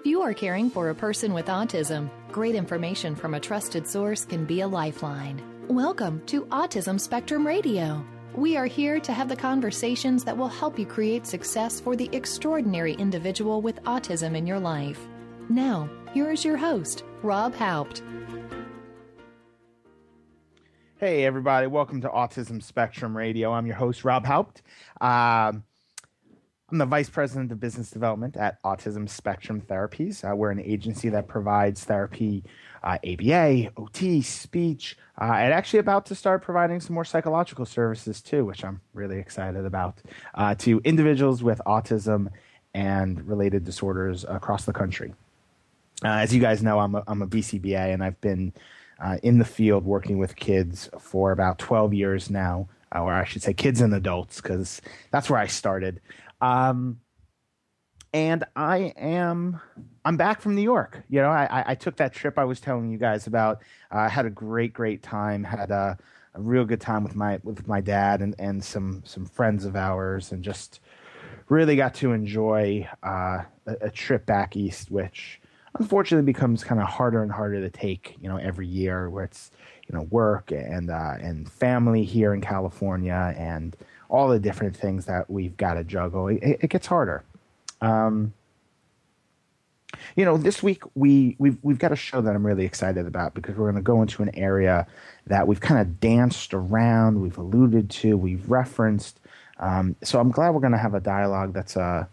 If 0.00 0.06
you 0.06 0.22
are 0.22 0.32
caring 0.32 0.70
for 0.70 0.88
a 0.88 0.94
person 0.94 1.34
with 1.34 1.48
autism, 1.48 2.08
great 2.32 2.54
information 2.54 3.14
from 3.14 3.34
a 3.34 3.40
trusted 3.40 3.86
source 3.86 4.24
can 4.24 4.46
be 4.46 4.62
a 4.62 4.66
lifeline. 4.66 5.42
Welcome 5.68 6.24
to 6.24 6.46
Autism 6.46 6.98
Spectrum 6.98 7.46
Radio. 7.46 8.02
We 8.34 8.56
are 8.56 8.64
here 8.64 8.98
to 8.98 9.12
have 9.12 9.28
the 9.28 9.36
conversations 9.36 10.24
that 10.24 10.38
will 10.38 10.48
help 10.48 10.78
you 10.78 10.86
create 10.86 11.26
success 11.26 11.80
for 11.80 11.96
the 11.96 12.08
extraordinary 12.16 12.94
individual 12.94 13.60
with 13.60 13.82
autism 13.82 14.34
in 14.34 14.46
your 14.46 14.58
life. 14.58 15.06
Now, 15.50 15.90
here 16.14 16.30
is 16.30 16.46
your 16.46 16.56
host, 16.56 17.04
Rob 17.22 17.54
Haupt. 17.54 18.02
Hey, 20.96 21.26
everybody, 21.26 21.66
welcome 21.66 22.00
to 22.00 22.08
Autism 22.08 22.62
Spectrum 22.62 23.14
Radio. 23.14 23.52
I'm 23.52 23.66
your 23.66 23.76
host, 23.76 24.02
Rob 24.02 24.24
Haupt. 24.24 24.62
Um, 24.98 25.64
I'm 26.70 26.78
the 26.78 26.86
Vice 26.86 27.10
President 27.10 27.50
of 27.50 27.58
Business 27.58 27.90
Development 27.90 28.36
at 28.36 28.62
Autism 28.62 29.08
Spectrum 29.08 29.60
Therapies. 29.60 30.22
Uh, 30.22 30.36
we're 30.36 30.52
an 30.52 30.60
agency 30.60 31.08
that 31.08 31.26
provides 31.26 31.82
therapy, 31.82 32.44
uh, 32.84 32.96
ABA, 33.04 33.72
OT, 33.76 34.22
speech, 34.22 34.96
uh, 35.20 35.32
and 35.34 35.52
actually 35.52 35.80
about 35.80 36.06
to 36.06 36.14
start 36.14 36.42
providing 36.42 36.78
some 36.78 36.94
more 36.94 37.04
psychological 37.04 37.66
services 37.66 38.22
too, 38.22 38.44
which 38.44 38.64
I'm 38.64 38.80
really 38.94 39.18
excited 39.18 39.64
about, 39.64 39.98
uh, 40.36 40.54
to 40.56 40.80
individuals 40.84 41.42
with 41.42 41.60
autism 41.66 42.28
and 42.72 43.26
related 43.26 43.64
disorders 43.64 44.24
across 44.28 44.64
the 44.64 44.72
country. 44.72 45.12
Uh, 46.04 46.18
as 46.18 46.32
you 46.32 46.40
guys 46.40 46.62
know, 46.62 46.78
I'm 46.78 46.94
a, 46.94 47.02
I'm 47.08 47.20
a 47.20 47.26
BCBA, 47.26 47.92
and 47.92 48.04
I've 48.04 48.20
been 48.20 48.52
uh, 49.00 49.16
in 49.24 49.38
the 49.38 49.44
field 49.44 49.84
working 49.84 50.18
with 50.18 50.36
kids 50.36 50.88
for 51.00 51.32
about 51.32 51.58
12 51.58 51.94
years 51.94 52.30
now, 52.30 52.68
or 52.94 53.12
I 53.12 53.24
should 53.24 53.42
say 53.42 53.54
kids 53.54 53.80
and 53.80 53.92
adults, 53.92 54.40
because 54.40 54.80
that's 55.10 55.28
where 55.28 55.40
I 55.40 55.48
started. 55.48 56.00
Um, 56.40 57.00
and 58.12 58.44
I 58.56 58.92
am 58.96 59.60
I'm 60.04 60.16
back 60.16 60.40
from 60.40 60.54
New 60.54 60.62
York. 60.62 61.02
You 61.08 61.20
know, 61.20 61.28
I, 61.28 61.64
I 61.66 61.74
took 61.74 61.96
that 61.96 62.12
trip 62.12 62.38
I 62.38 62.44
was 62.44 62.60
telling 62.60 62.90
you 62.90 62.98
guys 62.98 63.26
about. 63.26 63.62
I 63.90 64.08
had 64.08 64.26
a 64.26 64.30
great, 64.30 64.72
great 64.72 65.02
time. 65.02 65.44
Had 65.44 65.70
a, 65.70 65.98
a, 66.34 66.40
real 66.40 66.64
good 66.64 66.80
time 66.80 67.04
with 67.04 67.14
my 67.14 67.38
with 67.44 67.68
my 67.68 67.80
dad 67.80 68.22
and, 68.22 68.34
and 68.38 68.64
some 68.64 69.02
some 69.04 69.26
friends 69.26 69.64
of 69.64 69.76
ours, 69.76 70.32
and 70.32 70.42
just 70.42 70.80
really 71.48 71.76
got 71.76 71.94
to 71.96 72.12
enjoy 72.12 72.88
uh, 73.02 73.42
a, 73.66 73.76
a, 73.82 73.90
trip 73.90 74.24
back 74.26 74.56
east, 74.56 74.90
which 74.90 75.40
unfortunately 75.78 76.24
becomes 76.24 76.64
kind 76.64 76.80
of 76.80 76.88
harder 76.88 77.22
and 77.22 77.30
harder 77.30 77.60
to 77.60 77.70
take. 77.70 78.16
You 78.20 78.28
know, 78.28 78.38
every 78.38 78.66
year 78.66 79.10
where 79.10 79.24
it's 79.24 79.50
you 79.88 79.96
know 79.96 80.04
work 80.04 80.50
and 80.50 80.90
uh, 80.90 81.14
and 81.20 81.50
family 81.50 82.04
here 82.04 82.32
in 82.32 82.40
California 82.40 83.34
and 83.36 83.76
all 84.10 84.28
the 84.28 84.38
different 84.38 84.76
things 84.76 85.06
that 85.06 85.30
we've 85.30 85.56
got 85.56 85.74
to 85.74 85.84
juggle, 85.84 86.28
it, 86.28 86.40
it 86.42 86.68
gets 86.68 86.86
harder. 86.86 87.22
Um, 87.80 88.34
you 90.16 90.24
know, 90.24 90.36
this 90.36 90.62
week 90.62 90.82
we 90.94 91.36
we've 91.38 91.56
we've 91.62 91.78
got 91.78 91.92
a 91.92 91.96
show 91.96 92.20
that 92.20 92.34
I'm 92.34 92.46
really 92.46 92.64
excited 92.64 93.06
about 93.06 93.34
because 93.34 93.56
we're 93.56 93.70
going 93.70 93.82
to 93.82 93.82
go 93.82 94.02
into 94.02 94.22
an 94.22 94.34
area 94.34 94.86
that 95.26 95.46
we've 95.46 95.60
kind 95.60 95.80
of 95.80 96.00
danced 96.00 96.54
around, 96.54 97.20
we've 97.20 97.38
alluded 97.38 97.90
to, 97.90 98.16
we've 98.16 98.48
referenced. 98.50 99.18
Um, 99.58 99.96
so 100.02 100.20
I'm 100.20 100.30
glad 100.30 100.50
we're 100.50 100.60
going 100.60 100.72
to 100.72 100.78
have 100.78 100.94
a 100.94 101.00
dialogue 101.00 101.52
that's 101.52 101.76
a 101.76 102.08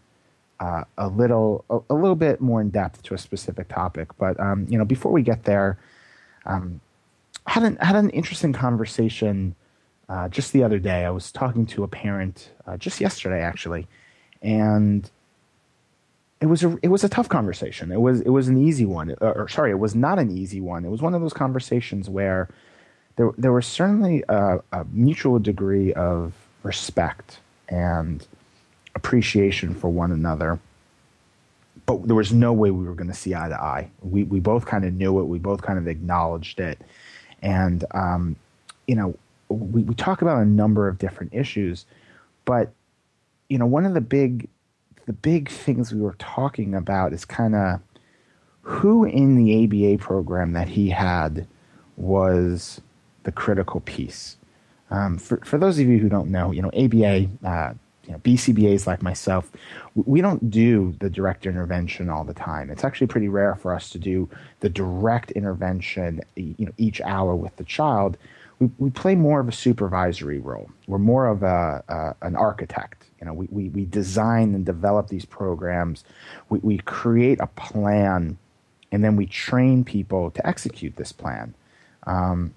uh, 0.59 0.83
a 0.97 1.07
little 1.07 1.65
a, 1.69 1.79
a, 1.89 1.95
little 1.95 2.15
bit 2.15 2.41
more 2.41 2.61
in 2.61 2.69
depth 2.69 3.03
to 3.03 3.13
a 3.13 3.17
specific 3.17 3.67
topic. 3.67 4.09
But 4.17 4.39
um, 4.39 4.65
you 4.69 4.77
know, 4.77 4.85
before 4.85 5.11
we 5.11 5.21
get 5.21 5.43
there, 5.43 5.77
um, 6.45 6.81
had 7.45 7.63
an 7.63 7.77
had 7.77 7.95
an 7.95 8.09
interesting 8.09 8.53
conversation 8.53 9.55
uh, 10.09 10.29
just 10.29 10.53
the 10.53 10.63
other 10.63 10.79
day, 10.79 11.05
I 11.05 11.09
was 11.09 11.31
talking 11.31 11.65
to 11.67 11.83
a 11.83 11.87
parent 11.87 12.51
uh, 12.65 12.77
just 12.77 13.01
yesterday, 13.01 13.41
actually, 13.41 13.87
and 14.41 15.09
it 16.39 16.45
was 16.45 16.63
a 16.63 16.77
it 16.81 16.87
was 16.87 17.03
a 17.03 17.09
tough 17.09 17.27
conversation. 17.27 17.91
It 17.91 17.99
was 17.99 18.21
it 18.21 18.29
was 18.29 18.47
an 18.47 18.57
easy 18.57 18.85
one, 18.85 19.15
or, 19.19 19.33
or 19.33 19.47
sorry, 19.49 19.71
it 19.71 19.79
was 19.79 19.95
not 19.95 20.17
an 20.19 20.31
easy 20.31 20.61
one. 20.61 20.85
It 20.85 20.89
was 20.89 21.01
one 21.01 21.13
of 21.13 21.21
those 21.21 21.33
conversations 21.33 22.09
where 22.09 22.47
there 23.17 23.31
there 23.37 23.51
was 23.51 23.65
certainly 23.65 24.23
a, 24.29 24.59
a 24.71 24.85
mutual 24.91 25.39
degree 25.39 25.93
of 25.93 26.33
respect 26.63 27.39
and 27.67 28.25
appreciation 28.95 29.75
for 29.75 29.89
one 29.89 30.11
another, 30.13 30.57
but 31.85 32.07
there 32.07 32.15
was 32.15 32.31
no 32.31 32.53
way 32.53 32.71
we 32.71 32.85
were 32.85 32.95
going 32.95 33.09
to 33.09 33.13
see 33.13 33.35
eye 33.35 33.49
to 33.49 33.61
eye. 33.61 33.89
We 34.01 34.23
we 34.23 34.39
both 34.39 34.65
kind 34.65 34.85
of 34.85 34.93
knew 34.93 35.19
it. 35.19 35.25
We 35.25 35.39
both 35.39 35.63
kind 35.63 35.77
of 35.77 35.87
acknowledged 35.87 36.61
it, 36.61 36.79
and 37.41 37.83
um, 37.91 38.37
you 38.87 38.95
know 38.95 39.15
we, 39.49 39.83
we 39.83 39.95
talk 39.95 40.21
about 40.21 40.41
a 40.41 40.45
number 40.45 40.87
of 40.87 40.97
different 40.97 41.33
issues, 41.33 41.85
but 42.45 42.71
you 43.49 43.57
know, 43.57 43.65
one 43.65 43.85
of 43.85 43.93
the 43.93 44.01
big 44.01 44.49
the 45.05 45.13
big 45.13 45.49
things 45.49 45.93
we 45.93 46.01
were 46.01 46.15
talking 46.19 46.75
about 46.75 47.13
is 47.13 47.23
kind 47.23 47.55
of 47.55 47.79
who 48.61 49.05
in 49.05 49.37
the 49.37 49.63
ABA 49.63 50.03
program 50.03 50.51
that 50.51 50.67
he 50.67 50.89
had 50.89 51.47
was 51.95 52.81
the 53.23 53.31
critical 53.31 53.79
piece. 53.81 54.35
Um, 54.91 55.17
for 55.17 55.37
for 55.45 55.57
those 55.57 55.79
of 55.79 55.87
you 55.87 55.97
who 55.97 56.09
don't 56.09 56.29
know, 56.29 56.51
you 56.51 56.61
know, 56.61 56.69
ABA, 56.69 57.29
uh, 57.45 57.73
you 58.05 58.11
know, 58.11 58.19
BCBAs 58.19 58.87
like 58.87 59.01
myself, 59.01 59.51
we 59.95 60.21
don't 60.21 60.49
do 60.49 60.95
the 60.99 61.09
direct 61.09 61.45
intervention 61.45 62.09
all 62.09 62.23
the 62.23 62.33
time. 62.33 62.69
It's 62.69 62.83
actually 62.83 63.07
pretty 63.07 63.27
rare 63.27 63.55
for 63.55 63.73
us 63.73 63.89
to 63.91 63.99
do 63.99 64.29
the 64.59 64.69
direct 64.69 65.31
intervention, 65.31 66.21
you 66.35 66.65
know, 66.65 66.71
each 66.77 67.01
hour 67.01 67.35
with 67.35 67.55
the 67.57 67.65
child 67.65 68.17
we, 68.59 68.69
we 68.77 68.89
play 68.89 69.15
more 69.15 69.39
of 69.39 69.47
a 69.47 69.51
supervisory 69.51 70.39
role. 70.39 70.69
We're 70.87 70.97
more 70.97 71.27
of 71.27 71.43
a, 71.43 72.15
an 72.21 72.35
architect. 72.35 73.05
You 73.19 73.27
know, 73.27 73.33
we, 73.33 73.47
we, 73.51 73.69
we 73.69 73.85
design 73.85 74.55
and 74.55 74.65
develop 74.65 75.07
these 75.07 75.25
programs. 75.25 76.03
We, 76.49 76.59
we 76.59 76.77
create 76.79 77.39
a 77.39 77.47
plan, 77.47 78.37
and 78.91 79.03
then 79.03 79.15
we 79.15 79.25
train 79.25 79.83
people 79.83 80.31
to 80.31 80.47
execute 80.47 80.95
this 80.95 81.11
plan. 81.11 81.53
Um, 82.05 82.53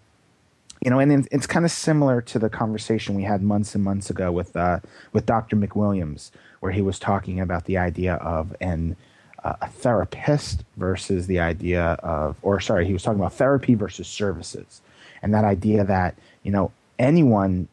you 0.83 0.91
know, 0.91 0.99
and 0.99 1.29
it's 1.31 1.47
kind 1.47 1.67
of 1.67 1.71
similar 1.71 2.23
to 2.23 2.39
the 2.39 2.49
conversation 2.49 3.15
we 3.15 3.25
had 3.25 3.43
months 3.43 3.75
and 3.75 3.85
months 3.85 4.09
ago 4.09 4.33
with 4.33 4.57
uh, 4.57 4.81
with 5.13 5.27
Dr. 5.27 5.57
McWilliams, 5.57 6.31
where 6.61 6.73
he 6.73 6.81
was 6.81 6.99
talking 6.99 7.39
about 7.39 7.67
the 7.67 7.77
idea 7.77 8.15
of 8.15 8.57
an 8.63 8.97
uh, 9.45 9.57
a 9.61 9.69
therapist 9.69 10.65
versus 10.79 11.27
the 11.27 11.39
idea 11.39 11.83
of, 12.03 12.37
or 12.41 12.61
sorry, 12.61 12.87
he 12.87 12.95
was 12.95 13.03
talking 13.03 13.21
about 13.21 13.35
therapy 13.35 13.75
versus 13.75 14.07
services 14.09 14.81
and 15.23 15.35
that 15.35 15.45
idea 15.45 15.85
that 15.85 16.17
you 16.43 16.51
know 16.51 16.73
anyone 16.99 17.69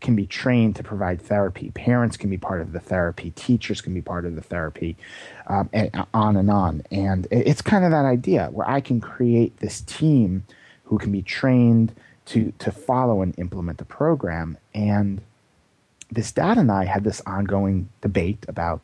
can 0.00 0.14
be 0.14 0.26
trained 0.26 0.76
to 0.76 0.82
provide 0.82 1.20
therapy. 1.20 1.70
Parents 1.70 2.16
can 2.16 2.30
be 2.30 2.38
part 2.38 2.60
of 2.60 2.72
the 2.72 2.80
therapy. 2.80 3.32
Teachers 3.34 3.80
can 3.80 3.94
be 3.94 4.00
part 4.00 4.24
of 4.24 4.36
the 4.36 4.40
therapy, 4.40 4.96
um, 5.48 5.68
and 5.72 5.90
on 6.14 6.36
and 6.36 6.50
on. 6.50 6.82
And 6.90 7.26
it's 7.30 7.62
kind 7.62 7.84
of 7.84 7.90
that 7.90 8.04
idea 8.04 8.48
where 8.52 8.68
I 8.68 8.80
can 8.80 9.00
create 9.00 9.56
this 9.58 9.80
team 9.80 10.44
who 10.84 10.98
can 10.98 11.12
be 11.12 11.22
trained 11.22 11.94
to 12.26 12.52
to 12.58 12.70
follow 12.70 13.22
and 13.22 13.38
implement 13.38 13.78
the 13.78 13.84
program. 13.84 14.58
And 14.74 15.20
this 16.10 16.32
dad 16.32 16.58
and 16.58 16.70
I 16.70 16.84
had 16.84 17.04
this 17.04 17.20
ongoing 17.26 17.88
debate 18.00 18.44
about 18.48 18.80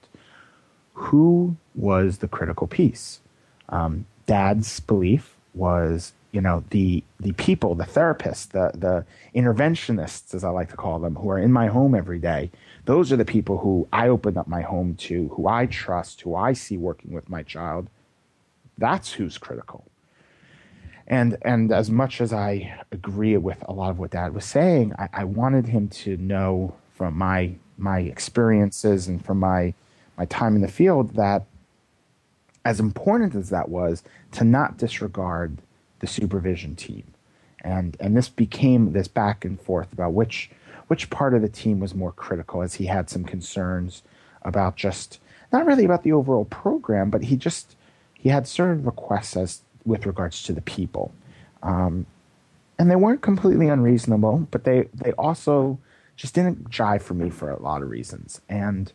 who 0.94 1.56
was 1.74 2.18
the 2.18 2.28
critical 2.28 2.66
piece. 2.66 3.20
Um, 3.68 4.06
dad's 4.26 4.80
belief 4.80 5.34
was 5.54 6.12
you 6.34 6.40
know 6.40 6.64
the 6.70 7.02
the 7.20 7.32
people 7.32 7.76
the 7.76 7.84
therapists 7.84 8.48
the 8.48 8.76
the 8.76 9.06
interventionists 9.38 10.34
as 10.34 10.42
i 10.42 10.50
like 10.50 10.68
to 10.68 10.76
call 10.76 10.98
them 10.98 11.14
who 11.14 11.30
are 11.30 11.38
in 11.38 11.52
my 11.52 11.68
home 11.68 11.94
every 11.94 12.18
day 12.18 12.50
those 12.86 13.12
are 13.12 13.16
the 13.16 13.24
people 13.24 13.58
who 13.58 13.86
i 13.92 14.08
open 14.08 14.36
up 14.36 14.48
my 14.48 14.60
home 14.60 14.96
to 14.96 15.28
who 15.28 15.46
i 15.46 15.64
trust 15.64 16.22
who 16.22 16.34
i 16.34 16.52
see 16.52 16.76
working 16.76 17.12
with 17.12 17.28
my 17.30 17.42
child. 17.42 17.88
That's 18.76 19.12
who's 19.12 19.38
critical. 19.38 19.84
And 21.06 21.36
and 21.42 21.70
as 21.70 21.90
much 21.90 22.20
as 22.20 22.32
i 22.32 22.78
agree 22.90 23.36
with 23.36 23.62
a 23.68 23.72
lot 23.72 23.90
of 23.90 23.98
what 23.98 24.10
dad 24.10 24.34
was 24.34 24.44
saying 24.44 24.92
i, 24.98 25.08
I 25.12 25.24
wanted 25.24 25.66
him 25.68 25.88
to 25.88 26.16
know 26.16 26.74
from 26.94 27.16
my 27.16 27.52
my 27.78 28.00
experiences 28.00 29.06
and 29.06 29.24
from 29.24 29.38
my 29.38 29.74
my 30.18 30.24
time 30.24 30.56
in 30.56 30.62
the 30.62 30.68
field 30.68 31.14
that 31.14 31.44
as 32.64 32.80
important 32.80 33.34
as 33.34 33.50
that 33.50 33.68
was 33.68 34.02
to 34.32 34.44
not 34.44 34.78
disregard 34.78 35.58
the 36.04 36.12
supervision 36.12 36.76
team, 36.76 37.04
and 37.62 37.96
and 37.98 38.14
this 38.14 38.28
became 38.28 38.92
this 38.92 39.08
back 39.08 39.42
and 39.42 39.58
forth 39.58 39.90
about 39.90 40.12
which 40.12 40.50
which 40.88 41.08
part 41.08 41.32
of 41.32 41.40
the 41.40 41.48
team 41.48 41.80
was 41.80 41.94
more 41.94 42.12
critical, 42.12 42.60
as 42.60 42.74
he 42.74 42.84
had 42.84 43.08
some 43.08 43.24
concerns 43.24 44.02
about 44.42 44.76
just 44.76 45.18
not 45.50 45.64
really 45.64 45.86
about 45.86 46.02
the 46.02 46.12
overall 46.12 46.44
program, 46.44 47.08
but 47.08 47.22
he 47.22 47.36
just 47.36 47.74
he 48.12 48.28
had 48.28 48.46
certain 48.46 48.84
requests 48.84 49.34
as 49.34 49.62
with 49.86 50.04
regards 50.04 50.42
to 50.42 50.52
the 50.52 50.60
people, 50.60 51.10
um, 51.62 52.04
and 52.78 52.90
they 52.90 52.96
weren't 52.96 53.22
completely 53.22 53.68
unreasonable, 53.68 54.46
but 54.50 54.64
they 54.64 54.88
they 54.92 55.12
also 55.12 55.78
just 56.16 56.34
didn't 56.34 56.70
jive 56.70 57.00
for 57.00 57.14
me 57.14 57.30
for 57.30 57.50
a 57.50 57.62
lot 57.62 57.82
of 57.82 57.88
reasons. 57.88 58.42
And 58.46 58.92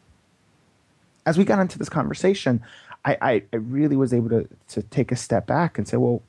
as 1.25 1.38
we 1.39 1.44
got 1.44 1.59
into 1.59 1.79
this 1.79 1.89
conversation, 1.89 2.62
I, 3.03 3.17
I, 3.21 3.44
I 3.51 3.55
really 3.55 3.95
was 3.95 4.13
able 4.13 4.29
to 4.29 4.47
to 4.69 4.83
take 4.83 5.12
a 5.12 5.15
step 5.15 5.47
back 5.47 5.79
and 5.79 5.88
say, 5.88 5.97
well, 5.97 6.21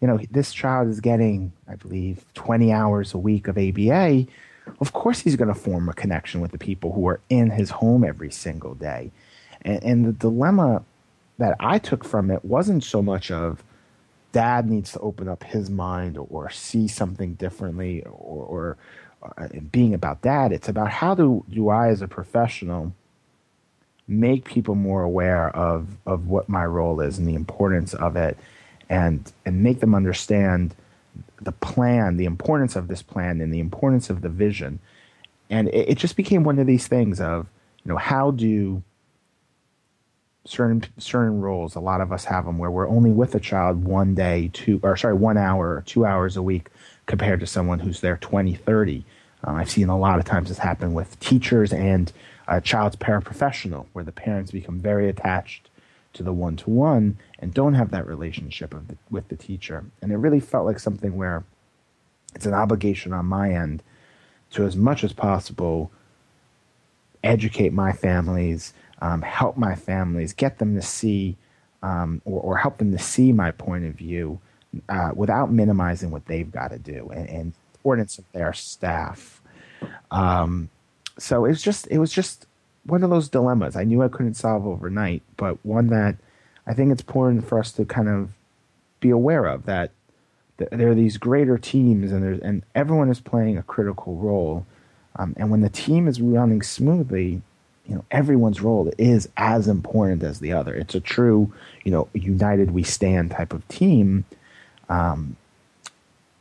you 0.00 0.08
know, 0.08 0.18
this 0.30 0.52
child 0.52 0.88
is 0.88 1.00
getting, 1.00 1.52
I 1.68 1.76
believe, 1.76 2.24
20 2.34 2.72
hours 2.72 3.14
a 3.14 3.18
week 3.18 3.48
of 3.48 3.56
ABA. 3.56 4.26
Of 4.80 4.92
course, 4.92 5.20
he's 5.20 5.36
going 5.36 5.48
to 5.48 5.54
form 5.54 5.88
a 5.88 5.94
connection 5.94 6.40
with 6.40 6.50
the 6.50 6.58
people 6.58 6.92
who 6.92 7.06
are 7.08 7.20
in 7.30 7.50
his 7.50 7.70
home 7.70 8.04
every 8.04 8.30
single 8.30 8.74
day. 8.74 9.10
And, 9.62 9.82
and 9.82 10.04
the 10.04 10.12
dilemma 10.12 10.84
that 11.38 11.56
I 11.60 11.78
took 11.78 12.04
from 12.04 12.30
it 12.30 12.44
wasn't 12.44 12.84
so 12.84 13.02
much 13.02 13.30
of 13.30 13.62
dad 14.32 14.68
needs 14.68 14.92
to 14.92 15.00
open 15.00 15.28
up 15.28 15.44
his 15.44 15.70
mind 15.70 16.18
or, 16.18 16.26
or 16.28 16.50
see 16.50 16.88
something 16.88 17.34
differently 17.34 18.02
or, 18.02 18.10
or 18.10 18.76
uh, 19.38 19.48
being 19.72 19.94
about 19.94 20.22
that. 20.22 20.52
It's 20.52 20.68
about 20.68 20.90
how 20.90 21.14
do, 21.14 21.44
do 21.50 21.70
I, 21.70 21.88
as 21.88 22.02
a 22.02 22.08
professional, 22.08 22.92
make 24.06 24.44
people 24.44 24.74
more 24.74 25.02
aware 25.02 25.48
of, 25.56 25.88
of 26.04 26.28
what 26.28 26.48
my 26.48 26.66
role 26.66 27.00
is 27.00 27.18
and 27.18 27.26
the 27.26 27.34
importance 27.34 27.94
of 27.94 28.16
it 28.16 28.36
and, 28.88 29.32
and 29.44 29.62
make 29.62 29.80
them 29.80 29.94
understand 29.94 30.74
the 31.40 31.52
plan, 31.52 32.16
the 32.16 32.24
importance 32.24 32.76
of 32.76 32.88
this 32.88 33.02
plan, 33.02 33.40
and 33.40 33.52
the 33.52 33.60
importance 33.60 34.10
of 34.10 34.22
the 34.22 34.28
vision. 34.28 34.78
And 35.50 35.68
it, 35.68 35.90
it 35.90 35.98
just 35.98 36.16
became 36.16 36.44
one 36.44 36.58
of 36.58 36.66
these 36.66 36.86
things 36.86 37.20
of, 37.20 37.46
you 37.84 37.92
know, 37.92 37.98
how 37.98 38.30
do 38.30 38.82
certain 40.46 40.84
certain 40.98 41.40
roles 41.40 41.74
a 41.74 41.80
lot 41.80 42.00
of 42.00 42.12
us 42.12 42.24
have 42.24 42.44
them 42.44 42.58
where 42.58 42.70
we're 42.70 42.88
only 42.88 43.10
with 43.10 43.34
a 43.34 43.40
child 43.40 43.84
one 43.84 44.14
day 44.14 44.48
two 44.52 44.78
or 44.82 44.96
sorry 44.96 45.14
one 45.14 45.36
hour 45.36 45.76
or 45.76 45.82
two 45.86 46.06
hours 46.06 46.36
a 46.36 46.42
week 46.42 46.68
compared 47.06 47.40
to 47.40 47.46
someone 47.46 47.80
who's 47.80 48.00
there 48.00 48.16
20 48.18 48.54
30 48.54 49.04
uh, 49.46 49.50
i've 49.52 49.70
seen 49.70 49.88
a 49.88 49.98
lot 49.98 50.18
of 50.18 50.24
times 50.24 50.48
this 50.48 50.58
happen 50.58 50.94
with 50.94 51.18
teachers 51.20 51.72
and 51.72 52.12
a 52.48 52.60
child's 52.60 52.96
paraprofessional 52.96 53.86
where 53.92 54.04
the 54.04 54.12
parents 54.12 54.52
become 54.52 54.78
very 54.78 55.08
attached 55.08 55.68
to 56.12 56.22
the 56.22 56.32
one-to-one 56.32 57.16
and 57.38 57.52
don't 57.52 57.74
have 57.74 57.90
that 57.90 58.06
relationship 58.06 58.70
the, 58.70 58.96
with 59.10 59.28
the 59.28 59.36
teacher 59.36 59.84
and 60.02 60.12
it 60.12 60.16
really 60.16 60.40
felt 60.40 60.66
like 60.66 60.78
something 60.78 61.16
where 61.16 61.44
it's 62.34 62.46
an 62.46 62.54
obligation 62.54 63.12
on 63.12 63.26
my 63.26 63.50
end 63.50 63.82
to 64.50 64.64
as 64.64 64.76
much 64.76 65.04
as 65.04 65.12
possible 65.12 65.90
educate 67.22 67.72
my 67.72 67.92
families 67.92 68.72
um, 69.00 69.22
help 69.22 69.56
my 69.56 69.74
families, 69.74 70.32
get 70.32 70.58
them 70.58 70.74
to 70.74 70.82
see 70.82 71.36
um, 71.82 72.22
or, 72.24 72.40
or, 72.40 72.56
help 72.56 72.78
them 72.78 72.90
to 72.92 72.98
see 72.98 73.32
my 73.32 73.50
point 73.50 73.84
of 73.84 73.94
view 73.94 74.40
uh, 74.88 75.10
without 75.14 75.52
minimizing 75.52 76.10
what 76.10 76.24
they've 76.26 76.50
got 76.50 76.68
to 76.68 76.78
do 76.78 77.10
and, 77.10 77.28
and 77.28 77.52
importance 77.74 78.18
of 78.18 78.24
their 78.32 78.52
staff. 78.52 79.42
Um, 80.10 80.70
so 81.18 81.44
it 81.44 81.50
was 81.50 81.62
just 81.62 81.86
it 81.88 81.98
was 81.98 82.12
just 82.12 82.46
one 82.84 83.02
of 83.02 83.10
those 83.10 83.28
dilemmas 83.28 83.76
I 83.76 83.84
knew 83.84 84.02
I 84.02 84.08
couldn't 84.08 84.34
solve 84.34 84.66
overnight, 84.66 85.22
but 85.36 85.64
one 85.64 85.88
that 85.88 86.16
I 86.66 86.74
think 86.74 86.92
it's 86.92 87.02
important 87.02 87.46
for 87.46 87.58
us 87.58 87.72
to 87.72 87.84
kind 87.84 88.08
of 88.08 88.30
be 89.00 89.10
aware 89.10 89.46
of 89.46 89.66
that, 89.66 89.90
there 90.56 90.90
are 90.90 90.94
these 90.94 91.18
greater 91.18 91.58
teams 91.58 92.12
and 92.12 92.22
there's 92.22 92.40
and 92.40 92.62
everyone 92.74 93.10
is 93.10 93.20
playing 93.20 93.58
a 93.58 93.62
critical 93.62 94.16
role. 94.16 94.66
Um, 95.16 95.34
and 95.36 95.50
when 95.50 95.60
the 95.60 95.68
team 95.68 96.08
is 96.08 96.20
running 96.20 96.62
smoothly, 96.62 97.42
you 97.86 97.94
know 97.94 98.04
everyone's 98.10 98.60
role 98.60 98.90
is 98.98 99.28
as 99.36 99.68
important 99.68 100.22
as 100.22 100.40
the 100.40 100.52
other. 100.52 100.74
It's 100.74 100.94
a 100.94 101.00
true 101.00 101.52
you 101.84 101.92
know 101.92 102.08
united 102.14 102.70
we 102.70 102.82
stand 102.82 103.32
type 103.32 103.52
of 103.52 103.66
team. 103.68 104.24
Um, 104.88 105.36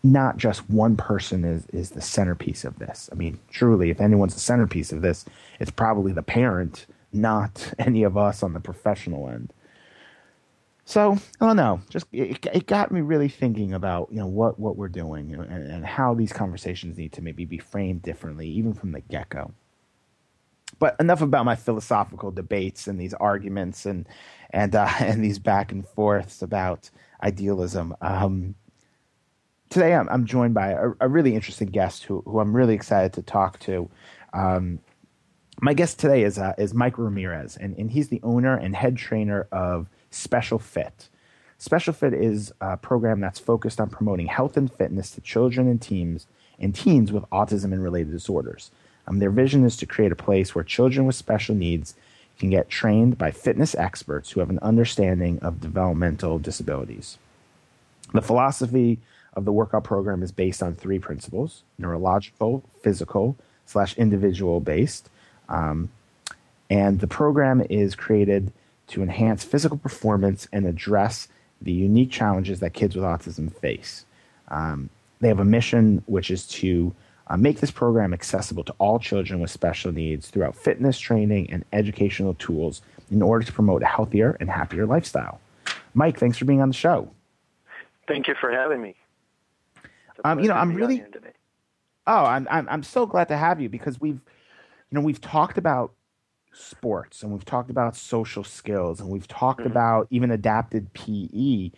not 0.02 0.38
just 0.38 0.70
one 0.70 0.96
person 0.96 1.44
is 1.44 1.66
is 1.68 1.92
the 1.92 2.02
centerpiece 2.02 2.64
of 2.64 2.80
this. 2.80 3.10
I 3.12 3.16
mean, 3.16 3.40
truly, 3.50 3.90
if 3.90 4.00
anyone's 4.00 4.36
the 4.36 4.40
centerpiece 4.40 4.92
of 4.92 5.02
this, 5.02 5.26
it's 5.60 5.72
probably 5.72 6.14
the 6.14 6.24
parent, 6.24 6.86
not 7.12 7.74
any 7.80 8.04
of 8.04 8.18
us 8.18 8.44
on 8.44 8.54
the 8.54 8.60
professional 8.60 9.28
end. 9.28 9.52
So 10.86 11.18
I 11.42 11.48
don't 11.48 11.56
know. 11.56 11.82
Just 11.90 12.06
it, 12.12 12.46
it 12.54 12.68
got 12.68 12.92
me 12.92 13.02
really 13.02 13.28
thinking 13.28 13.74
about 13.74 14.08
you 14.12 14.20
know 14.20 14.28
what 14.28 14.60
what 14.60 14.78
we're 14.78 14.88
doing 14.88 15.30
you 15.30 15.38
know, 15.38 15.44
and, 15.44 15.70
and 15.70 15.86
how 15.86 16.14
these 16.14 16.32
conversations 16.32 16.98
need 16.98 17.12
to 17.14 17.24
maybe 17.24 17.44
be 17.44 17.58
framed 17.58 18.04
differently, 18.04 18.48
even 18.50 18.74
from 18.74 18.92
the 18.92 19.02
get 19.02 19.30
go. 19.30 19.52
But 20.78 20.96
enough 21.00 21.22
about 21.22 21.46
my 21.46 21.56
philosophical 21.56 22.32
debates 22.32 22.88
and 22.88 23.00
these 23.00 23.16
arguments 23.16 23.88
and 23.88 24.08
and 24.52 24.76
uh, 24.76 24.90
and 25.00 25.24
these 25.24 25.40
back 25.40 25.72
and 25.72 25.88
forths 25.88 26.44
about 26.44 26.92
idealism. 27.24 27.96
Um, 28.02 28.54
today, 29.70 29.96
I'm, 29.96 30.08
I'm, 30.10 30.26
joined 30.26 30.54
by 30.54 30.72
a, 30.72 30.92
a, 31.00 31.08
really 31.08 31.34
interesting 31.34 31.70
guest 31.70 32.04
who 32.04 32.22
who 32.26 32.40
I'm 32.40 32.56
really 32.56 32.76
excited 32.76 33.14
to 33.14 33.24
talk 33.24 33.58
to. 33.62 33.90
Um, 34.34 34.80
my 35.62 35.74
guest 35.74 36.00
today 36.00 36.24
is 36.24 36.38
uh, 36.38 36.54
is 36.60 36.76
Mike 36.76 37.00
Ramirez, 37.00 37.58
and, 37.58 37.76
and 37.78 37.90
he's 37.90 38.10
the 38.10 38.20
owner 38.22 38.56
and 38.56 38.76
head 38.76 38.98
trainer 38.98 39.48
of 39.52 39.90
Special 40.16 40.60
Fit. 40.60 41.10
Special 41.58 41.94
Fit 41.94 42.14
is 42.14 42.54
a 42.62 42.78
program 42.78 43.20
that's 43.20 43.40
focused 43.40 43.82
on 43.82 43.90
promoting 43.90 44.28
health 44.28 44.56
and 44.56 44.72
fitness 44.72 45.12
to 45.12 45.22
children 45.22 45.68
and 45.68 45.82
teens 45.82 46.26
and 46.58 46.74
teens 46.74 47.12
with 47.12 47.30
autism 47.32 47.74
and 47.74 47.84
related 47.84 48.12
disorders. 48.12 48.72
Um, 49.08 49.20
their 49.20 49.30
vision 49.30 49.66
is 49.66 49.76
to 49.78 49.86
create 49.86 50.14
a 50.14 50.16
place 50.16 50.56
where 50.56 50.64
children 50.64 51.06
with 51.06 51.16
special 51.16 51.54
needs 51.54 51.96
can 52.40 52.50
get 52.50 52.70
trained 52.70 53.18
by 53.18 53.32
fitness 53.32 53.76
experts 53.76 54.32
who 54.32 54.40
have 54.40 54.50
an 54.50 54.60
understanding 54.62 55.38
of 55.40 55.60
developmental 55.60 56.40
disabilities. 56.40 57.18
The 58.14 58.22
philosophy 58.22 59.00
of 59.34 59.44
the 59.44 59.52
workout 59.52 59.84
program 59.84 60.24
is 60.24 60.32
based 60.32 60.64
on 60.64 60.76
three 60.76 61.00
principles 61.00 61.64
neurological, 61.78 62.64
physical, 62.82 63.36
slash 63.66 63.98
individual 63.98 64.62
based. 64.62 65.10
Um, 65.50 65.90
and 66.70 67.02
the 67.02 67.08
program 67.08 67.66
is 67.70 67.96
created 67.96 68.54
to 68.88 69.02
enhance 69.02 69.44
physical 69.44 69.78
performance 69.78 70.48
and 70.52 70.66
address 70.66 71.28
the 71.62 71.72
unique 71.72 72.12
challenges 72.12 72.60
that 72.60 72.74
kids 72.74 72.96
with 72.96 73.04
autism 73.04 73.54
face. 73.54 74.06
Um, 74.50 74.90
they 75.20 75.28
have 75.28 75.40
a 75.40 75.46
mission 75.46 76.04
which 76.06 76.30
is 76.30 76.48
to 76.48 76.94
uh, 77.28 77.38
make 77.38 77.60
this 77.60 77.72
program 77.72 78.14
accessible 78.14 78.64
to 78.64 78.76
all 78.78 79.00
children 79.00 79.40
with 79.40 79.50
special 79.50 79.92
needs 79.92 80.30
throughout 80.30 80.56
fitness 80.56 81.00
training 81.00 81.50
and 81.50 81.66
educational 81.74 82.36
tools 82.36 82.82
in 83.10 83.22
order 83.22 83.46
to 83.46 83.52
promote 83.52 83.82
a 83.82 83.88
healthier 83.88 84.38
and 84.40 84.50
happier 84.50 84.86
lifestyle. 84.86 85.40
Mike, 85.94 86.20
thanks 86.20 86.38
for 86.38 86.46
being 86.46 86.62
on 86.62 86.70
the 86.70 86.76
show. 86.76 87.10
Thank 88.08 88.28
you 88.28 88.36
for 88.40 88.52
having 88.52 88.82
me. 88.82 88.96
Um, 90.24 90.40
you 90.40 90.48
know, 90.48 90.54
I'm 90.54 90.74
really. 90.74 91.04
Oh, 92.08 92.24
I'm, 92.26 92.48
I'm 92.52 92.70
I'm 92.70 92.84
so 92.84 93.08
glad 93.08 93.30
to 93.30 93.38
have 93.38 93.60
you 93.60 93.68
because 93.68 94.00
we've, 94.00 94.16
you 94.16 94.92
know, 94.92 95.02
we've 95.02 95.22
talked 95.22 95.58
about 95.58 95.92
sports 96.56 97.24
and 97.24 97.32
we've 97.32 97.46
talked 97.46 97.70
about 97.70 97.96
social 97.96 98.44
skills 98.44 99.00
and 99.00 99.10
we've 99.10 99.28
talked 99.28 99.62
mm-hmm. 99.62 99.72
about 99.72 100.08
even 100.10 100.32
adapted 100.32 100.94
PE, 100.94 101.72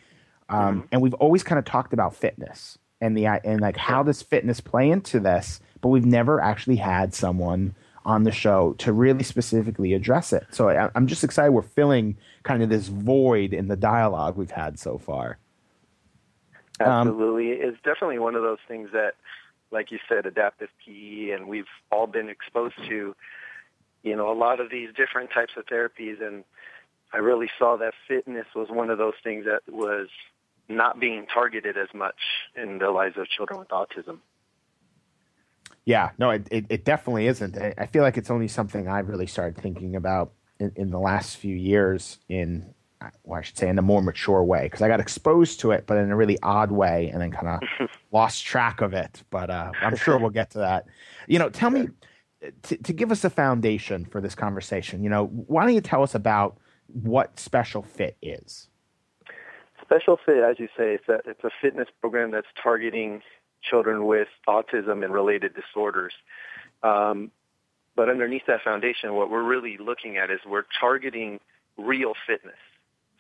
um, 0.50 0.81
mm-hmm. 0.81 0.81
and 0.91 1.01
we've 1.01 1.13
always 1.15 1.43
kind 1.43 1.60
of 1.60 1.65
talked 1.65 1.93
about 1.93 2.15
fitness 2.15 2.77
and 3.01 3.17
the 3.17 3.25
and 3.25 3.62
like 3.62 3.77
how 3.77 4.03
does 4.03 4.22
fitness 4.22 4.60
play 4.60 4.89
into 4.89 5.19
this 5.19 5.60
but 5.81 5.89
we've 5.89 6.05
never 6.05 6.41
actually 6.41 6.77
had 6.77 7.13
someone 7.13 7.75
on 8.05 8.24
the 8.24 8.31
show 8.31 8.74
to 8.77 8.93
really 8.93 9.24
specifically 9.24 9.93
address 9.93 10.31
it. 10.31 10.46
So 10.51 10.69
I, 10.69 10.89
i'm 10.96 11.07
just 11.07 11.24
excited 11.24 11.51
we're 11.51 11.62
filling 11.62 12.17
kind 12.43 12.63
of 12.63 12.69
this 12.69 12.88
void 12.88 13.53
in 13.53 13.67
the 13.67 13.75
dialogue 13.75 14.38
we've 14.38 14.51
had 14.51 14.79
so 14.79 14.98
far. 14.98 15.38
Um, 16.79 17.07
absolutely. 17.07 17.53
Um, 17.53 17.69
it's 17.69 17.81
definitely 17.84 18.19
one 18.19 18.36
of 18.36 18.43
those 18.43 18.60
things 18.67 18.89
that 18.93 19.15
like 19.72 19.91
you 19.91 20.00
said 20.07 20.25
adaptive 20.25 20.69
pe 20.86 21.31
and 21.31 21.48
we've 21.48 21.67
all 21.91 22.07
been 22.07 22.29
exposed 22.29 22.75
to 22.88 23.15
you 24.07 24.15
know 24.15 24.31
a 24.31 24.37
lot 24.37 24.59
of 24.59 24.69
these 24.69 24.89
different 24.95 25.29
types 25.31 25.53
of 25.57 25.65
therapies 25.65 26.25
and 26.25 26.43
i 27.13 27.17
really 27.17 27.49
saw 27.59 27.75
that 27.77 27.93
fitness 28.07 28.45
was 28.55 28.67
one 28.69 28.89
of 28.89 28.97
those 28.97 29.13
things 29.23 29.45
that 29.45 29.61
was 29.71 30.07
not 30.69 30.99
being 30.99 31.25
targeted 31.33 31.77
as 31.77 31.87
much 31.93 32.15
in 32.55 32.79
the 32.79 32.89
lives 32.89 33.17
of 33.17 33.27
children 33.27 33.59
with 33.59 33.69
autism. 33.69 34.19
Yeah, 35.85 36.09
no, 36.17 36.31
it, 36.31 36.47
it, 36.51 36.65
it 36.69 36.85
definitely 36.85 37.27
isn't. 37.27 37.57
I 37.57 37.85
feel 37.85 38.03
like 38.03 38.17
it's 38.17 38.29
only 38.29 38.49
something 38.49 38.87
I 38.87 38.99
really 38.99 39.27
started 39.27 39.61
thinking 39.61 39.95
about 39.95 40.33
in, 40.59 40.73
in 40.75 40.91
the 40.91 40.99
last 40.99 41.37
few 41.37 41.55
years 41.55 42.17
in, 42.27 42.73
well, 43.23 43.39
I 43.39 43.41
should 43.41 43.57
say, 43.57 43.69
in 43.69 43.79
a 43.79 43.81
more 43.81 44.01
mature 44.01 44.43
way 44.43 44.63
because 44.63 44.81
I 44.81 44.89
got 44.89 44.99
exposed 44.99 45.61
to 45.61 45.71
it, 45.71 45.85
but 45.87 45.97
in 45.97 46.11
a 46.11 46.15
really 46.15 46.37
odd 46.43 46.71
way, 46.71 47.09
and 47.09 47.21
then 47.21 47.31
kind 47.31 47.47
of 47.79 47.89
lost 48.11 48.45
track 48.45 48.81
of 48.81 48.93
it. 48.93 49.23
But 49.29 49.49
uh, 49.49 49.71
I'm 49.81 49.95
sure 49.95 50.17
we'll 50.17 50.29
get 50.29 50.51
to 50.51 50.57
that. 50.59 50.87
You 51.27 51.39
know, 51.39 51.49
tell 51.49 51.69
me 51.69 51.87
to, 52.63 52.77
to 52.77 52.94
give 52.94 53.12
us 53.12 53.24
a 53.24 53.29
foundation 53.29 54.06
for 54.06 54.22
this 54.22 54.36
conversation. 54.36 55.03
You 55.03 55.10
know, 55.10 55.25
why 55.25 55.65
don't 55.65 55.74
you 55.74 55.82
tell 55.82 56.03
us 56.03 56.15
about 56.15 56.58
what 56.88 57.39
Special 57.39 57.82
Fit 57.82 58.17
is? 58.22 58.70
Special 59.82 60.17
Fit, 60.25 60.44
as 60.44 60.60
you 60.60 60.67
say, 60.77 60.96
it's 60.96 61.08
a, 61.08 61.22
it's 61.25 61.44
a 61.44 61.50
fitness 61.62 61.88
program 62.01 62.32
that's 62.32 62.48
targeting 62.62 63.22
children 63.62 64.06
with 64.06 64.27
autism 64.48 65.03
and 65.03 65.13
related 65.13 65.53
disorders. 65.56 66.13
Um, 66.84 67.32
but 67.96 68.10
underneath 68.10 68.44
that 68.48 68.62
foundation, 68.63 69.15
what 69.15 69.32
we're 69.32 69.44
really 69.44 69.77
looking 69.77 70.17
at 70.17 70.29
is 70.29 70.39
we're 70.46 70.65
targeting 70.79 71.39
real 71.77 72.13
fitness. 72.27 72.60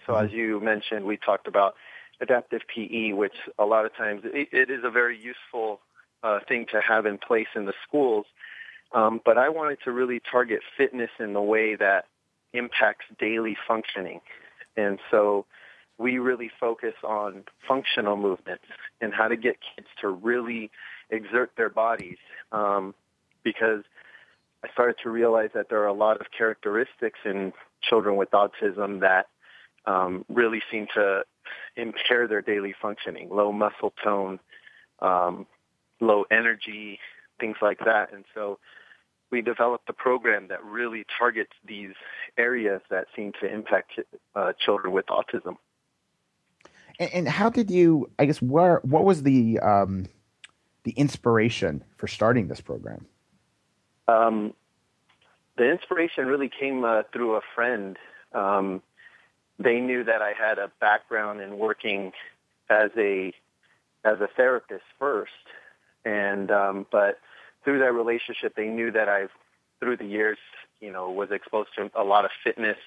So 0.05 0.13
mm-hmm. 0.13 0.25
as 0.25 0.31
you 0.31 0.59
mentioned, 0.59 1.05
we 1.05 1.17
talked 1.17 1.47
about 1.47 1.75
adaptive 2.21 2.61
PE, 2.73 3.13
which 3.13 3.33
a 3.57 3.65
lot 3.65 3.85
of 3.85 3.95
times 3.95 4.21
it, 4.25 4.49
it 4.51 4.69
is 4.69 4.83
a 4.83 4.91
very 4.91 5.17
useful 5.17 5.79
uh, 6.23 6.39
thing 6.47 6.65
to 6.71 6.81
have 6.81 7.05
in 7.05 7.17
place 7.17 7.47
in 7.55 7.65
the 7.65 7.73
schools. 7.87 8.25
Um, 8.93 9.21
but 9.23 9.37
I 9.37 9.49
wanted 9.49 9.79
to 9.83 9.91
really 9.91 10.21
target 10.31 10.61
fitness 10.77 11.09
in 11.19 11.33
the 11.33 11.41
way 11.41 11.75
that 11.75 12.05
impacts 12.53 13.05
daily 13.19 13.57
functioning. 13.67 14.21
And 14.75 14.99
so 15.11 15.45
we 15.97 16.19
really 16.19 16.51
focus 16.59 16.93
on 17.03 17.43
functional 17.67 18.15
movements 18.15 18.63
and 19.01 19.13
how 19.13 19.27
to 19.27 19.35
get 19.35 19.57
kids 19.75 19.87
to 20.01 20.09
really 20.09 20.71
exert 21.09 21.51
their 21.57 21.69
bodies. 21.69 22.17
Um, 22.51 22.93
because 23.43 23.83
I 24.63 24.69
started 24.73 24.95
to 25.03 25.09
realize 25.09 25.51
that 25.53 25.69
there 25.69 25.81
are 25.83 25.87
a 25.87 25.93
lot 25.93 26.19
of 26.19 26.27
characteristics 26.35 27.19
in 27.25 27.53
children 27.81 28.15
with 28.15 28.31
autism 28.31 29.01
that 29.01 29.27
um, 29.85 30.25
really 30.27 30.61
seem 30.69 30.87
to 30.95 31.23
impair 31.75 32.27
their 32.27 32.41
daily 32.41 32.73
functioning, 32.81 33.29
low 33.29 33.51
muscle 33.51 33.93
tone, 34.03 34.39
um, 34.99 35.45
low 36.01 36.25
energy, 36.29 36.99
things 37.39 37.57
like 37.61 37.79
that. 37.85 38.13
And 38.13 38.25
so 38.35 38.59
we 39.31 39.41
developed 39.41 39.89
a 39.89 39.93
program 39.93 40.47
that 40.47 40.63
really 40.63 41.05
targets 41.17 41.51
these 41.65 41.93
areas 42.37 42.81
that 42.89 43.07
seem 43.15 43.33
to 43.41 43.51
impact 43.51 43.99
uh, 44.35 44.53
children 44.53 44.93
with 44.93 45.05
autism. 45.07 45.57
And, 46.99 47.13
and, 47.13 47.27
how 47.27 47.49
did 47.49 47.69
you? 47.69 48.09
I 48.17 48.25
guess 48.25 48.41
where 48.41 48.79
what 48.83 49.03
was 49.03 49.23
the 49.23 49.59
um, 49.59 50.07
the 50.83 50.91
inspiration 50.91 51.83
for 51.97 52.07
starting 52.07 52.47
this 52.47 52.61
program? 52.61 53.05
Um, 54.07 54.53
the 55.57 55.69
inspiration 55.69 56.25
really 56.25 56.49
came 56.49 56.83
uh, 56.83 57.03
through 57.11 57.35
a 57.35 57.41
friend. 57.53 57.97
Um, 58.33 58.81
they 59.59 59.79
knew 59.79 60.03
that 60.03 60.21
I 60.21 60.33
had 60.33 60.59
a 60.59 60.71
background 60.79 61.41
in 61.41 61.57
working 61.57 62.13
as 62.69 62.91
a 62.97 63.33
as 64.03 64.21
a 64.21 64.27
therapist 64.35 64.83
first, 64.97 65.31
and 66.05 66.49
um, 66.51 66.85
but 66.91 67.19
through 67.63 67.79
that 67.79 67.93
relationship, 67.93 68.55
they 68.55 68.67
knew 68.67 68.91
that 68.91 69.09
I've 69.09 69.31
through 69.79 69.97
the 69.97 70.05
years, 70.05 70.37
you 70.79 70.91
know, 70.91 71.11
was 71.11 71.31
exposed 71.31 71.69
to 71.75 71.91
a 71.95 72.03
lot 72.03 72.25
of 72.25 72.31
fitness. 72.43 72.77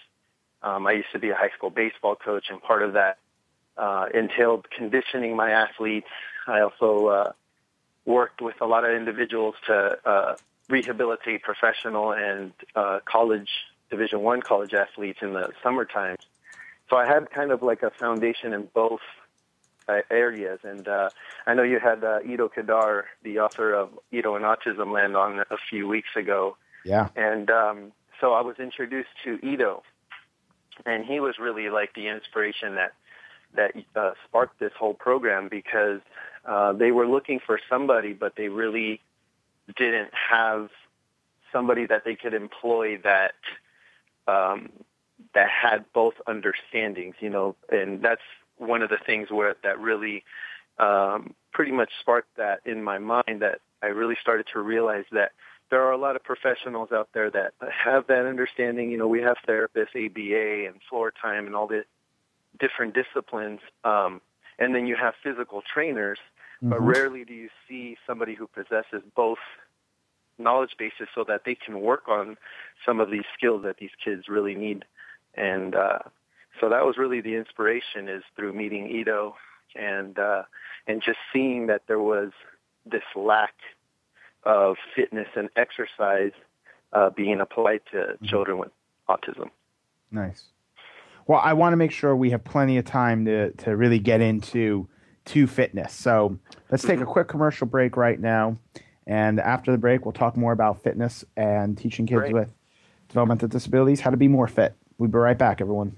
Um, 0.63 0.87
I 0.87 0.93
used 0.93 1.13
to 1.13 1.19
be 1.19 1.31
a 1.31 1.35
high 1.35 1.51
school 1.57 1.71
baseball 1.71 2.17
coach, 2.17 2.47
and 2.51 2.61
part 2.63 2.83
of 2.83 2.95
that 2.95 3.19
uh, 3.77 4.07
entailed 4.13 4.69
conditioning 4.71 5.37
my 5.37 5.51
athletes. 5.51 6.09
I 6.47 6.61
also 6.61 7.07
uh, 7.07 7.33
worked 8.05 8.41
with 8.43 8.61
a 8.61 8.67
lot 8.67 8.85
of 8.85 8.91
individuals 8.95 9.55
to 9.67 9.99
uh, 10.05 10.37
rehabilitate 10.69 11.43
professional 11.43 12.13
and 12.13 12.53
uh, 12.75 13.01
college 13.05 13.49
Division 13.91 14.21
One 14.21 14.41
college 14.41 14.75
athletes 14.75 15.19
in 15.23 15.33
the 15.33 15.51
summertime. 15.63 16.17
So 16.89 16.97
I 16.97 17.07
had 17.07 17.31
kind 17.31 17.51
of 17.51 17.63
like 17.63 17.83
a 17.83 17.91
foundation 17.91 18.53
in 18.53 18.69
both 18.75 19.01
areas. 20.11 20.61
And 20.63 20.87
uh, 20.89 21.11
I 21.47 21.55
know 21.55 21.63
you 21.63 21.79
had 21.79 22.05
uh, 22.05 22.21
Ido 22.27 22.49
Kedar, 22.49 23.07
the 23.23 23.39
author 23.41 23.73
of 23.73 23.91
Ido 24.11 24.35
and 24.35 24.45
Autism 24.45 24.93
Land, 24.93 25.17
on 25.17 25.41
a 25.51 25.57
few 25.69 25.87
weeks 25.89 26.11
ago. 26.17 26.57
Yeah. 26.85 27.09
And 27.17 27.51
um, 27.51 27.93
so 28.21 28.33
I 28.33 28.43
was 28.43 28.57
introduced 28.59 29.11
to 29.25 29.39
Ido, 29.45 29.83
and 30.87 31.05
he 31.05 31.21
was 31.21 31.39
really 31.39 31.69
like 31.71 31.95
the 31.95 32.09
inspiration 32.09 32.75
that 32.77 32.93
that 33.55 33.73
uh, 33.97 34.13
sparked 34.29 34.61
this 34.61 34.73
whole 34.79 34.95
program 34.95 35.49
because 35.51 36.01
uh, 36.45 36.73
they 36.73 36.93
were 36.93 37.07
looking 37.07 37.41
for 37.45 37.59
somebody, 37.69 38.13
but 38.13 38.37
they 38.37 38.49
really 38.49 39.01
didn't 39.77 40.11
have 40.31 40.71
somebody 41.53 41.87
that 41.87 42.05
they 42.05 42.15
could 42.15 42.35
employ 42.35 42.99
that 43.03 43.35
um, 44.29 44.71
that 45.35 45.49
had 45.49 45.85
both 45.93 46.15
understandings, 46.27 47.15
you 47.21 47.31
know, 47.31 47.57
and 47.71 48.03
that's 48.03 48.23
one 48.61 48.83
of 48.83 48.91
the 48.91 48.99
things 49.05 49.31
where 49.31 49.57
that 49.63 49.81
really 49.81 50.25
um, 50.79 51.35
pretty 51.53 51.73
much 51.73 51.91
sparked 52.01 52.37
that 52.37 52.61
in 52.65 52.83
my 52.83 52.99
mind 52.99 53.43
that 53.43 53.61
I 53.83 53.87
really 53.87 54.17
started 54.21 54.47
to 54.53 54.61
realize 54.61 55.05
that 55.13 55.33
there 55.71 55.83
are 55.83 55.93
a 55.93 55.97
lot 55.97 56.17
of 56.17 56.25
professionals 56.25 56.91
out 56.93 57.09
there 57.15 57.31
that 57.31 57.55
have 57.85 58.07
that 58.09 58.27
understanding. 58.27 58.91
You 58.91 58.99
know, 58.99 59.09
we 59.09 59.23
have 59.23 59.37
therapists, 59.49 59.95
ABA, 59.95 60.69
and 60.69 60.81
floor 60.89 61.13
time, 61.13 61.47
and 61.47 61.55
all 61.55 61.67
the 61.67 61.85
different 62.59 62.95
disciplines. 62.95 63.61
Um, 63.85 64.21
and 64.59 64.75
then 64.75 64.87
you 64.87 64.97
have 64.97 65.15
physical 65.23 65.63
trainers, 65.63 66.19
mm-hmm. 66.63 66.71
but 66.71 66.83
rarely 66.83 67.25
do 67.25 67.35
you 67.35 67.49
see 67.69 67.97
somebody 68.07 68.35
who 68.35 68.47
possesses 68.49 69.03
both 69.15 69.39
knowledge 70.39 70.75
bases 70.79 71.09
so 71.15 71.25
that 71.29 71.43
they 71.45 71.55
can 71.55 71.81
work 71.81 72.09
on 72.09 72.37
some 72.85 72.99
of 72.99 73.11
these 73.11 73.25
skills 73.37 73.63
that 73.63 73.77
these 73.79 73.91
kids 74.03 74.29
really 74.29 74.55
need. 74.55 74.85
And 75.35 75.75
uh, 75.75 75.99
so 76.61 76.69
that 76.69 76.85
was 76.85 76.97
really 76.99 77.21
the 77.21 77.35
inspiration 77.35 78.09
is 78.09 78.23
through 78.37 78.53
meeting 78.53 78.89
Ido 78.91 79.35
and 79.75 80.19
uh, 80.19 80.43
and 80.87 81.03
just 81.03 81.19
seeing 81.33 81.67
that 81.69 81.83
there 81.89 82.01
was 82.01 82.31
this 82.85 83.03
lack 83.17 83.55
of 84.45 84.77
fitness 84.95 85.29
and 85.37 85.49
exercise 85.57 86.33
uh, 86.93 87.11
being 87.11 87.41
applied 87.41 87.81
to 87.93 87.97
mm-hmm. 87.97 88.27
children 88.27 88.59
with 88.59 88.71
autism. 89.09 89.51
Nice. 90.11 90.45
Well, 91.27 91.41
I 91.43 91.53
want 91.53 91.73
to 91.73 91.77
make 91.77 91.93
sure 91.93 92.17
we 92.17 92.31
have 92.31 92.45
plenty 92.45 92.77
of 92.79 92.85
time 92.85 93.25
to 93.25 93.53
to 93.53 93.77
really 93.77 93.99
get 93.99 94.21
into 94.21 94.89
to 95.27 95.47
fitness. 95.47 95.93
So 95.93 96.39
let's 96.71 96.83
take 96.83 96.99
a 96.99 97.03
mm-hmm. 97.03 97.13
quick 97.13 97.29
commercial 97.29 97.67
break 97.67 97.97
right 97.97 98.19
now, 98.19 98.59
and 99.07 99.41
after 99.41 99.73
the 99.73 99.79
break, 99.79 100.05
we'll 100.05 100.13
talk 100.13 100.37
more 100.37 100.53
about 100.53 100.83
fitness 100.83 101.25
and 101.37 101.79
teaching 101.79 102.07
kids 102.07 102.21
Great. 102.21 102.35
with 102.35 102.53
developmental 103.09 103.49
disabilities 103.49 104.01
how 104.01 104.11
to 104.11 104.17
be 104.17 104.29
more 104.29 104.49
fit. 104.49 104.75
We'll 104.99 105.09
be 105.09 105.19
right 105.19 105.39
back, 105.39 105.61
everyone. 105.61 105.97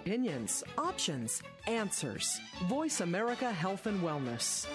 Opinions, 0.00 0.62
options, 0.78 1.42
answers. 1.66 2.40
Voice 2.68 3.00
America 3.00 3.50
Health 3.50 3.86
and 3.86 4.00
Wellness. 4.00 4.66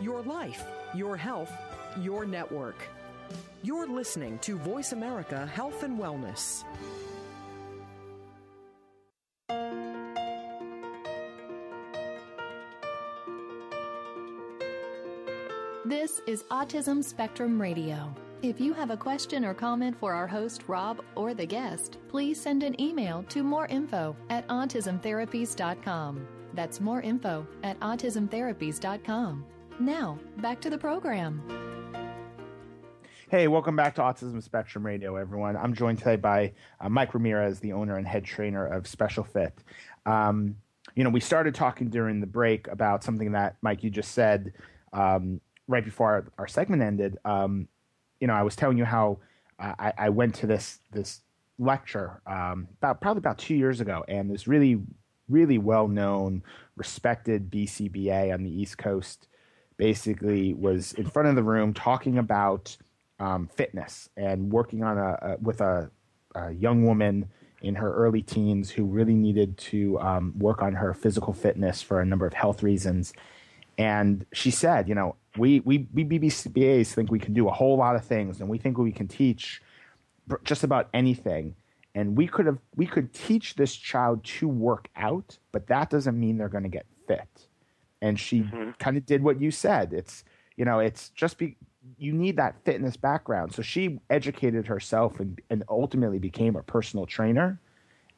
Your 0.00 0.22
life, 0.22 0.64
your 0.94 1.16
health, 1.16 1.52
your 2.00 2.24
network. 2.24 2.76
You're 3.62 3.88
listening 3.88 4.38
to 4.40 4.56
Voice 4.58 4.92
America 4.92 5.46
Health 5.46 5.82
and 5.82 5.98
Wellness. 5.98 6.64
This 15.84 16.20
is 16.26 16.44
Autism 16.50 17.02
Spectrum 17.02 17.60
Radio. 17.60 18.14
If 18.42 18.60
you 18.60 18.72
have 18.74 18.90
a 18.90 18.96
question 18.96 19.44
or 19.44 19.54
comment 19.54 19.98
for 19.98 20.12
our 20.12 20.28
host, 20.28 20.62
Rob, 20.68 21.02
or 21.16 21.34
the 21.34 21.46
guest, 21.46 21.98
please 22.08 22.40
send 22.40 22.62
an 22.62 22.80
email 22.80 23.24
to 23.30 23.42
moreinfo 23.42 24.14
at 24.30 24.46
autismtherapies.com. 24.48 26.28
That's 26.54 26.80
more 26.80 27.00
info 27.00 27.46
at 27.64 27.80
autismtherapies.com. 27.80 29.44
Now, 29.80 30.18
back 30.38 30.60
to 30.62 30.70
the 30.70 30.78
program. 30.78 31.40
Hey, 33.30 33.46
welcome 33.46 33.76
back 33.76 33.94
to 33.94 34.00
Autism 34.00 34.42
Spectrum 34.42 34.84
Radio, 34.84 35.14
everyone. 35.14 35.56
I'm 35.56 35.72
joined 35.72 35.98
today 35.98 36.16
by 36.16 36.52
uh, 36.80 36.88
Mike 36.88 37.14
Ramirez, 37.14 37.60
the 37.60 37.72
owner 37.74 37.96
and 37.96 38.04
head 38.04 38.24
trainer 38.24 38.66
of 38.66 38.88
Special 38.88 39.22
Fit. 39.22 39.62
Um, 40.04 40.56
you 40.96 41.04
know, 41.04 41.10
we 41.10 41.20
started 41.20 41.54
talking 41.54 41.90
during 41.90 42.20
the 42.20 42.26
break 42.26 42.66
about 42.66 43.04
something 43.04 43.30
that, 43.32 43.56
Mike, 43.62 43.84
you 43.84 43.90
just 43.90 44.12
said 44.12 44.52
um, 44.92 45.40
right 45.68 45.84
before 45.84 46.08
our, 46.08 46.24
our 46.38 46.48
segment 46.48 46.82
ended. 46.82 47.16
Um, 47.24 47.68
you 48.20 48.26
know, 48.26 48.34
I 48.34 48.42
was 48.42 48.56
telling 48.56 48.78
you 48.78 48.84
how 48.84 49.18
uh, 49.60 49.74
I, 49.78 49.92
I, 49.96 50.08
went 50.08 50.34
to 50.36 50.48
this 50.48 50.80
this 50.90 51.20
lecture 51.58 52.20
um, 52.26 52.66
about 52.78 53.00
probably 53.00 53.18
about 53.18 53.38
two 53.38 53.54
years 53.54 53.80
ago, 53.80 54.04
and 54.08 54.28
this 54.28 54.48
really, 54.48 54.80
really 55.28 55.58
well 55.58 55.86
known, 55.86 56.42
respected 56.76 57.48
BCBA 57.48 58.34
on 58.34 58.42
the 58.42 58.50
East 58.50 58.76
Coast 58.78 59.28
basically 59.78 60.52
was 60.52 60.92
in 60.94 61.06
front 61.08 61.28
of 61.28 61.36
the 61.36 61.42
room 61.42 61.72
talking 61.72 62.18
about 62.18 62.76
um, 63.18 63.48
fitness 63.48 64.10
and 64.16 64.52
working 64.52 64.84
on 64.84 64.98
a, 64.98 65.18
a 65.22 65.36
with 65.40 65.60
a, 65.60 65.90
a, 66.34 66.52
young 66.52 66.84
woman 66.84 67.28
in 67.62 67.74
her 67.74 67.92
early 67.94 68.22
teens 68.22 68.70
who 68.70 68.84
really 68.84 69.14
needed 69.14 69.56
to 69.58 69.98
um, 70.00 70.32
work 70.38 70.62
on 70.62 70.74
her 70.74 70.94
physical 70.94 71.32
fitness 71.32 71.82
for 71.82 72.00
a 72.00 72.04
number 72.04 72.26
of 72.26 72.34
health 72.34 72.62
reasons. 72.62 73.12
And 73.76 74.24
she 74.32 74.50
said, 74.50 74.88
you 74.88 74.94
know, 74.94 75.16
we 75.36 75.60
we 75.60 75.88
we 75.94 76.04
BBCBAs 76.04 76.92
think 76.92 77.10
we 77.10 77.18
can 77.18 77.32
do 77.32 77.48
a 77.48 77.52
whole 77.52 77.76
lot 77.76 77.96
of 77.96 78.04
things, 78.04 78.40
and 78.40 78.48
we 78.48 78.58
think 78.58 78.76
we 78.76 78.92
can 78.92 79.08
teach 79.08 79.62
just 80.44 80.64
about 80.64 80.88
anything. 80.92 81.54
And 81.94 82.16
we 82.16 82.28
could 82.28 82.46
have 82.46 82.58
we 82.76 82.86
could 82.86 83.12
teach 83.12 83.54
this 83.54 83.74
child 83.74 84.22
to 84.24 84.48
work 84.48 84.88
out, 84.96 85.38
but 85.52 85.66
that 85.68 85.90
doesn't 85.90 86.18
mean 86.18 86.38
they're 86.38 86.48
going 86.48 86.64
to 86.64 86.68
get 86.68 86.86
fit. 87.06 87.47
And 88.00 88.18
she 88.18 88.42
mm-hmm. 88.42 88.70
kind 88.78 88.96
of 88.96 89.06
did 89.06 89.22
what 89.22 89.40
you 89.40 89.50
said. 89.50 89.92
It's 89.92 90.24
you 90.56 90.64
know, 90.64 90.80
it's 90.80 91.10
just 91.10 91.38
be 91.38 91.56
you 91.96 92.12
need 92.12 92.36
that 92.36 92.56
fitness 92.64 92.96
background. 92.96 93.54
So 93.54 93.62
she 93.62 94.00
educated 94.10 94.66
herself 94.66 95.20
and, 95.20 95.40
and 95.48 95.64
ultimately 95.68 96.18
became 96.18 96.56
a 96.56 96.62
personal 96.62 97.06
trainer. 97.06 97.60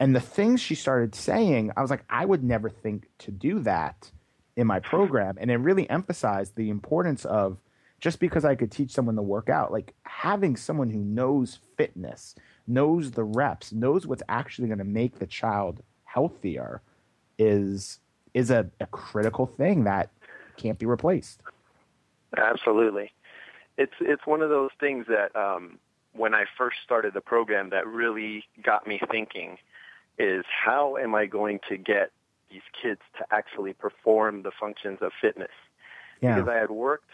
And 0.00 0.16
the 0.16 0.20
things 0.20 0.60
she 0.60 0.74
started 0.74 1.14
saying, 1.14 1.70
I 1.76 1.82
was 1.82 1.90
like, 1.90 2.04
I 2.08 2.24
would 2.24 2.42
never 2.42 2.70
think 2.70 3.08
to 3.18 3.30
do 3.30 3.60
that 3.60 4.10
in 4.56 4.66
my 4.66 4.80
program. 4.80 5.36
And 5.40 5.50
it 5.50 5.56
really 5.56 5.88
emphasized 5.88 6.56
the 6.56 6.70
importance 6.70 7.24
of 7.24 7.58
just 8.00 8.18
because 8.18 8.46
I 8.46 8.54
could 8.54 8.72
teach 8.72 8.90
someone 8.90 9.16
to 9.16 9.22
work 9.22 9.50
out, 9.50 9.70
like 9.70 9.94
having 10.04 10.56
someone 10.56 10.88
who 10.88 11.00
knows 11.00 11.58
fitness, 11.76 12.34
knows 12.66 13.10
the 13.10 13.24
reps, 13.24 13.72
knows 13.72 14.06
what's 14.06 14.22
actually 14.28 14.68
going 14.68 14.78
to 14.78 14.84
make 14.84 15.18
the 15.18 15.26
child 15.26 15.82
healthier 16.04 16.80
is 17.38 18.00
is 18.34 18.50
a, 18.50 18.70
a 18.80 18.86
critical 18.86 19.46
thing 19.46 19.84
that 19.84 20.10
can't 20.56 20.78
be 20.78 20.86
replaced. 20.86 21.42
Absolutely 22.36 23.12
it's 23.80 23.94
it's 24.00 24.26
one 24.26 24.42
of 24.42 24.50
those 24.50 24.70
things 24.78 25.06
that 25.08 25.34
um, 25.34 25.78
when 26.12 26.34
I 26.34 26.44
first 26.58 26.76
started 26.84 27.14
the 27.14 27.22
program 27.22 27.70
that 27.70 27.86
really 27.86 28.44
got 28.62 28.86
me 28.86 29.00
thinking 29.10 29.56
is 30.18 30.44
how 30.46 30.98
am 30.98 31.14
I 31.14 31.24
going 31.24 31.60
to 31.70 31.78
get 31.78 32.10
these 32.50 32.60
kids 32.80 33.00
to 33.18 33.24
actually 33.30 33.72
perform 33.72 34.42
the 34.42 34.50
functions 34.60 34.98
of 35.00 35.12
fitness? 35.18 35.48
Yeah. 36.20 36.34
Because 36.34 36.48
I 36.50 36.56
had 36.56 36.70
worked 36.70 37.10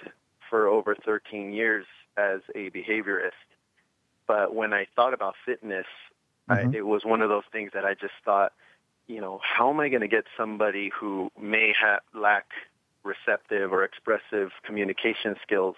for 0.50 0.66
over 0.66 0.96
13 0.96 1.52
years 1.52 1.86
as 2.16 2.40
a 2.56 2.70
behaviorist, 2.70 3.30
but 4.26 4.52
when 4.52 4.72
I 4.72 4.86
thought 4.96 5.14
about 5.14 5.34
fitness, 5.44 5.86
mm-hmm. 6.50 6.74
I, 6.74 6.76
it 6.76 6.86
was 6.86 7.04
one 7.04 7.22
of 7.22 7.28
those 7.28 7.44
things 7.52 7.70
that 7.74 7.84
I 7.84 7.94
just 7.94 8.14
thought, 8.24 8.52
you 9.06 9.20
know, 9.20 9.40
how 9.42 9.70
am 9.70 9.80
I 9.80 9.88
going 9.88 10.02
to 10.02 10.08
get 10.08 10.24
somebody 10.36 10.90
who 10.98 11.30
may 11.40 11.72
have 11.80 12.00
lack 12.14 12.46
receptive 13.04 13.72
or 13.72 13.84
expressive 13.84 14.50
communication 14.64 15.36
skills 15.42 15.76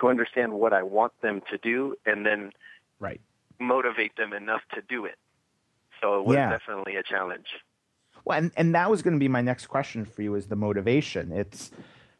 to 0.00 0.08
understand 0.08 0.52
what 0.52 0.72
I 0.72 0.82
want 0.82 1.12
them 1.22 1.42
to 1.50 1.58
do 1.58 1.96
and 2.06 2.24
then 2.24 2.52
right. 3.00 3.20
motivate 3.58 4.16
them 4.16 4.32
enough 4.32 4.62
to 4.74 4.82
do 4.88 5.04
it. 5.04 5.16
So 6.00 6.20
it 6.20 6.26
was 6.26 6.36
yeah. 6.36 6.50
definitely 6.50 6.96
a 6.96 7.02
challenge. 7.02 7.46
Well, 8.24 8.38
and, 8.38 8.52
and 8.56 8.74
that 8.74 8.90
was 8.90 9.02
going 9.02 9.14
to 9.14 9.18
be 9.18 9.28
my 9.28 9.40
next 9.40 9.66
question 9.66 10.04
for 10.04 10.22
you 10.22 10.34
is 10.36 10.46
the 10.46 10.56
motivation. 10.56 11.32
It's, 11.32 11.72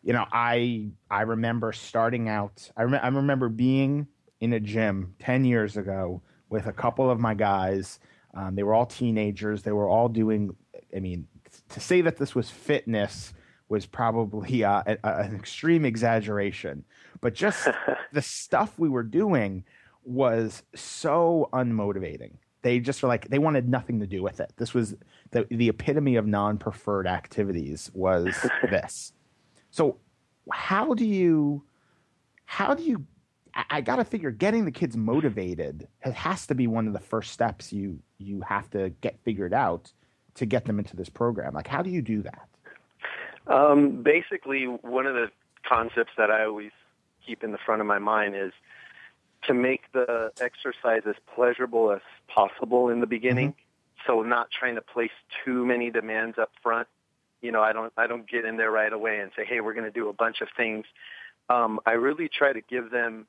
you 0.02 0.12
know, 0.12 0.24
I 0.32 0.88
I 1.10 1.22
remember 1.22 1.72
starting 1.72 2.28
out. 2.28 2.70
I, 2.76 2.82
rem- 2.82 3.00
I 3.02 3.08
remember 3.08 3.48
being 3.48 4.08
in 4.40 4.52
a 4.52 4.60
gym 4.60 5.14
ten 5.18 5.44
years 5.44 5.76
ago 5.76 6.22
with 6.48 6.66
a 6.66 6.72
couple 6.72 7.10
of 7.10 7.20
my 7.20 7.34
guys. 7.34 8.00
Um, 8.34 8.54
they 8.54 8.62
were 8.62 8.74
all 8.74 8.86
teenagers. 8.86 9.62
They 9.62 9.72
were 9.72 9.88
all 9.88 10.08
doing. 10.08 10.54
I 10.94 11.00
mean, 11.00 11.26
to 11.70 11.80
say 11.80 12.00
that 12.02 12.16
this 12.16 12.34
was 12.34 12.50
fitness 12.50 13.32
was 13.68 13.86
probably 13.86 14.64
uh, 14.64 14.82
a, 14.86 14.98
a, 15.04 15.16
an 15.22 15.34
extreme 15.34 15.84
exaggeration. 15.84 16.84
But 17.20 17.34
just 17.34 17.68
the 18.12 18.22
stuff 18.22 18.78
we 18.78 18.88
were 18.88 19.02
doing 19.02 19.64
was 20.04 20.62
so 20.74 21.48
unmotivating. 21.52 22.34
They 22.62 22.80
just 22.80 23.02
were 23.02 23.08
like 23.08 23.28
they 23.28 23.38
wanted 23.38 23.68
nothing 23.68 24.00
to 24.00 24.06
do 24.06 24.22
with 24.22 24.40
it. 24.40 24.52
This 24.56 24.74
was 24.74 24.96
the 25.30 25.46
the 25.50 25.68
epitome 25.68 26.16
of 26.16 26.26
non-preferred 26.26 27.06
activities 27.06 27.90
was 27.94 28.34
this. 28.70 29.12
So 29.70 29.98
how 30.50 30.94
do 30.94 31.04
you 31.04 31.64
how 32.44 32.74
do 32.74 32.82
you 32.82 33.06
I, 33.54 33.64
I 33.70 33.80
got 33.80 33.96
to 33.96 34.04
figure 34.04 34.30
getting 34.30 34.64
the 34.64 34.72
kids 34.72 34.96
motivated 34.96 35.86
has 36.00 36.46
to 36.48 36.54
be 36.54 36.66
one 36.66 36.86
of 36.86 36.94
the 36.94 37.00
first 37.00 37.32
steps 37.32 37.72
you 37.72 38.00
you 38.18 38.42
have 38.42 38.68
to 38.70 38.90
get 39.00 39.18
figured 39.24 39.54
out 39.54 39.92
to 40.34 40.46
get 40.46 40.64
them 40.66 40.78
into 40.78 40.96
this 40.96 41.08
program. 41.08 41.54
Like 41.54 41.66
how 41.66 41.82
do 41.82 41.90
you 41.90 42.02
do 42.02 42.22
that? 42.22 42.48
Um, 43.46 44.02
basically, 44.02 44.64
one 44.64 45.06
of 45.06 45.14
the 45.14 45.30
concepts 45.66 46.12
that 46.16 46.30
I 46.30 46.44
always 46.44 46.70
keep 47.26 47.42
in 47.42 47.52
the 47.52 47.58
front 47.58 47.80
of 47.80 47.86
my 47.86 47.98
mind 47.98 48.34
is 48.36 48.52
to 49.46 49.54
make 49.54 49.82
the 49.92 50.32
exercise 50.40 51.02
as 51.08 51.14
pleasurable 51.34 51.92
as 51.92 52.00
possible 52.26 52.88
in 52.88 53.00
the 53.00 53.06
beginning. 53.06 53.50
Mm-hmm. 53.50 54.12
So 54.12 54.22
not 54.22 54.48
trying 54.50 54.76
to 54.76 54.80
place 54.80 55.10
too 55.44 55.66
many 55.66 55.90
demands 55.90 56.38
up 56.38 56.50
front. 56.62 56.88
You 57.40 57.52
know, 57.52 57.62
I 57.62 57.72
don't 57.72 57.92
I 57.96 58.06
don't 58.06 58.28
get 58.28 58.44
in 58.44 58.56
there 58.56 58.70
right 58.70 58.92
away 58.92 59.18
and 59.18 59.30
say, 59.36 59.44
"Hey, 59.44 59.60
we're 59.60 59.74
going 59.74 59.84
to 59.84 59.90
do 59.90 60.08
a 60.08 60.12
bunch 60.12 60.40
of 60.40 60.48
things." 60.56 60.86
Um, 61.48 61.80
I 61.86 61.92
really 61.92 62.28
try 62.28 62.52
to 62.52 62.60
give 62.60 62.90
them 62.90 63.26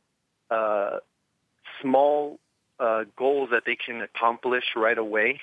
uh, 0.49 0.97
small 1.81 2.39
uh, 2.79 3.03
goals 3.17 3.49
that 3.51 3.63
they 3.65 3.75
can 3.75 4.01
accomplish 4.01 4.63
right 4.75 4.97
away, 4.97 5.41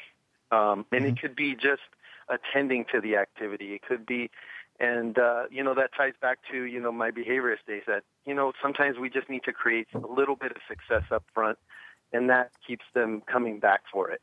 um, 0.50 0.86
and 0.92 1.02
mm-hmm. 1.02 1.06
it 1.06 1.20
could 1.20 1.36
be 1.36 1.54
just 1.54 1.82
attending 2.28 2.84
to 2.92 3.00
the 3.00 3.16
activity. 3.16 3.74
It 3.74 3.82
could 3.82 4.04
be 4.06 4.30
and, 4.78 5.18
uh, 5.18 5.44
you 5.50 5.64
know, 5.64 5.74
that 5.74 5.90
ties 5.96 6.12
back 6.20 6.38
to, 6.50 6.64
you 6.64 6.80
know, 6.80 6.92
my 6.92 7.10
behaviorist 7.10 7.64
days 7.66 7.84
that, 7.86 8.02
you 8.26 8.34
know, 8.34 8.52
sometimes 8.60 8.98
we 8.98 9.08
just 9.08 9.30
need 9.30 9.42
to 9.44 9.52
create 9.52 9.88
a 9.94 9.98
little 9.98 10.36
bit 10.36 10.50
of 10.50 10.58
success 10.68 11.04
up 11.10 11.24
front, 11.32 11.58
and 12.12 12.28
that 12.28 12.50
keeps 12.66 12.84
them 12.94 13.22
coming 13.26 13.58
back 13.58 13.82
for 13.90 14.10
it. 14.10 14.20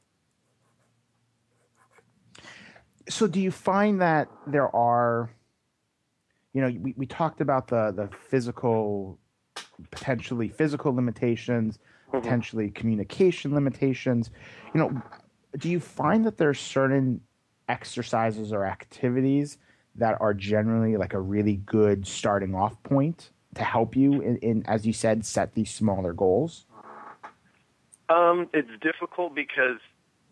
So, 3.09 3.27
do 3.27 3.41
you 3.41 3.51
find 3.51 3.99
that 4.01 4.29
there 4.45 4.73
are, 4.75 5.29
you 6.53 6.61
know, 6.61 6.79
we, 6.79 6.93
we 6.95 7.05
talked 7.05 7.41
about 7.41 7.67
the, 7.67 7.91
the 7.91 8.09
physical, 8.29 9.17
potentially 9.89 10.49
physical 10.49 10.93
limitations. 10.93 11.79
Potentially 12.13 12.69
communication 12.69 13.53
limitations. 13.53 14.29
You 14.73 14.79
know, 14.79 15.01
do 15.57 15.69
you 15.69 15.79
find 15.79 16.25
that 16.25 16.37
there 16.37 16.49
are 16.49 16.53
certain 16.53 17.21
exercises 17.67 18.53
or 18.53 18.65
activities 18.65 19.57
that 19.95 20.19
are 20.21 20.33
generally 20.33 20.95
like 20.97 21.13
a 21.13 21.19
really 21.19 21.57
good 21.57 22.07
starting 22.07 22.55
off 22.55 22.81
point 22.83 23.31
to 23.55 23.63
help 23.63 23.95
you 23.95 24.21
in, 24.21 24.37
in 24.37 24.63
as 24.67 24.85
you 24.85 24.93
said, 24.93 25.25
set 25.25 25.55
these 25.55 25.71
smaller 25.71 26.13
goals? 26.13 26.65
Um, 28.09 28.49
it's 28.53 28.69
difficult 28.81 29.33
because 29.33 29.79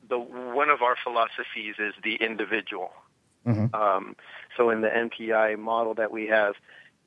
the 0.07 0.19
one 0.19 0.69
of 0.69 0.81
our 0.81 0.95
philosophies 1.03 1.75
is 1.79 1.93
the 2.03 2.15
individual. 2.15 2.91
Mm-hmm. 3.47 3.73
Um, 3.73 4.15
so 4.55 4.69
in 4.69 4.81
the 4.81 4.89
NPI 4.89 5.57
model 5.57 5.95
that 5.95 6.11
we 6.11 6.27
have, 6.27 6.55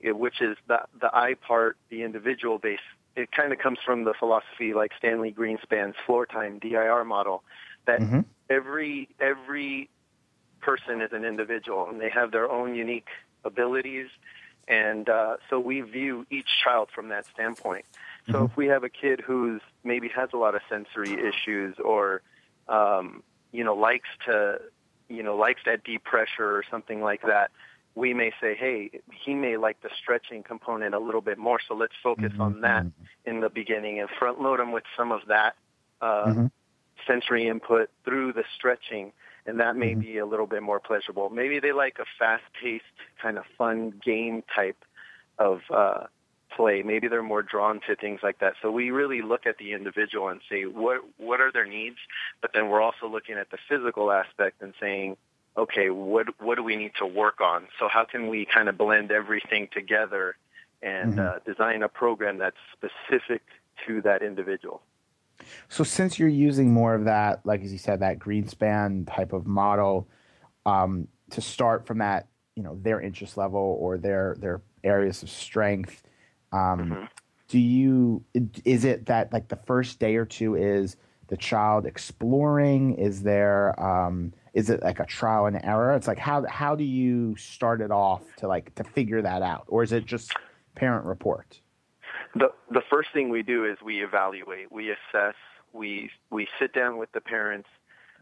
it, 0.01 0.17
which 0.19 0.41
is 0.41 0.57
the 0.67 0.81
the 1.01 1.15
I 1.15 1.35
part, 1.35 1.77
the 1.91 2.03
individual 2.03 2.59
base, 2.59 2.79
it 3.17 3.31
kind 3.31 3.53
of 3.53 3.59
comes 3.59 3.79
from 3.85 4.05
the 4.05 4.15
philosophy 4.15 4.75
like 4.75 4.93
Stanley 4.99 5.33
Greenspan's 5.33 5.97
floor 6.07 6.27
time 6.27 6.59
DIR 6.59 7.05
model, 7.05 7.43
that 7.87 8.01
mm-hmm. 8.01 8.21
every 8.51 9.09
every 9.21 9.89
person 10.61 11.01
is 11.01 11.13
an 11.13 11.25
individual 11.25 11.89
and 11.89 12.01
they 12.01 12.11
have 12.11 12.33
their 12.33 12.51
own 12.51 12.75
unique 12.75 13.09
abilities. 13.45 14.09
And 14.67 15.09
uh, 15.09 15.37
so 15.51 15.61
we 15.61 15.83
view 15.83 16.27
each 16.31 16.49
child 16.63 16.89
from 16.95 17.09
that 17.09 17.27
standpoint. 17.27 17.85
So 18.27 18.33
mm-hmm. 18.33 18.45
if 18.47 18.57
we 18.57 18.67
have 18.69 18.83
a 18.83 18.89
kid 18.89 19.21
who's 19.21 19.61
maybe 19.85 20.09
has 20.09 20.31
a 20.33 20.39
lot 20.39 20.55
of 20.55 20.63
sensory 20.71 21.13
issues 21.13 21.77
or, 21.79 22.23
um, 22.69 23.23
you 23.53 23.63
know, 23.63 23.75
likes 23.75 24.09
to, 24.25 24.61
you 25.11 25.23
know, 25.23 25.37
likes 25.37 25.61
that 25.67 25.85
deep 25.85 26.03
pressure 26.03 26.57
or 26.57 26.65
something 26.71 27.03
like 27.03 27.21
that, 27.23 27.51
we 27.95 28.13
may 28.13 28.33
say, 28.41 28.57
hey, 28.57 28.91
he 29.25 29.35
may 29.35 29.57
like 29.57 29.81
the 29.83 29.91
stretching 30.03 30.43
component 30.43 30.95
a 30.95 30.99
little 30.99 31.21
bit 31.21 31.39
more, 31.39 31.61
so 31.67 31.75
let's 31.75 31.95
focus 32.03 32.33
mm-hmm. 32.33 32.41
on 32.41 32.61
that 32.63 32.87
in 33.25 33.41
the 33.41 33.49
beginning 33.49 34.01
and 34.01 34.09
front 34.19 34.41
load 34.41 34.61
him 34.61 34.73
with 34.73 34.85
some 34.97 35.13
of 35.13 35.21
that 35.29 35.55
uh, 36.01 36.27
mm-hmm. 36.27 36.47
sensory 37.07 37.47
input 37.47 37.91
through 38.05 38.33
the 38.33 38.45
stretching, 38.57 39.13
and 39.47 39.61
that 39.61 39.77
may 39.77 39.93
mm-hmm. 39.93 40.01
be 40.01 40.19
a 40.19 40.27
little 40.27 40.47
bit 40.47 40.63
more 40.63 40.81
pleasurable. 40.81 41.31
Maybe 41.31 41.61
they 41.61 41.73
like 41.73 41.99
a 42.01 42.05
fast-paced, 42.19 42.85
kind 43.23 43.39
of 43.39 43.45
fun 43.57 43.93
game 44.05 44.43
type 44.55 44.85
of 45.39 45.61
uh, 45.73 46.05
play. 46.57 46.83
Maybe 46.83 47.09
they're 47.09 47.23
more 47.23 47.43
drawn 47.43 47.81
to 47.87 47.97
things 47.97 48.21
like 48.23 48.39
that. 48.41 48.55
So 48.63 48.71
we 48.71 48.91
really 48.91 49.23
look 49.23 49.47
at 49.47 49.59
the 49.59 49.73
individual 49.73 50.29
and 50.29 50.41
say 50.51 50.65
what 50.65 50.99
what 51.17 51.41
are 51.41 51.53
their 51.53 51.67
needs, 51.67 51.97
but 52.41 52.51
then 52.55 52.69
we're 52.69 52.81
also 52.83 53.07
looking 53.09 53.37
at 53.37 53.51
the 53.51 53.59
physical 53.69 54.11
aspect 54.11 54.63
and 54.63 54.75
saying, 54.81 55.17
okay, 55.57 55.91
what 55.91 56.27
what 56.41 56.57
do 56.57 56.63
we 56.63 56.77
need 56.77 56.93
to 56.99 57.07
work 57.07 57.41
on? 57.41 57.67
So 57.79 57.89
how 57.89 58.05
can 58.05 58.29
we 58.29 58.47
kind 58.47 58.69
of 58.69 58.77
blend 58.77 59.11
everything 59.13 59.69
together 59.73 60.37
and 60.83 61.15
mm-hmm. 61.15 61.37
uh, 61.37 61.39
design 61.47 61.83
a 61.83 61.89
program 61.89 62.39
that's 62.39 62.57
specific 62.73 63.43
to 63.87 64.03
that 64.03 64.23
individual? 64.23 64.83
So 65.69 65.85
since 65.85 66.19
you're 66.19 66.29
using 66.29 66.73
more 66.73 66.95
of 66.95 67.05
that, 67.05 67.45
like 67.45 67.63
as 67.63 67.73
you 67.73 67.79
said, 67.79 68.01
that 68.01 68.19
Greenspan 68.19 69.13
type 69.13 69.33
of 69.33 69.47
model, 69.47 70.09
um, 70.65 71.09
to 71.31 71.41
start 71.41 71.87
from 71.87 71.99
that, 71.99 72.29
you 72.55 72.63
know, 72.63 72.79
their 72.81 73.01
interest 73.01 73.37
level 73.37 73.77
or 73.81 73.99
their 73.99 74.37
their 74.39 74.63
areas 74.83 75.23
of 75.23 75.31
strength, 75.31 76.03
um, 76.53 76.59
mm-hmm. 76.61 77.05
do 77.49 77.59
you 77.59 78.25
is 78.65 78.85
it 78.85 79.07
that 79.07 79.33
like 79.33 79.49
the 79.49 79.57
first 79.57 79.99
day 79.99 80.17
or 80.17 80.25
two 80.25 80.55
is 80.55 80.97
the 81.29 81.37
child 81.37 81.87
exploring? 81.87 82.95
Is 82.95 83.23
there 83.23 83.79
um, 83.81 84.33
is 84.53 84.71
it 84.71 84.83
like 84.83 85.01
a 85.01 85.07
trial 85.07 85.47
and 85.47 85.61
error? 85.65 85.95
It's 85.95 86.07
like 86.07 86.19
how 86.19 86.45
how 86.49 86.75
do 86.75 86.85
you 86.85 87.37
start 87.37 87.81
it 87.81 87.91
off 87.91 88.23
to 88.37 88.49
like 88.49 88.75
to 88.77 88.85
figure 88.85 89.23
that 89.23 89.43
out, 89.43 89.65
or 89.69 89.83
is 89.83 89.93
it 89.93 90.07
just 90.07 90.33
parent 90.75 91.05
report? 91.05 91.61
The 92.35 92.49
the 92.71 92.83
first 92.91 93.09
thing 93.13 93.29
we 93.29 93.43
do 93.43 93.65
is 93.65 93.79
we 93.85 94.03
evaluate, 94.03 94.71
we 94.73 94.91
assess, 94.91 95.35
we 95.73 96.11
we 96.31 96.49
sit 96.59 96.73
down 96.73 96.99
with 96.99 97.13
the 97.13 97.21
parents, 97.21 97.69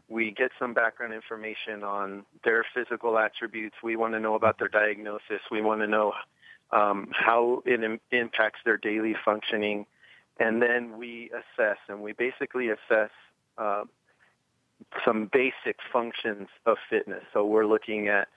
we 0.09 0.31
get 0.31 0.51
some 0.59 0.73
background 0.73 1.13
information 1.13 1.83
on 1.83 2.23
their 2.43 2.65
physical 2.73 3.17
attributes. 3.17 3.75
We 3.83 3.95
want 3.95 4.13
to 4.13 4.19
know 4.19 4.35
about 4.35 4.59
their 4.59 4.67
diagnosis. 4.67 5.41
We 5.51 5.61
want 5.61 5.81
to 5.81 5.87
know 5.87 6.13
um, 6.71 7.09
how 7.11 7.63
it 7.65 7.83
Im- 7.83 7.99
impacts 8.11 8.59
their 8.65 8.77
daily 8.77 9.15
functioning, 9.23 9.85
and 10.39 10.61
then 10.61 10.97
we 10.97 11.29
assess, 11.31 11.77
and 11.87 12.01
we 12.01 12.13
basically 12.13 12.69
assess 12.69 13.11
uh, 13.57 13.83
some 15.05 15.29
basic 15.31 15.77
functions 15.91 16.47
of 16.65 16.77
fitness. 16.89 17.23
So 17.33 17.45
we're 17.45 17.65
looking 17.67 18.07
at 18.07 18.27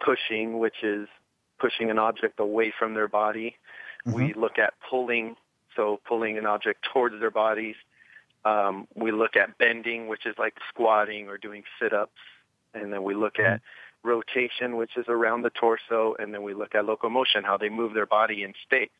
pushing, 0.00 0.58
which 0.58 0.82
is 0.82 1.08
pushing 1.58 1.90
an 1.90 1.98
object 1.98 2.38
away 2.38 2.72
from 2.78 2.94
their 2.94 3.08
body. 3.08 3.56
Mm-hmm. 4.06 4.16
We 4.16 4.34
look 4.34 4.58
at 4.58 4.74
pulling, 4.88 5.36
so 5.74 6.00
pulling 6.06 6.38
an 6.38 6.46
object 6.46 6.86
towards 6.92 7.18
their 7.18 7.30
bodies. 7.30 7.76
Um, 8.44 8.86
we 8.94 9.10
look 9.10 9.36
at 9.36 9.58
bending, 9.58 10.06
which 10.06 10.26
is 10.26 10.36
like 10.38 10.54
squatting 10.68 11.28
or 11.28 11.38
doing 11.38 11.64
sit-ups. 11.80 12.12
And 12.74 12.92
then 12.92 13.02
we 13.02 13.14
look 13.14 13.34
mm-hmm. 13.34 13.54
at 13.54 13.62
rotation, 14.04 14.76
which 14.76 14.96
is 14.96 15.06
around 15.08 15.42
the 15.42 15.50
torso. 15.50 16.14
And 16.18 16.32
then 16.32 16.42
we 16.42 16.54
look 16.54 16.74
at 16.74 16.84
locomotion, 16.84 17.42
how 17.42 17.56
they 17.56 17.68
move 17.68 17.94
their 17.94 18.06
body 18.06 18.44
in 18.44 18.54
space. 18.62 18.90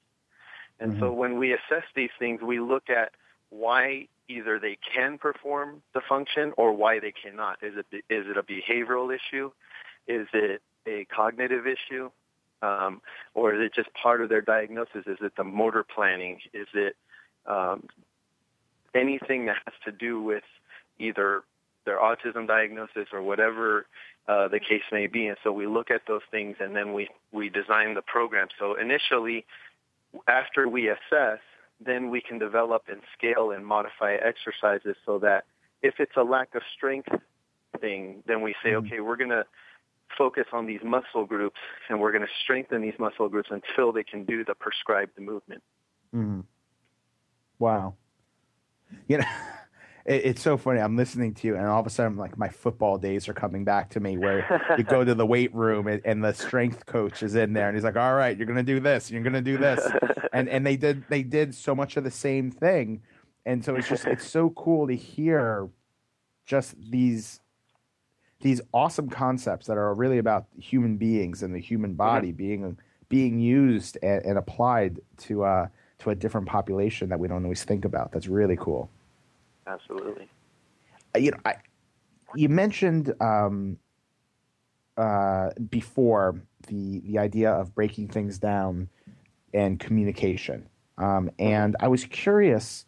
And 0.80 0.92
mm-hmm. 0.92 1.00
so 1.00 1.12
when 1.12 1.38
we 1.38 1.52
assess 1.52 1.84
these 1.94 2.10
things, 2.18 2.40
we 2.42 2.60
look 2.60 2.90
at 2.90 3.12
why 3.50 4.08
either 4.28 4.58
they 4.58 4.76
can 4.94 5.18
perform 5.18 5.82
the 5.94 6.00
function 6.08 6.52
or 6.56 6.72
why 6.72 6.98
they 6.98 7.12
cannot. 7.12 7.58
Is 7.62 7.74
it 7.76 8.04
is 8.10 8.26
it 8.28 8.36
a 8.36 8.42
behavioral 8.42 9.14
issue? 9.14 9.50
Is 10.08 10.26
it 10.32 10.62
a 10.86 11.04
cognitive 11.06 11.66
issue? 11.66 12.10
Um, 12.62 13.02
or 13.34 13.54
is 13.54 13.60
it 13.66 13.74
just 13.74 13.92
part 13.94 14.22
of 14.22 14.28
their 14.28 14.40
diagnosis? 14.40 15.06
Is 15.06 15.18
it 15.20 15.32
the 15.36 15.44
motor 15.44 15.84
planning? 15.84 16.40
Is 16.54 16.66
it 16.74 16.96
um, 17.46 17.84
anything 18.94 19.46
that 19.46 19.56
has 19.66 19.74
to 19.84 19.92
do 19.92 20.22
with 20.22 20.44
either 20.98 21.42
their 21.84 21.98
autism 21.98 22.46
diagnosis 22.46 23.08
or 23.12 23.22
whatever 23.22 23.86
uh, 24.26 24.48
the 24.48 24.58
case 24.58 24.82
may 24.90 25.06
be? 25.06 25.26
And 25.26 25.36
so 25.44 25.52
we 25.52 25.66
look 25.66 25.90
at 25.90 26.02
those 26.08 26.22
things 26.30 26.56
and 26.58 26.74
then 26.74 26.94
we, 26.94 27.08
we 27.30 27.50
design 27.50 27.94
the 27.94 28.02
program. 28.02 28.48
So 28.58 28.74
initially, 28.74 29.44
after 30.29 30.68
we 30.68 30.88
assess, 30.88 31.40
then 31.85 32.11
we 32.11 32.20
can 32.20 32.38
develop 32.38 32.85
and 32.88 33.00
scale 33.16 33.50
and 33.50 33.66
modify 33.66 34.14
exercises 34.14 34.96
so 35.05 35.18
that 35.18 35.44
if 35.83 35.94
it's 35.98 36.16
a 36.16 36.22
lack 36.22 36.55
of 36.55 36.62
strength 36.74 37.09
thing, 37.81 38.22
then 38.26 38.42
we 38.42 38.55
say, 38.62 38.70
mm-hmm. 38.70 38.87
okay, 38.87 39.00
we're 39.00 39.16
going 39.16 39.31
to 39.31 39.44
focus 40.16 40.46
on 40.52 40.66
these 40.66 40.81
muscle 40.85 41.26
groups 41.26 41.59
and 41.88 42.00
we're 42.00 42.12
going 42.12 42.22
to 42.22 42.33
strengthen 42.42 42.81
these 42.81 42.94
muscle 42.98 43.29
groups 43.29 43.50
until 43.50 43.92
they 43.92 44.05
can 44.05 44.24
do 44.24 44.44
the 44.44 44.55
prescribed 44.55 45.18
movement. 45.18 45.62
Mm-hmm. 46.14 46.40
Wow. 47.59 47.94
You 49.09 49.18
know, 49.18 49.24
it, 50.06 50.24
it's 50.24 50.42
so 50.42 50.56
funny. 50.56 50.80
I'm 50.80 50.96
listening 50.96 51.34
to 51.34 51.46
you, 51.46 51.56
and 51.56 51.66
all 51.66 51.80
of 51.80 51.86
a 51.86 51.90
sudden, 51.90 52.16
like 52.16 52.38
my 52.38 52.48
football 52.48 52.96
days 52.96 53.28
are 53.28 53.34
coming 53.34 53.64
back 53.64 53.90
to 53.90 54.00
me. 54.00 54.16
Where 54.16 54.60
you 54.78 54.84
go 54.84 55.04
to 55.04 55.14
the 55.14 55.26
weight 55.26 55.54
room, 55.54 55.86
and, 55.86 56.00
and, 56.04 56.24
the 56.24 56.32
strength 56.32 56.86
coach 56.86 57.22
is 57.22 57.34
in 57.34 57.52
there, 57.52 57.68
and 57.68 57.76
he's 57.76 57.84
like, 57.84 57.96
"All 57.96 58.14
right, 58.14 58.36
you're 58.36 58.46
gonna 58.46 58.62
do 58.62 58.80
this. 58.80 59.10
You're 59.10 59.22
gonna 59.22 59.42
do 59.42 59.58
this," 59.58 59.86
and 60.32 60.48
and 60.48 60.66
they 60.66 60.76
did 60.76 61.04
they 61.08 61.22
did 61.22 61.54
so 61.54 61.74
much 61.74 61.96
of 61.96 62.04
the 62.04 62.10
same 62.10 62.50
thing, 62.50 63.02
and 63.44 63.64
so 63.64 63.74
it's 63.74 63.88
just 63.88 64.06
it's 64.06 64.28
so 64.28 64.50
cool 64.50 64.86
to 64.86 64.94
hear 64.94 65.68
just 66.44 66.74
these 66.90 67.40
these 68.40 68.60
awesome 68.72 69.08
concepts 69.08 69.66
that 69.66 69.76
are 69.76 69.94
really 69.94 70.18
about 70.18 70.46
human 70.58 70.96
beings 70.96 71.42
and 71.42 71.54
the 71.54 71.58
human 71.58 71.94
body 71.94 72.28
mm-hmm. 72.28 72.36
being 72.36 72.78
being 73.08 73.38
used 73.38 73.98
and, 74.02 74.24
and 74.24 74.38
applied 74.38 75.00
to 75.16 75.44
uh, 75.44 75.66
to 75.98 76.10
a 76.10 76.14
different 76.14 76.46
population 76.46 77.08
that 77.08 77.18
we 77.18 77.28
don't 77.28 77.44
always 77.44 77.64
think 77.64 77.84
about. 77.84 78.12
That's 78.12 78.28
really 78.28 78.56
cool. 78.56 78.90
Absolutely. 79.66 80.29
Uh, 81.14 81.18
you 81.18 81.31
know, 81.33 81.38
I, 81.44 81.57
you 82.35 82.48
mentioned 82.48 83.14
um, 83.20 83.79
uh, 84.96 85.50
before 85.70 86.40
the 86.66 87.00
the 87.00 87.18
idea 87.18 87.50
of 87.50 87.74
breaking 87.74 88.09
things 88.09 88.38
down 88.38 88.88
and 89.55 89.79
communication, 89.79 90.68
um, 90.98 91.31
and 91.38 91.76
I 91.81 91.88
was 91.88 92.05
curious. 92.05 92.87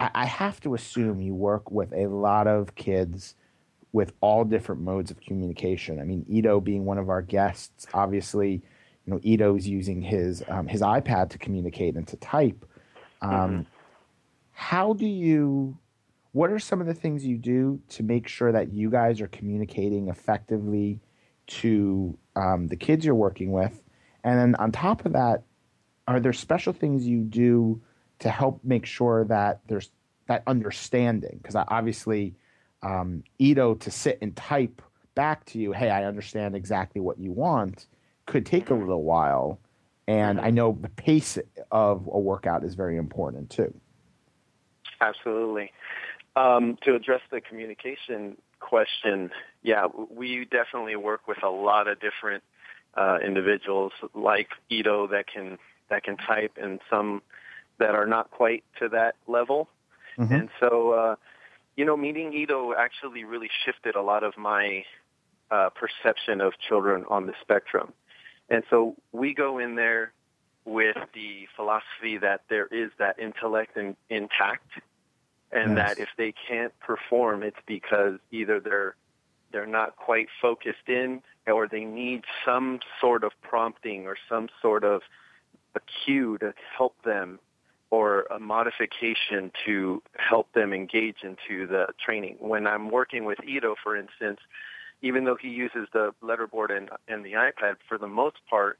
I, 0.00 0.10
I 0.14 0.26
have 0.26 0.60
to 0.60 0.74
assume 0.74 1.20
you 1.20 1.34
work 1.34 1.70
with 1.70 1.92
a 1.92 2.06
lot 2.06 2.46
of 2.46 2.74
kids 2.74 3.34
with 3.92 4.12
all 4.20 4.44
different 4.44 4.80
modes 4.80 5.10
of 5.10 5.20
communication. 5.20 6.00
I 6.00 6.04
mean, 6.04 6.24
Ido 6.28 6.60
being 6.60 6.84
one 6.84 6.98
of 6.98 7.10
our 7.10 7.20
guests, 7.20 7.86
obviously, 7.92 8.62
you 9.06 9.12
know, 9.12 9.20
Ido's 9.24 9.66
using 9.66 10.00
his 10.00 10.42
um, 10.48 10.66
his 10.66 10.80
iPad 10.80 11.30
to 11.30 11.38
communicate 11.38 11.96
and 11.96 12.06
to 12.08 12.16
type. 12.16 12.64
Um, 13.20 13.30
mm-hmm. 13.30 13.60
How 14.52 14.92
do 14.94 15.06
you 15.06 15.76
what 16.32 16.50
are 16.50 16.58
some 16.58 16.80
of 16.80 16.86
the 16.86 16.94
things 16.94 17.24
you 17.24 17.36
do 17.36 17.80
to 17.90 18.02
make 18.02 18.26
sure 18.26 18.52
that 18.52 18.72
you 18.72 18.90
guys 18.90 19.20
are 19.20 19.28
communicating 19.28 20.08
effectively 20.08 21.00
to 21.46 22.16
um, 22.36 22.66
the 22.68 22.76
kids 22.76 23.04
you're 23.04 23.14
working 23.14 23.52
with? 23.52 23.82
And 24.24 24.38
then 24.38 24.54
on 24.56 24.72
top 24.72 25.04
of 25.04 25.12
that, 25.12 25.42
are 26.08 26.20
there 26.20 26.32
special 26.32 26.72
things 26.72 27.06
you 27.06 27.20
do 27.20 27.80
to 28.20 28.30
help 28.30 28.60
make 28.64 28.86
sure 28.86 29.24
that 29.24 29.60
there's 29.66 29.90
that 30.26 30.42
understanding? 30.46 31.38
Because 31.42 31.54
obviously, 31.54 32.34
um, 32.82 33.22
Ido 33.38 33.74
to 33.74 33.90
sit 33.90 34.18
and 34.22 34.34
type 34.34 34.80
back 35.14 35.44
to 35.46 35.58
you, 35.58 35.72
hey, 35.72 35.90
I 35.90 36.04
understand 36.04 36.56
exactly 36.56 37.00
what 37.00 37.18
you 37.18 37.30
want, 37.30 37.86
could 38.26 38.46
take 38.46 38.70
a 38.70 38.74
little 38.74 39.04
while. 39.04 39.60
And 40.08 40.40
I 40.40 40.50
know 40.50 40.76
the 40.80 40.88
pace 40.88 41.38
of 41.70 42.08
a 42.10 42.18
workout 42.18 42.64
is 42.64 42.74
very 42.74 42.96
important 42.96 43.50
too. 43.50 43.72
Absolutely. 45.00 45.70
Um, 46.34 46.78
to 46.84 46.94
address 46.94 47.20
the 47.30 47.42
communication 47.42 48.38
question, 48.58 49.30
yeah, 49.62 49.86
we 50.10 50.46
definitely 50.46 50.96
work 50.96 51.28
with 51.28 51.42
a 51.42 51.50
lot 51.50 51.88
of 51.88 52.00
different 52.00 52.42
uh, 52.94 53.18
individuals 53.24 53.92
like 54.14 54.48
Ido 54.70 55.06
that 55.08 55.26
can 55.26 55.58
that 55.90 56.04
can 56.04 56.16
type, 56.16 56.52
and 56.60 56.80
some 56.88 57.20
that 57.78 57.94
are 57.94 58.06
not 58.06 58.30
quite 58.30 58.64
to 58.78 58.88
that 58.88 59.16
level. 59.26 59.68
Mm-hmm. 60.18 60.32
And 60.32 60.48
so, 60.58 60.92
uh, 60.92 61.16
you 61.76 61.84
know, 61.84 61.96
meeting 61.96 62.32
Ido 62.32 62.74
actually 62.74 63.24
really 63.24 63.50
shifted 63.64 63.94
a 63.94 64.02
lot 64.02 64.24
of 64.24 64.36
my 64.38 64.84
uh, 65.50 65.70
perception 65.70 66.40
of 66.40 66.52
children 66.66 67.04
on 67.08 67.26
the 67.26 67.34
spectrum. 67.42 67.92
And 68.48 68.62
so 68.70 68.96
we 69.12 69.34
go 69.34 69.58
in 69.58 69.74
there 69.74 70.12
with 70.64 70.96
the 71.14 71.46
philosophy 71.56 72.18
that 72.18 72.42
there 72.48 72.66
is 72.66 72.90
that 72.98 73.18
intellect 73.18 73.76
in, 73.76 73.96
intact 74.08 74.68
and 75.52 75.76
that 75.76 75.98
if 75.98 76.08
they 76.16 76.32
can't 76.48 76.72
perform, 76.80 77.42
it's 77.42 77.60
because 77.66 78.18
either 78.30 78.58
they're 78.60 78.94
they're 79.52 79.66
not 79.66 79.96
quite 79.96 80.28
focused 80.40 80.88
in, 80.88 81.22
or 81.46 81.68
they 81.68 81.84
need 81.84 82.24
some 82.44 82.80
sort 83.00 83.22
of 83.22 83.32
prompting 83.42 84.06
or 84.06 84.16
some 84.28 84.48
sort 84.62 84.82
of 84.82 85.02
a 85.74 85.80
cue 86.04 86.38
to 86.38 86.54
help 86.76 86.94
them, 87.04 87.38
or 87.90 88.22
a 88.30 88.38
modification 88.38 89.52
to 89.66 90.02
help 90.16 90.50
them 90.54 90.72
engage 90.72 91.16
into 91.22 91.66
the 91.66 91.86
training. 92.02 92.36
When 92.38 92.66
I'm 92.66 92.90
working 92.90 93.26
with 93.26 93.38
Ido, 93.46 93.74
for 93.82 93.94
instance, 93.94 94.40
even 95.02 95.24
though 95.24 95.36
he 95.36 95.48
uses 95.48 95.88
the 95.92 96.14
letterboard 96.22 96.74
and, 96.74 96.88
and 97.08 97.24
the 97.24 97.32
iPad 97.32 97.76
for 97.86 97.98
the 97.98 98.08
most 98.08 98.36
part, 98.48 98.78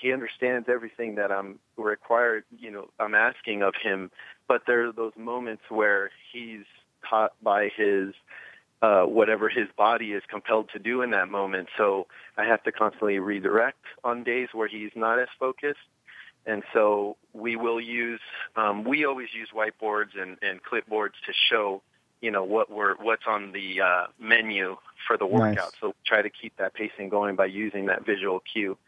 he 0.00 0.12
understands 0.12 0.68
everything 0.68 1.16
that 1.16 1.30
I'm 1.30 1.58
required, 1.76 2.44
you 2.58 2.70
know, 2.70 2.88
I'm 2.98 3.14
asking 3.14 3.62
of 3.62 3.74
him. 3.80 4.10
But 4.48 4.62
there 4.66 4.88
are 4.88 4.92
those 4.92 5.12
moments 5.16 5.62
where 5.68 6.10
he's 6.32 6.64
caught 7.08 7.32
by 7.42 7.70
his 7.76 8.14
uh, 8.82 9.02
whatever 9.02 9.48
his 9.50 9.68
body 9.76 10.12
is 10.12 10.22
compelled 10.28 10.70
to 10.72 10.78
do 10.78 11.02
in 11.02 11.10
that 11.10 11.28
moment. 11.28 11.68
So 11.76 12.06
I 12.38 12.44
have 12.44 12.62
to 12.62 12.72
constantly 12.72 13.18
redirect 13.18 13.84
on 14.04 14.24
days 14.24 14.48
where 14.52 14.68
he's 14.68 14.92
not 14.96 15.18
as 15.18 15.28
focused. 15.38 15.78
And 16.46 16.62
so 16.72 17.18
we 17.34 17.56
will 17.56 17.80
use, 17.80 18.20
um, 18.56 18.84
we 18.84 19.04
always 19.04 19.28
use 19.34 19.50
whiteboards 19.54 20.18
and, 20.18 20.38
and 20.40 20.60
clipboards 20.62 21.12
to 21.26 21.32
show, 21.50 21.82
you 22.22 22.30
know, 22.30 22.44
what 22.44 22.70
we're, 22.70 22.94
what's 22.94 23.24
on 23.28 23.52
the 23.52 23.82
uh, 23.82 24.06
menu 24.18 24.78
for 25.06 25.18
the 25.18 25.26
workout. 25.26 25.56
Nice. 25.56 25.72
So 25.80 25.94
try 26.06 26.22
to 26.22 26.30
keep 26.30 26.56
that 26.56 26.72
pacing 26.72 27.10
going 27.10 27.36
by 27.36 27.46
using 27.46 27.86
that 27.86 28.06
visual 28.06 28.40
cue. 28.40 28.78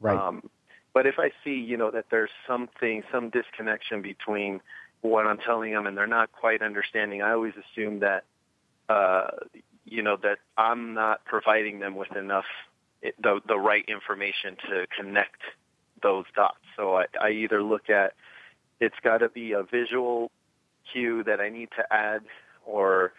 Right. 0.00 0.18
Um, 0.18 0.50
but 0.98 1.06
if 1.06 1.20
I 1.20 1.30
see, 1.44 1.52
you 1.54 1.76
know, 1.76 1.92
that 1.92 2.06
there's 2.10 2.30
something, 2.44 3.04
some 3.12 3.30
disconnection 3.30 4.02
between 4.02 4.60
what 5.00 5.28
I'm 5.28 5.38
telling 5.38 5.72
them 5.72 5.86
and 5.86 5.96
they're 5.96 6.08
not 6.08 6.32
quite 6.32 6.60
understanding, 6.60 7.22
I 7.22 7.30
always 7.30 7.52
assume 7.54 8.00
that 8.00 8.24
uh, 8.88 9.28
you 9.84 10.02
know 10.02 10.16
that 10.24 10.38
I'm 10.56 10.94
not 10.94 11.24
providing 11.24 11.78
them 11.78 11.94
with 11.94 12.16
enough 12.16 12.46
the 13.00 13.40
the 13.46 13.56
right 13.56 13.84
information 13.86 14.56
to 14.68 14.88
connect 14.98 15.40
those 16.02 16.24
dots. 16.34 16.58
So 16.74 16.96
I, 16.96 17.04
I 17.20 17.30
either 17.30 17.62
look 17.62 17.88
at 17.88 18.14
it's 18.80 18.98
got 19.04 19.18
to 19.18 19.28
be 19.28 19.52
a 19.52 19.62
visual 19.62 20.32
cue 20.92 21.22
that 21.22 21.40
I 21.40 21.48
need 21.48 21.68
to 21.76 21.84
add, 21.92 22.22
or 22.66 23.12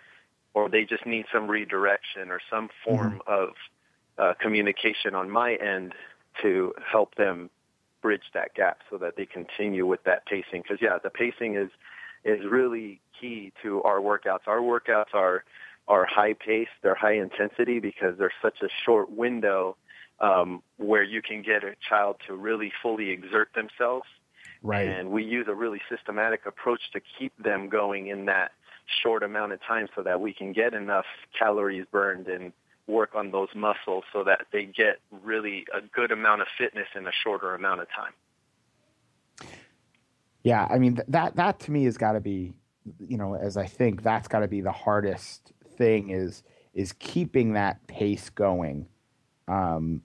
or 0.54 0.68
they 0.68 0.84
just 0.84 1.06
need 1.06 1.28
some 1.32 1.48
redirection 1.48 2.30
or 2.30 2.42
some 2.50 2.68
form 2.84 3.22
mm-hmm. 3.26 3.34
of 3.34 3.50
uh, 4.18 4.34
communication 4.42 5.16
on 5.16 5.30
my 5.30 5.54
end 5.56 5.94
to 6.42 6.74
help 6.92 7.16
them 7.16 7.50
bridge 8.02 8.24
that 8.34 8.54
gap 8.54 8.80
so 8.90 8.98
that 8.98 9.16
they 9.16 9.26
continue 9.26 9.86
with 9.86 10.04
that 10.04 10.26
pacing. 10.26 10.62
Because 10.64 10.80
yeah, 10.82 10.98
the 11.02 11.10
pacing 11.10 11.56
is 11.56 11.70
is 12.26 12.46
really 12.50 13.00
key 13.20 13.52
to 13.64 13.82
our 13.84 14.00
workouts. 14.00 14.48
Our 14.48 14.60
workouts 14.60 15.14
are 15.14 15.44
are 15.88 16.06
high 16.06 16.34
paced, 16.34 16.72
they're 16.84 16.96
high 16.96 17.16
intensity 17.16 17.80
because 17.80 18.16
there's 18.18 18.34
such 18.42 18.62
a 18.62 18.68
short 18.86 19.12
window 19.12 19.76
um, 20.20 20.62
where 20.78 21.04
you 21.04 21.22
can 21.22 21.42
get 21.42 21.64
a 21.64 21.76
child 21.88 22.18
to 22.28 22.36
really 22.36 22.72
fully 22.84 23.10
exert 23.10 23.50
themselves. 23.56 24.06
Right. 24.62 24.88
And 24.88 25.10
we 25.10 25.24
use 25.24 25.48
a 25.50 25.56
really 25.56 25.82
systematic 25.90 26.46
approach 26.46 26.82
to 26.94 27.02
keep 27.18 27.34
them 27.42 27.70
going 27.70 28.08
in 28.08 28.26
that 28.26 28.52
short 29.02 29.24
amount 29.24 29.54
of 29.54 29.62
time 29.64 29.88
so 29.96 30.04
that 30.04 30.22
we 30.22 30.34
can 30.34 30.54
get 30.54 30.74
enough 30.74 31.06
calories 31.38 31.86
burned 31.92 32.28
and 32.28 32.52
work 32.90 33.16
on 33.16 33.32
those 33.32 33.50
muscles 33.56 34.04
so 34.12 34.24
that 34.24 34.48
they 34.52 34.66
get 34.66 35.00
really 35.24 35.66
a 35.74 35.82
good 35.82 36.12
amount 36.12 36.42
of 36.42 36.48
fitness 36.58 36.88
in 36.96 37.08
a 37.08 37.12
shorter 37.24 37.54
amount 37.54 37.82
of 37.82 37.88
time. 37.96 38.14
Yeah, 40.44 40.68
I 40.70 40.80
mean 40.80 41.00
that 41.08 41.36
that 41.36 41.60
to 41.62 41.72
me 41.72 41.84
has 41.86 41.98
got 41.98 42.14
to 42.14 42.20
be, 42.22 42.54
you 43.00 43.18
know, 43.18 43.36
as 43.36 43.58
I 43.58 43.66
think 43.66 44.04
that's 44.04 44.28
got 44.28 44.40
to 44.40 44.48
be 44.48 44.62
the 44.62 44.72
hardest 44.72 45.54
thing 45.78 46.10
is 46.10 46.44
is 46.74 46.94
keeping 46.94 47.54
that 47.54 47.86
pace 47.88 48.30
going. 48.30 48.88
Um, 49.48 50.02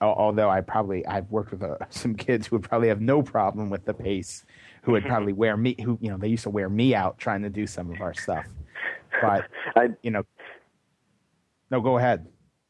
although 0.00 0.50
I 0.50 0.60
probably 0.60 1.06
I've 1.06 1.30
worked 1.30 1.52
with 1.52 1.62
uh, 1.62 1.76
some 1.90 2.14
kids 2.14 2.46
who 2.46 2.56
would 2.56 2.68
probably 2.68 2.88
have 2.88 3.00
no 3.00 3.22
problem 3.22 3.70
with 3.70 3.84
the 3.84 3.94
pace, 3.94 4.44
who 4.82 4.92
would 4.92 5.04
probably 5.04 5.32
wear 5.42 5.56
me 5.56 5.74
who 5.82 5.98
you 6.00 6.10
know 6.10 6.18
they 6.18 6.28
used 6.28 6.44
to 6.44 6.50
wear 6.50 6.68
me 6.68 6.94
out 6.94 7.18
trying 7.18 7.42
to 7.42 7.50
do 7.50 7.66
some 7.66 7.90
of 7.90 8.00
our 8.00 8.14
stuff. 8.14 8.46
But 9.22 9.46
I, 9.74 9.88
you 10.02 10.10
know, 10.10 10.24
no, 11.70 11.80
go 11.80 11.98
ahead. 11.98 12.26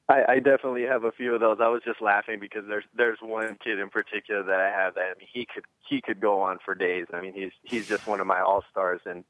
I, 0.08 0.24
I 0.28 0.34
definitely 0.36 0.84
have 0.84 1.04
a 1.04 1.12
few 1.12 1.34
of 1.34 1.40
those. 1.40 1.58
I 1.60 1.68
was 1.68 1.82
just 1.84 2.00
laughing 2.00 2.38
because 2.40 2.64
there's 2.66 2.84
there's 2.96 3.18
one 3.20 3.58
kid 3.62 3.78
in 3.78 3.90
particular 3.90 4.42
that 4.42 4.58
I 4.58 4.70
have 4.70 4.94
that 4.94 5.02
I 5.02 5.18
mean 5.18 5.28
he 5.30 5.46
could 5.52 5.64
he 5.86 6.00
could 6.00 6.20
go 6.20 6.40
on 6.40 6.58
for 6.64 6.74
days. 6.74 7.06
I 7.12 7.20
mean 7.20 7.34
he's 7.34 7.52
he's 7.62 7.86
just 7.86 8.06
one 8.06 8.20
of 8.20 8.26
my 8.26 8.40
all 8.40 8.64
stars 8.70 9.00
and 9.04 9.24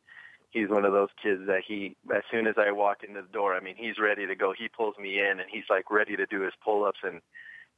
he's 0.50 0.68
one 0.68 0.84
of 0.84 0.92
those 0.92 1.08
kids 1.20 1.42
that 1.46 1.62
he 1.66 1.96
as 2.14 2.22
soon 2.30 2.46
as 2.46 2.54
I 2.56 2.70
walk 2.70 2.98
into 3.02 3.22
the 3.22 3.28
door, 3.28 3.54
I 3.54 3.60
mean 3.60 3.74
he's 3.76 3.98
ready 3.98 4.26
to 4.26 4.36
go. 4.36 4.54
He 4.56 4.68
pulls 4.68 4.96
me 4.98 5.18
in 5.18 5.40
and 5.40 5.50
he's 5.50 5.64
like 5.68 5.90
ready 5.90 6.16
to 6.16 6.26
do 6.26 6.42
his 6.42 6.54
pull 6.64 6.84
ups 6.84 7.00
and 7.02 7.20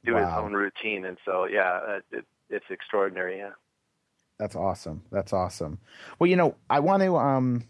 do 0.05 0.13
wow. 0.13 0.19
his 0.19 0.37
own 0.37 0.53
routine. 0.53 1.05
And 1.05 1.17
so 1.25 1.45
yeah, 1.45 1.99
it, 2.11 2.25
it's 2.51 2.65
extraordinary. 2.69 3.39
Yeah. 3.39 3.51
That's 4.37 4.55
awesome. 4.55 5.01
That's 5.11 5.33
awesome. 5.33 5.79
Well, 6.19 6.29
you 6.29 6.35
know, 6.35 6.55
I 6.69 6.79
want 6.81 7.01
to 7.01 7.17
um 7.17 7.63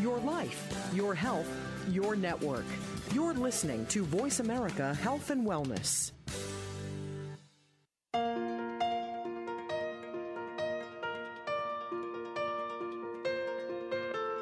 Your 0.00 0.18
life, 0.18 0.90
your 0.94 1.14
health, 1.14 1.48
your 1.90 2.16
network. 2.16 2.64
You're 3.12 3.34
listening 3.34 3.84
to 3.86 4.02
Voice 4.04 4.40
America 4.40 4.94
Health 4.94 5.30
and 5.30 5.46
Wellness. 5.46 6.12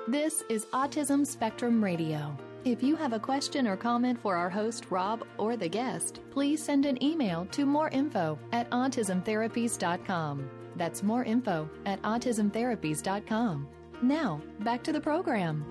This 0.06 0.42
is 0.48 0.66
Autism 0.66 1.26
Spectrum 1.26 1.82
Radio. 1.82 2.36
If 2.64 2.82
you 2.82 2.96
have 2.96 3.12
a 3.12 3.18
question 3.18 3.66
or 3.66 3.76
comment 3.76 4.20
for 4.20 4.36
our 4.36 4.48
host, 4.48 4.86
Rob, 4.90 5.24
or 5.38 5.56
the 5.56 5.68
guest, 5.68 6.20
please 6.30 6.62
send 6.62 6.86
an 6.86 7.02
email 7.02 7.46
to 7.52 7.66
moreinfo 7.66 8.38
at 8.52 8.70
autismtherapies.com. 8.70 10.50
That's 10.76 11.02
more 11.02 11.24
info 11.24 11.68
at 11.84 12.00
autismtherapies.com. 12.02 13.68
Now, 14.02 14.40
back 14.60 14.84
to 14.84 14.92
the 14.92 15.00
program. 15.00 15.64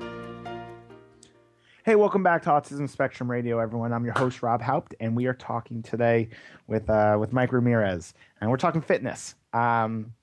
Hey, 1.85 1.95
welcome 1.95 2.23
back 2.23 2.43
to 2.43 2.49
Autism 2.49 2.89
Spectrum 2.89 3.31
Radio, 3.31 3.59
everyone. 3.59 3.93
I'm 3.93 4.03
your 4.03 4.15
host 4.15 4.43
Rob 4.43 4.61
Haupt, 4.61 4.93
and 4.99 5.15
we 5.15 5.27
are 5.27 5.33
talking 5.33 5.81
today 5.81 6.27
with 6.67 6.89
uh, 6.89 7.15
with 7.17 7.31
Mike 7.31 7.53
Ramirez, 7.53 8.13
and 8.41 8.49
we're 8.49 8.57
talking 8.57 8.81
fitness. 8.81 9.35
Um, 9.53 10.13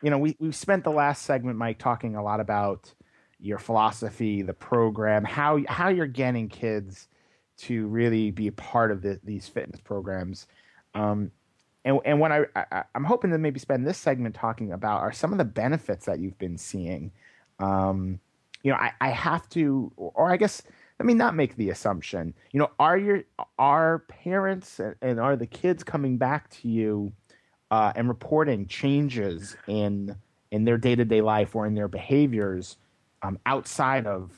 you 0.00 0.10
know, 0.10 0.18
we 0.18 0.36
we 0.38 0.52
spent 0.52 0.84
the 0.84 0.92
last 0.92 1.24
segment, 1.24 1.58
Mike, 1.58 1.80
talking 1.80 2.14
a 2.14 2.22
lot 2.22 2.38
about 2.38 2.94
your 3.40 3.58
philosophy, 3.58 4.42
the 4.42 4.54
program, 4.54 5.24
how 5.24 5.58
how 5.66 5.88
you're 5.88 6.06
getting 6.06 6.48
kids 6.48 7.08
to 7.58 7.88
really 7.88 8.30
be 8.30 8.46
a 8.46 8.52
part 8.52 8.92
of 8.92 9.02
the, 9.02 9.18
these 9.24 9.48
fitness 9.48 9.80
programs. 9.80 10.46
Um, 10.94 11.32
and 11.84 11.98
and 12.04 12.20
what 12.20 12.30
I, 12.30 12.44
I 12.54 12.84
am 12.94 13.02
hoping 13.02 13.32
to 13.32 13.38
maybe 13.38 13.58
spend 13.58 13.84
this 13.84 13.98
segment 13.98 14.36
talking 14.36 14.70
about 14.70 15.00
are 15.00 15.12
some 15.12 15.32
of 15.32 15.38
the 15.38 15.44
benefits 15.44 16.06
that 16.06 16.20
you've 16.20 16.38
been 16.38 16.56
seeing. 16.56 17.10
Um, 17.60 18.20
you 18.62 18.70
know, 18.70 18.76
I, 18.76 18.92
I 19.00 19.08
have 19.10 19.48
to, 19.50 19.92
or 19.96 20.30
I 20.30 20.36
guess 20.36 20.62
let 20.98 21.06
me 21.06 21.14
not 21.14 21.34
make 21.34 21.56
the 21.56 21.70
assumption. 21.70 22.34
You 22.52 22.60
know, 22.60 22.70
are 22.78 22.98
your 22.98 23.24
are 23.58 24.00
parents 24.00 24.78
and, 24.78 24.94
and 25.00 25.18
are 25.18 25.34
the 25.34 25.46
kids 25.46 25.82
coming 25.82 26.18
back 26.18 26.50
to 26.50 26.68
you 26.68 27.12
uh, 27.70 27.92
and 27.96 28.08
reporting 28.08 28.66
changes 28.66 29.56
in 29.66 30.14
in 30.50 30.64
their 30.64 30.76
day 30.76 30.94
to 30.94 31.04
day 31.04 31.22
life 31.22 31.56
or 31.56 31.66
in 31.66 31.74
their 31.74 31.88
behaviors 31.88 32.76
um, 33.22 33.38
outside 33.46 34.06
of 34.06 34.32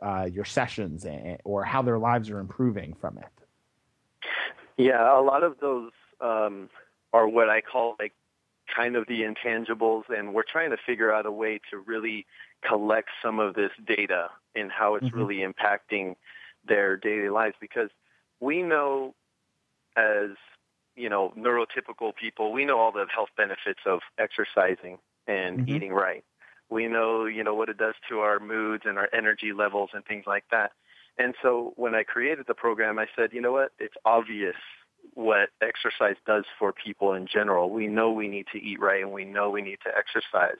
uh, 0.00 0.28
your 0.32 0.44
sessions 0.44 1.04
and, 1.04 1.38
or 1.44 1.64
how 1.64 1.82
their 1.82 1.98
lives 1.98 2.30
are 2.30 2.38
improving 2.38 2.94
from 2.94 3.18
it? 3.18 4.26
Yeah, 4.76 5.18
a 5.18 5.20
lot 5.20 5.42
of 5.42 5.60
those 5.60 5.92
um, 6.20 6.70
are 7.12 7.28
what 7.28 7.48
I 7.48 7.60
call 7.60 7.96
like 7.98 8.14
kind 8.74 8.96
of 8.96 9.06
the 9.06 9.20
intangibles, 9.20 10.04
and 10.08 10.32
we're 10.32 10.42
trying 10.42 10.70
to 10.70 10.78
figure 10.84 11.12
out 11.12 11.26
a 11.26 11.30
way 11.30 11.60
to 11.70 11.78
really 11.78 12.26
collect 12.66 13.08
some 13.22 13.38
of 13.38 13.54
this 13.54 13.72
data 13.86 14.28
and 14.54 14.70
how 14.70 14.94
it's 14.94 15.06
mm-hmm. 15.06 15.18
really 15.18 15.38
impacting 15.38 16.14
their 16.66 16.96
daily 16.96 17.28
lives 17.28 17.56
because 17.60 17.90
we 18.40 18.62
know 18.62 19.14
as 19.96 20.30
you 20.94 21.08
know 21.08 21.32
neurotypical 21.36 22.14
people 22.14 22.52
we 22.52 22.64
know 22.64 22.78
all 22.78 22.92
the 22.92 23.06
health 23.12 23.30
benefits 23.36 23.80
of 23.84 24.00
exercising 24.18 24.98
and 25.26 25.58
mm-hmm. 25.58 25.74
eating 25.74 25.92
right 25.92 26.24
we 26.70 26.86
know 26.86 27.24
you 27.24 27.42
know 27.42 27.54
what 27.54 27.68
it 27.68 27.78
does 27.78 27.94
to 28.08 28.20
our 28.20 28.38
moods 28.38 28.84
and 28.86 28.96
our 28.96 29.08
energy 29.12 29.52
levels 29.52 29.90
and 29.92 30.04
things 30.04 30.24
like 30.26 30.44
that 30.50 30.72
and 31.18 31.34
so 31.42 31.72
when 31.76 31.94
i 31.94 32.02
created 32.02 32.46
the 32.46 32.54
program 32.54 32.98
i 32.98 33.06
said 33.16 33.30
you 33.32 33.40
know 33.40 33.52
what 33.52 33.72
it's 33.78 33.96
obvious 34.04 34.56
what 35.14 35.50
exercise 35.60 36.16
does 36.26 36.44
for 36.58 36.72
people 36.72 37.12
in 37.14 37.26
general. 37.26 37.70
We 37.70 37.86
know 37.86 38.12
we 38.12 38.28
need 38.28 38.46
to 38.52 38.58
eat 38.58 38.80
right 38.80 39.02
and 39.02 39.12
we 39.12 39.24
know 39.24 39.50
we 39.50 39.62
need 39.62 39.78
to 39.84 39.90
exercise. 39.96 40.58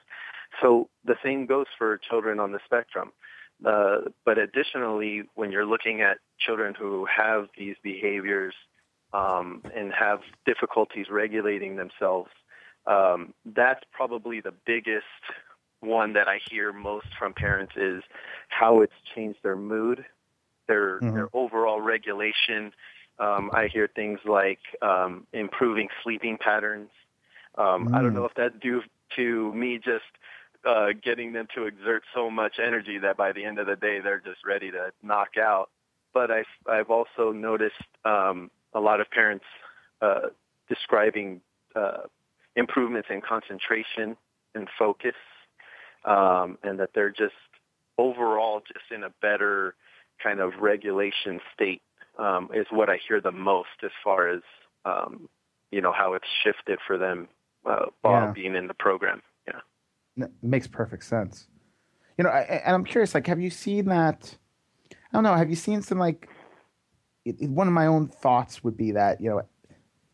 So 0.60 0.88
the 1.04 1.16
same 1.24 1.46
goes 1.46 1.66
for 1.78 1.98
children 1.98 2.40
on 2.40 2.52
the 2.52 2.60
spectrum. 2.64 3.12
Uh, 3.64 4.02
but 4.24 4.38
additionally, 4.38 5.22
when 5.34 5.52
you're 5.52 5.66
looking 5.66 6.00
at 6.00 6.18
children 6.38 6.74
who 6.74 7.06
have 7.06 7.48
these 7.56 7.76
behaviors 7.82 8.54
um, 9.12 9.62
and 9.74 9.92
have 9.92 10.20
difficulties 10.44 11.06
regulating 11.10 11.76
themselves, 11.76 12.30
um, 12.86 13.32
that's 13.44 13.80
probably 13.92 14.40
the 14.40 14.54
biggest 14.66 15.04
one 15.80 16.12
that 16.14 16.28
I 16.28 16.40
hear 16.50 16.72
most 16.72 17.06
from 17.18 17.34
parents 17.34 17.74
is 17.76 18.02
how 18.48 18.80
it's 18.80 18.92
changed 19.14 19.38
their 19.42 19.56
mood, 19.56 20.04
their 20.66 20.98
mm-hmm. 20.98 21.14
their 21.14 21.28
overall 21.32 21.80
regulation, 21.80 22.72
um, 23.18 23.50
I 23.52 23.68
hear 23.68 23.88
things 23.94 24.18
like 24.24 24.58
um, 24.80 25.26
improving 25.32 25.88
sleeping 26.02 26.38
patterns. 26.38 26.90
Um, 27.56 27.88
mm. 27.88 27.94
I 27.94 28.02
don't 28.02 28.14
know 28.14 28.22
mm. 28.22 28.30
if 28.30 28.34
that's 28.34 28.54
due 28.60 28.82
to 29.16 29.54
me 29.54 29.78
just 29.78 30.04
uh, 30.64 30.88
getting 31.02 31.32
them 31.32 31.46
to 31.54 31.64
exert 31.64 32.02
so 32.14 32.30
much 32.30 32.54
energy 32.64 32.98
that 32.98 33.16
by 33.16 33.32
the 33.32 33.44
end 33.44 33.58
of 33.58 33.66
the 33.66 33.76
day 33.76 34.00
they're 34.00 34.20
just 34.20 34.44
ready 34.46 34.70
to 34.70 34.92
knock 35.02 35.36
out. 35.38 35.70
But 36.14 36.30
I've, 36.30 36.44
I've 36.68 36.90
also 36.90 37.32
noticed 37.32 37.74
um, 38.04 38.50
a 38.74 38.80
lot 38.80 39.00
of 39.00 39.10
parents 39.10 39.44
uh, 40.00 40.28
describing 40.68 41.40
uh, 41.74 42.02
improvements 42.56 43.08
in 43.10 43.20
concentration 43.20 44.16
and 44.54 44.68
focus, 44.78 45.14
um, 46.04 46.58
and 46.62 46.78
that 46.80 46.90
they're 46.94 47.10
just 47.10 47.34
overall 47.98 48.60
just 48.60 48.84
in 48.94 49.04
a 49.04 49.10
better 49.20 49.74
kind 50.22 50.40
of 50.40 50.52
regulation 50.60 51.40
state 51.54 51.82
um, 52.18 52.50
is 52.54 52.66
what 52.70 52.88
I 52.88 52.98
hear 53.08 53.20
the 53.20 53.32
most 53.32 53.68
as 53.82 53.90
far 54.04 54.28
as 54.28 54.42
um, 54.84 55.28
you 55.70 55.80
know 55.80 55.92
how 55.92 56.14
it's 56.14 56.26
shifted 56.44 56.78
for 56.86 56.98
them 56.98 57.28
uh, 57.64 57.86
while 58.02 58.26
yeah. 58.26 58.32
being 58.32 58.54
in 58.54 58.66
the 58.66 58.74
program. 58.74 59.22
It 60.16 60.30
makes 60.42 60.66
perfect 60.66 61.04
sense. 61.04 61.48
You 62.18 62.24
know, 62.24 62.30
I, 62.30 62.40
and 62.64 62.74
I'm 62.74 62.84
curious. 62.84 63.14
Like, 63.14 63.26
have 63.26 63.40
you 63.40 63.50
seen 63.50 63.86
that? 63.86 64.36
I 64.90 64.96
don't 65.12 65.22
know. 65.22 65.34
Have 65.34 65.50
you 65.50 65.56
seen 65.56 65.82
some 65.82 65.98
like? 65.98 66.28
It, 67.24 67.36
it, 67.40 67.50
one 67.50 67.66
of 67.66 67.72
my 67.72 67.86
own 67.86 68.08
thoughts 68.08 68.64
would 68.64 68.76
be 68.76 68.92
that 68.92 69.20
you 69.20 69.30
know, 69.30 69.42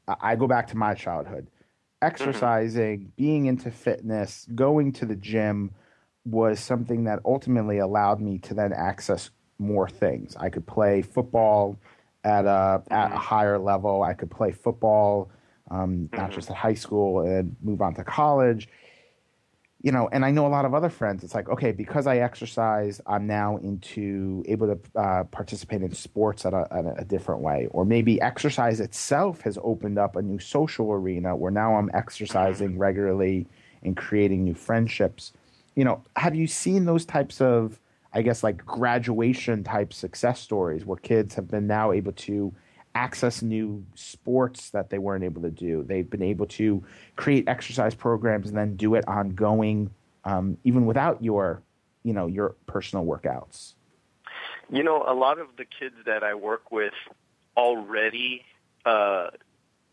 I, 0.07 0.33
I 0.33 0.37
go 0.37 0.47
back 0.47 0.69
to 0.69 0.77
my 0.77 0.95
childhood, 0.95 1.45
mm-hmm. 1.47 2.07
exercising, 2.07 3.01
mm-hmm. 3.01 3.09
being 3.17 3.47
into 3.47 3.71
fitness, 3.71 4.47
going 4.55 4.93
to 4.95 5.07
the 5.07 5.17
gym 5.17 5.73
was 6.25 6.61
something 6.61 7.05
that 7.05 7.21
ultimately 7.25 7.79
allowed 7.79 8.21
me 8.21 8.39
to 8.39 8.55
then 8.55 8.73
access 8.73 9.31
more 9.59 9.89
things. 9.89 10.37
I 10.37 10.51
could 10.51 10.67
play 10.67 11.03
football 11.03 11.79
at 12.25 12.45
a 12.45 12.83
at 12.91 13.07
a 13.07 13.09
mm-hmm. 13.09 13.17
higher 13.17 13.59
level. 13.59 14.03
I 14.03 14.15
could 14.15 14.31
play 14.31 14.53
football, 14.53 15.31
um, 15.71 16.09
not 16.13 16.27
mm-hmm. 16.27 16.35
just 16.35 16.51
at 16.51 16.57
high 16.57 16.75
school, 16.75 17.21
and 17.21 17.57
move 17.63 17.81
on 17.83 17.95
to 17.95 18.05
college. 18.05 18.69
You 19.81 19.93
know, 19.93 20.09
and 20.11 20.25
I 20.25 20.33
know 20.33 20.45
a 20.45 20.49
lot 20.49 20.65
of 20.65 20.75
other 20.75 20.89
friends. 20.89 21.23
It's 21.23 21.37
like, 21.37 21.49
okay, 21.49 21.71
because 21.71 22.09
I 22.09 22.17
exercise, 22.19 23.01
I'm 23.07 23.29
now 23.29 23.59
into 23.59 24.43
able 24.49 24.75
to 24.75 24.99
uh, 24.99 25.25
participate 25.25 25.83
in 25.83 25.95
sports 25.95 26.45
at 26.45 26.53
a, 26.53 26.67
at 26.73 27.01
a 27.01 27.05
different 27.05 27.43
way, 27.43 27.69
or 27.71 27.85
maybe 27.85 28.21
exercise 28.21 28.81
itself 28.81 29.41
has 29.43 29.57
opened 29.63 29.97
up 29.97 30.17
a 30.17 30.23
new 30.23 30.41
social 30.41 30.91
arena 30.91 31.37
where 31.37 31.53
now 31.53 31.77
I'm 31.77 31.91
exercising 31.95 32.77
regularly 32.77 33.47
and 33.85 33.97
creating 33.97 34.43
new 34.43 34.55
friendships. 34.55 35.33
You 35.77 35.85
know, 35.85 36.03
have 36.17 36.35
you 36.35 36.49
seen 36.49 36.85
those 36.85 37.05
types 37.05 37.41
of 37.41 37.79
I 38.13 38.23
guess 38.23 38.43
like 38.43 38.65
graduation 38.65 39.63
type 39.63 39.93
success 39.93 40.41
stories 40.41 40.85
where 40.85 40.97
kids 40.97 41.35
have 41.35 41.49
been 41.49 41.67
now 41.67 41.93
able 41.93 42.13
to 42.13 42.55
access 42.99 43.43
new 43.43 43.87
sports 43.95 44.71
that 44.71 44.91
they 44.91 44.99
weren't 44.99 45.23
able 45.23 45.43
to 45.43 45.51
do. 45.51 45.85
They've 45.85 46.09
been 46.09 46.23
able 46.23 46.47
to 46.47 46.83
create 47.15 47.49
exercise 47.49 47.95
programs 47.95 48.49
and 48.49 48.59
then 48.59 48.75
do 48.75 48.97
it 48.97 49.07
ongoing, 49.07 49.91
um, 50.25 50.59
even 50.65 50.85
without 50.85 51.23
your, 51.23 51.63
you 52.03 52.13
know, 52.13 52.27
your 52.27 52.57
personal 52.67 53.05
workouts. 53.07 53.75
You 54.69 54.83
know, 54.83 55.05
a 55.07 55.15
lot 55.15 55.39
of 55.39 55.47
the 55.57 55.65
kids 55.65 55.95
that 56.07 56.25
I 56.25 56.35
work 56.35 56.73
with 56.73 56.93
already 57.57 58.43
uh, 58.85 59.29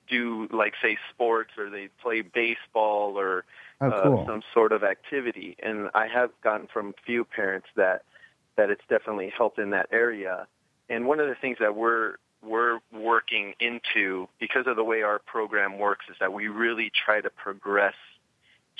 do 0.09 0.47
like 0.51 0.73
say 0.81 0.97
sports 1.13 1.51
or 1.59 1.69
they 1.69 1.89
play 2.01 2.21
baseball 2.21 3.19
or 3.19 3.45
oh, 3.81 3.87
uh, 3.87 4.03
cool. 4.03 4.19
uh, 4.21 4.25
some 4.25 4.41
sort 4.51 4.71
of 4.71 4.83
activity. 4.83 5.55
And 5.61 5.89
I 5.93 6.07
have 6.07 6.31
gotten 6.43 6.67
from 6.73 6.89
a 6.89 7.01
few 7.05 7.23
parents 7.23 7.67
that 7.75 8.01
that 8.57 8.71
it's 8.71 8.83
definitely 8.89 9.31
helped 9.37 9.59
in 9.59 9.69
that 9.71 9.89
area. 9.91 10.47
And 10.89 11.05
one 11.05 11.19
of 11.19 11.27
the 11.27 11.35
things 11.35 11.57
that 11.59 11.75
we're 11.75 12.15
we're 12.45 12.79
working 12.93 13.53
into 13.59 14.27
because 14.39 14.67
of 14.67 14.75
the 14.75 14.83
way 14.83 15.01
our 15.01 15.19
program 15.19 15.77
works 15.79 16.05
is 16.09 16.15
that 16.19 16.31
we 16.33 16.47
really 16.47 16.91
try 17.05 17.21
to 17.21 17.29
progress 17.29 17.95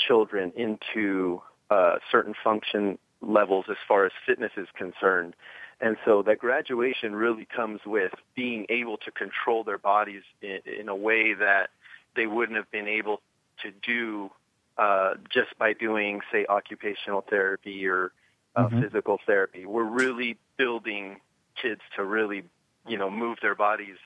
children 0.07 0.51
into 0.55 1.41
uh, 1.69 1.95
certain 2.11 2.33
function 2.43 2.97
levels 3.21 3.65
as 3.69 3.77
far 3.87 4.05
as 4.05 4.11
fitness 4.25 4.51
is 4.57 4.67
concerned. 4.77 5.35
And 5.81 5.97
so 6.05 6.21
that 6.23 6.39
graduation 6.39 7.15
really 7.15 7.47
comes 7.53 7.81
with 7.85 8.13
being 8.35 8.65
able 8.69 8.97
to 8.97 9.11
control 9.11 9.63
their 9.63 9.77
bodies 9.77 10.23
in, 10.41 10.59
in 10.79 10.89
a 10.89 10.95
way 10.95 11.33
that 11.33 11.69
they 12.15 12.27
wouldn't 12.27 12.57
have 12.57 12.71
been 12.71 12.87
able 12.87 13.21
to 13.63 13.71
do 13.85 14.31
uh, 14.77 15.15
just 15.29 15.57
by 15.57 15.73
doing, 15.73 16.21
say, 16.31 16.45
occupational 16.47 17.21
therapy 17.29 17.87
or 17.87 18.11
uh, 18.55 18.67
mm-hmm. 18.67 18.81
physical 18.81 19.19
therapy. 19.25 19.65
We're 19.65 19.83
really 19.83 20.37
building 20.57 21.17
kids 21.61 21.81
to 21.95 22.03
really, 22.03 22.43
you 22.87 22.97
know, 22.97 23.09
move 23.09 23.37
their 23.41 23.55
bodies. 23.55 23.97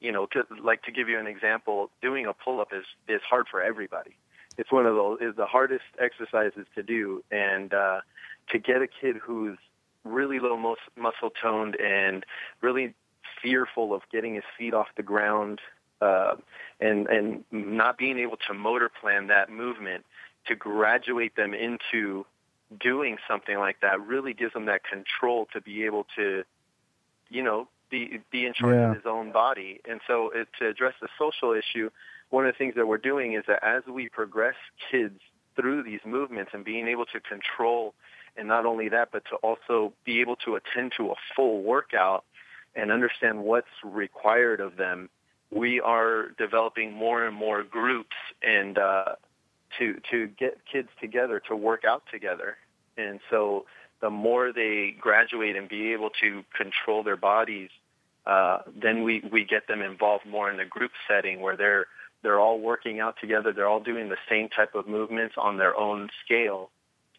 You 0.00 0.12
know, 0.12 0.26
to, 0.32 0.44
like 0.62 0.82
to 0.82 0.92
give 0.92 1.08
you 1.08 1.18
an 1.18 1.26
example, 1.26 1.90
doing 2.02 2.26
a 2.26 2.32
pull-up 2.32 2.72
is 2.72 2.84
is 3.08 3.22
hard 3.28 3.46
for 3.50 3.62
everybody. 3.62 4.16
It's 4.58 4.70
one 4.70 4.86
of 4.86 4.94
the 4.94 5.28
is 5.28 5.36
the 5.36 5.46
hardest 5.46 5.84
exercises 5.98 6.66
to 6.74 6.82
do, 6.82 7.24
and 7.30 7.72
uh, 7.72 8.00
to 8.50 8.58
get 8.58 8.82
a 8.82 8.86
kid 8.86 9.16
who's 9.16 9.58
really 10.04 10.38
low 10.38 10.56
mus- 10.56 10.78
muscle 10.96 11.30
toned 11.30 11.76
and 11.76 12.24
really 12.60 12.94
fearful 13.42 13.94
of 13.94 14.02
getting 14.12 14.34
his 14.34 14.44
feet 14.56 14.74
off 14.74 14.88
the 14.96 15.02
ground 15.02 15.60
uh, 16.00 16.34
and 16.80 17.06
and 17.06 17.44
not 17.50 17.98
being 17.98 18.18
able 18.18 18.36
to 18.48 18.54
motor 18.54 18.90
plan 19.00 19.28
that 19.28 19.50
movement 19.50 20.04
to 20.46 20.54
graduate 20.54 21.34
them 21.36 21.54
into 21.54 22.26
doing 22.80 23.16
something 23.28 23.58
like 23.58 23.80
that 23.80 24.00
really 24.00 24.34
gives 24.34 24.52
them 24.52 24.66
that 24.66 24.82
control 24.84 25.46
to 25.52 25.60
be 25.60 25.84
able 25.84 26.06
to 26.16 26.42
you 27.30 27.42
know 27.42 27.68
be 27.94 28.20
be 28.30 28.46
in 28.46 28.52
charge 28.54 28.74
yeah. 28.74 28.90
of 28.90 28.94
his 28.96 29.06
own 29.06 29.32
body 29.32 29.80
and 29.88 30.00
so 30.08 30.30
it, 30.34 30.48
to 30.58 30.68
address 30.68 30.94
the 31.00 31.08
social 31.18 31.52
issue 31.52 31.88
one 32.30 32.46
of 32.46 32.52
the 32.52 32.58
things 32.58 32.74
that 32.74 32.86
we're 32.86 32.98
doing 32.98 33.34
is 33.34 33.44
that 33.46 33.62
as 33.62 33.82
we 33.86 34.08
progress 34.08 34.56
kids 34.90 35.20
through 35.56 35.82
these 35.82 36.00
movements 36.04 36.50
and 36.54 36.64
being 36.64 36.88
able 36.88 37.06
to 37.06 37.20
control 37.20 37.94
And 38.36 38.48
not 38.48 38.66
only 38.66 38.88
that, 38.88 39.10
but 39.12 39.22
to 39.30 39.36
also 39.36 39.92
be 40.04 40.20
able 40.20 40.36
to 40.44 40.56
attend 40.56 40.92
to 40.96 41.10
a 41.10 41.14
full 41.36 41.62
workout 41.62 42.24
and 42.74 42.90
understand 42.90 43.44
what's 43.44 43.68
required 43.84 44.60
of 44.60 44.76
them. 44.76 45.08
We 45.52 45.80
are 45.80 46.30
developing 46.36 46.92
more 46.92 47.24
and 47.24 47.36
more 47.36 47.62
groups 47.62 48.16
and 48.42 48.76
uh, 48.76 49.14
to 49.78 50.00
to 50.10 50.26
get 50.42 50.58
kids 50.70 50.88
together 51.00 51.40
to 51.48 51.54
work 51.54 51.84
out 51.84 52.02
together. 52.10 52.56
And 52.96 53.20
so 53.30 53.66
the 54.00 54.10
more 54.10 54.52
they 54.52 54.96
graduate 55.00 55.54
and 55.54 55.68
be 55.68 55.92
able 55.92 56.10
to 56.22 56.42
control 56.60 57.04
their 57.04 57.16
bodies, 57.16 57.70
uh, 58.26 58.58
then 58.74 59.02
we, 59.02 59.22
we 59.30 59.44
get 59.44 59.68
them 59.68 59.82
involved 59.82 60.26
more 60.26 60.50
in 60.50 60.56
the 60.56 60.64
group 60.64 60.92
setting 61.08 61.40
where 61.40 61.56
they're 61.56 61.86
they're 62.22 62.40
all 62.40 62.58
working 62.58 63.00
out 63.00 63.16
together. 63.20 63.52
They're 63.52 63.68
all 63.68 63.82
doing 63.82 64.08
the 64.08 64.16
same 64.30 64.48
type 64.48 64.74
of 64.74 64.88
movements 64.88 65.34
on 65.36 65.58
their 65.58 65.76
own 65.76 66.08
scale, 66.24 66.70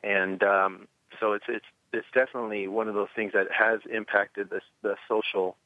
and 0.04 0.42
um, 0.42 0.88
so 1.20 1.34
it's 1.34 1.46
it's 1.48 1.66
it's 1.94 2.08
definitely 2.14 2.68
one 2.68 2.88
of 2.88 2.96
those 2.96 3.10
things 3.16 3.34
that 3.34 3.48
has 3.52 3.82
impacted 3.92 4.50
the 4.50 4.62
the 4.82 4.96
social 5.08 5.58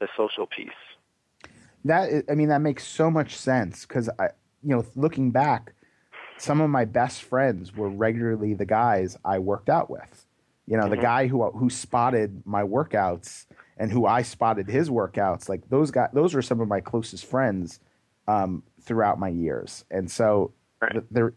the 0.00 0.08
social 0.16 0.46
piece. 0.46 0.68
That 1.86 2.24
I 2.30 2.34
mean 2.34 2.48
that 2.48 2.60
makes 2.60 2.86
so 2.86 3.10
much 3.10 3.36
sense 3.36 3.86
because 3.86 4.10
I 4.18 4.28
you 4.62 4.76
know 4.76 4.84
looking 4.94 5.30
back, 5.30 5.72
some 6.36 6.60
of 6.60 6.68
my 6.68 6.84
best 6.84 7.22
friends 7.22 7.74
were 7.74 7.88
regularly 7.88 8.52
the 8.52 8.66
guys 8.66 9.16
I 9.24 9.38
worked 9.38 9.70
out 9.70 9.88
with. 9.88 10.26
You 10.66 10.76
know, 10.76 10.84
mm-hmm. 10.84 10.90
the 10.90 11.02
guy 11.02 11.26
who 11.26 11.50
who 11.52 11.70
spotted 11.70 12.42
my 12.44 12.62
workouts 12.62 13.46
and 13.76 13.90
who 13.90 14.06
I 14.06 14.22
spotted 14.22 14.68
his 14.68 14.88
workouts, 14.88 15.48
like 15.48 15.68
those 15.68 15.90
guys, 15.90 16.10
those 16.12 16.34
are 16.34 16.42
some 16.42 16.60
of 16.60 16.68
my 16.68 16.80
closest 16.80 17.26
friends 17.26 17.80
um, 18.28 18.62
throughout 18.82 19.18
my 19.18 19.28
years. 19.28 19.84
And 19.90 20.10
so 20.10 20.52
right. 20.80 21.02
there, 21.10 21.34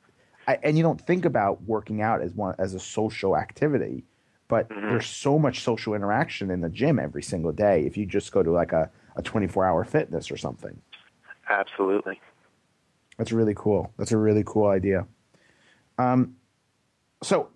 and 0.47 0.77
you 0.77 0.83
don't 0.83 1.01
think 1.01 1.25
about 1.25 1.63
working 1.63 2.01
out 2.01 2.21
as 2.21 2.33
one 2.33 2.55
as 2.57 2.73
a 2.73 2.79
social 2.79 3.35
activity, 3.35 4.05
but 4.47 4.69
mm-hmm. 4.69 4.89
there's 4.89 5.07
so 5.07 5.37
much 5.37 5.61
social 5.61 5.93
interaction 5.93 6.51
in 6.51 6.61
the 6.61 6.69
gym 6.69 6.99
every 6.99 7.23
single 7.23 7.51
day. 7.51 7.85
If 7.85 7.97
you 7.97 8.05
just 8.05 8.31
go 8.31 8.43
to 8.43 8.51
like 8.51 8.71
a, 8.71 8.89
a 9.15 9.21
24 9.21 9.65
hour 9.65 9.83
fitness 9.83 10.31
or 10.31 10.37
something. 10.37 10.79
Absolutely. 11.49 12.19
That's 13.17 13.31
really 13.31 13.55
cool. 13.55 13.91
That's 13.97 14.11
a 14.11 14.17
really 14.17 14.43
cool 14.45 14.67
idea. 14.67 15.07
Um, 15.97 16.35
so 17.23 17.49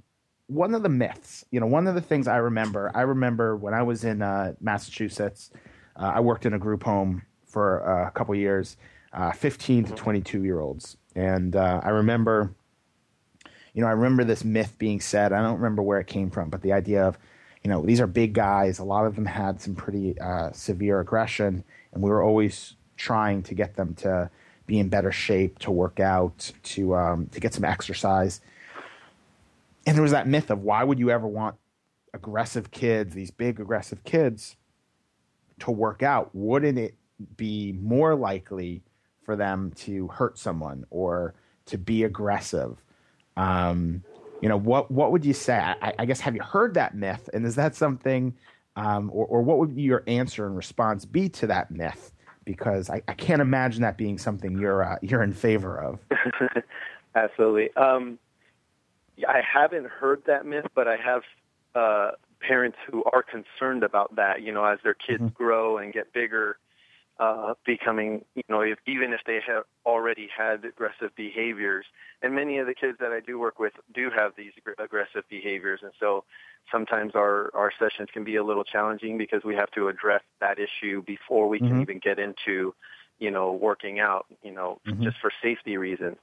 one 0.51 0.75
of 0.75 0.83
the 0.83 0.89
myths, 0.89 1.45
you 1.49 1.61
know, 1.61 1.65
one 1.65 1.87
of 1.87 1.95
the 1.95 2.01
things 2.01 2.27
I 2.27 2.37
remember, 2.37 2.91
I 2.93 3.01
remember 3.01 3.55
when 3.55 3.73
I 3.73 3.83
was 3.83 4.03
in 4.03 4.21
uh, 4.21 4.53
Massachusetts, 4.59 5.49
uh, 5.95 6.11
I 6.15 6.19
worked 6.19 6.45
in 6.45 6.53
a 6.53 6.59
group 6.59 6.83
home 6.83 7.21
for 7.45 7.87
uh, 7.87 8.09
a 8.09 8.11
couple 8.11 8.35
years, 8.35 8.75
uh, 9.13 9.31
15 9.31 9.85
to 9.85 9.93
22 9.93 10.43
year 10.43 10.59
olds. 10.59 10.97
And 11.15 11.55
uh, 11.55 11.79
I 11.81 11.89
remember, 11.89 12.53
you 13.73 13.81
know, 13.81 13.87
I 13.87 13.91
remember 13.91 14.25
this 14.25 14.43
myth 14.43 14.75
being 14.77 14.99
said. 14.99 15.31
I 15.31 15.41
don't 15.41 15.55
remember 15.55 15.81
where 15.81 16.01
it 16.01 16.07
came 16.07 16.29
from, 16.29 16.49
but 16.49 16.61
the 16.61 16.73
idea 16.73 17.07
of, 17.07 17.17
you 17.63 17.69
know, 17.69 17.85
these 17.85 18.01
are 18.01 18.07
big 18.07 18.33
guys. 18.33 18.79
A 18.79 18.83
lot 18.83 19.05
of 19.05 19.15
them 19.15 19.25
had 19.25 19.61
some 19.61 19.73
pretty 19.73 20.19
uh, 20.19 20.51
severe 20.51 20.99
aggression, 20.99 21.63
and 21.93 22.03
we 22.03 22.09
were 22.09 22.21
always 22.21 22.75
trying 22.97 23.41
to 23.43 23.53
get 23.53 23.75
them 23.75 23.93
to 23.95 24.29
be 24.67 24.79
in 24.79 24.89
better 24.89 25.13
shape, 25.13 25.59
to 25.59 25.71
work 25.71 26.01
out, 26.01 26.51
to 26.63 26.95
um, 26.95 27.27
to 27.27 27.39
get 27.39 27.53
some 27.53 27.63
exercise 27.63 28.41
and 29.85 29.95
there 29.95 30.03
was 30.03 30.11
that 30.11 30.27
myth 30.27 30.49
of 30.49 30.61
why 30.61 30.83
would 30.83 30.99
you 30.99 31.09
ever 31.09 31.27
want 31.27 31.55
aggressive 32.13 32.71
kids, 32.71 33.13
these 33.13 33.31
big 33.31 33.59
aggressive 33.59 34.03
kids, 34.03 34.55
to 35.59 35.71
work 35.71 36.03
out? 36.03 36.29
Wouldn't 36.33 36.77
it 36.77 36.95
be 37.35 37.73
more 37.73 38.15
likely 38.15 38.83
for 39.23 39.35
them 39.35 39.71
to 39.75 40.07
hurt 40.09 40.37
someone 40.37 40.85
or 40.89 41.33
to 41.67 41.77
be 41.77 42.03
aggressive? 42.03 42.77
Um, 43.37 44.03
you 44.41 44.49
know, 44.49 44.57
what 44.57 44.91
what 44.91 45.11
would 45.11 45.23
you 45.23 45.33
say? 45.33 45.55
I, 45.55 45.93
I, 45.99 46.05
guess 46.05 46.19
have 46.19 46.35
you 46.35 46.41
heard 46.41 46.73
that 46.73 46.95
myth, 46.95 47.29
and 47.33 47.45
is 47.45 47.55
that 47.55 47.75
something, 47.75 48.35
um, 48.75 49.09
or, 49.13 49.25
or 49.27 49.41
what 49.43 49.59
would 49.59 49.77
your 49.77 50.03
answer 50.07 50.47
and 50.47 50.55
response 50.55 51.05
be 51.05 51.29
to 51.29 51.47
that 51.47 51.69
myth? 51.69 52.11
Because 52.43 52.89
I, 52.89 53.03
I 53.07 53.13
can't 53.13 53.41
imagine 53.41 53.83
that 53.83 53.97
being 53.97 54.17
something 54.17 54.57
you're 54.57 54.83
uh, 54.83 54.97
you're 55.01 55.21
in 55.21 55.33
favor 55.33 55.77
of. 55.79 55.99
Absolutely. 57.15 57.73
Um, 57.75 58.17
I 59.27 59.41
haven't 59.41 59.87
heard 59.87 60.23
that 60.27 60.45
myth, 60.45 60.65
but 60.73 60.87
I 60.87 60.97
have 60.97 61.21
uh, 61.75 62.11
parents 62.39 62.77
who 62.89 63.03
are 63.11 63.23
concerned 63.23 63.83
about 63.83 64.15
that. 64.15 64.41
You 64.41 64.51
know, 64.51 64.65
as 64.65 64.79
their 64.83 64.93
kids 64.93 65.21
mm-hmm. 65.21 65.43
grow 65.43 65.77
and 65.77 65.93
get 65.93 66.13
bigger, 66.13 66.57
uh, 67.19 67.53
becoming, 67.65 68.25
you 68.35 68.43
know, 68.49 68.61
if, 68.61 68.79
even 68.87 69.13
if 69.13 69.21
they 69.27 69.39
have 69.45 69.63
already 69.85 70.27
had 70.35 70.65
aggressive 70.65 71.15
behaviors. 71.15 71.85
And 72.23 72.33
many 72.33 72.57
of 72.57 72.65
the 72.65 72.73
kids 72.73 72.97
that 72.99 73.11
I 73.11 73.19
do 73.19 73.37
work 73.37 73.59
with 73.59 73.73
do 73.93 74.09
have 74.09 74.33
these 74.35 74.51
aggressive 74.79 75.23
behaviors, 75.29 75.81
and 75.83 75.91
so 75.99 76.23
sometimes 76.71 77.13
our 77.15 77.51
our 77.53 77.71
sessions 77.79 78.09
can 78.13 78.23
be 78.23 78.35
a 78.35 78.43
little 78.43 78.63
challenging 78.63 79.17
because 79.17 79.43
we 79.43 79.55
have 79.55 79.71
to 79.71 79.87
address 79.87 80.21
that 80.39 80.57
issue 80.59 81.03
before 81.03 81.47
we 81.47 81.59
mm-hmm. 81.59 81.67
can 81.67 81.81
even 81.81 81.99
get 81.99 82.19
into, 82.19 82.73
you 83.19 83.31
know, 83.31 83.53
working 83.53 83.99
out. 83.99 84.25
You 84.43 84.51
know, 84.51 84.79
mm-hmm. 84.87 85.03
just 85.03 85.17
for 85.19 85.31
safety 85.41 85.77
reasons. 85.77 86.17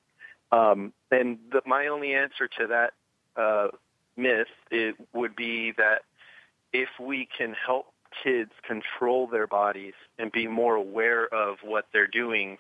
Um, 0.51 0.93
and 1.11 1.39
the, 1.53 1.63
my 1.67 1.89
only 1.89 2.15
answer 2.15 2.49
to 2.59 2.67
that 2.69 2.93
uh, 3.37 3.69
myth 4.17 4.49
it 4.71 4.97
would 5.13 5.37
be 5.37 5.73
that 5.73 6.03
if 6.73 6.89
we 7.01 7.29
can 7.37 7.55
help 7.55 7.87
kids 8.23 8.51
control 8.67 9.27
their 9.27 9.47
bodies 9.47 9.95
and 10.19 10.33
be 10.33 10.47
more 10.47 10.75
aware 10.75 11.27
of 11.33 11.59
what 11.63 11.87
they're 11.93 12.07
doing, 12.07 12.59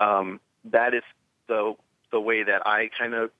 um, 0.00 0.40
that 0.64 0.94
is 0.94 1.02
the 1.46 1.74
the 2.10 2.20
way 2.20 2.42
that 2.42 2.66
I 2.66 2.90
kind 2.98 3.14
of 3.14 3.30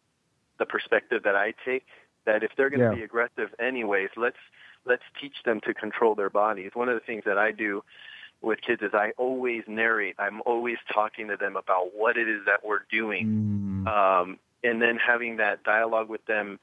the 0.59 0.67
perspective 0.67 1.23
that 1.25 1.37
I 1.37 1.55
take. 1.65 1.87
That 2.25 2.43
if 2.43 2.51
they're 2.57 2.71
going 2.71 2.81
to 2.81 2.87
yeah. 2.87 2.95
be 2.95 3.03
aggressive 3.03 3.55
anyways, 3.59 4.11
let's 4.17 4.37
let's 4.85 5.03
teach 5.21 5.43
them 5.45 5.61
to 5.63 5.75
control 5.75 6.15
their 6.15 6.31
bodies. 6.31 6.71
One 6.75 6.89
of 6.89 6.95
the 6.95 7.05
things 7.05 7.25
that 7.27 7.39
I 7.39 7.53
do 7.53 7.83
with 8.41 8.61
kids 8.61 8.83
is 8.83 8.91
I 8.95 9.13
always 9.17 9.63
narrate. 9.67 10.17
I'm 10.19 10.41
always 10.47 10.77
talking 10.93 11.29
to 11.29 11.37
them 11.37 11.57
about 11.57 11.95
what 11.95 12.17
it 12.17 12.29
is 12.29 12.43
that 12.47 12.65
we're 12.65 12.85
doing, 12.91 13.85
mm. 13.85 13.89
um, 13.89 14.39
and 14.63 14.81
then 14.81 14.97
having 14.97 15.37
that 15.39 15.65
dialogue 15.65 16.09
with 16.09 16.25
them 16.27 16.59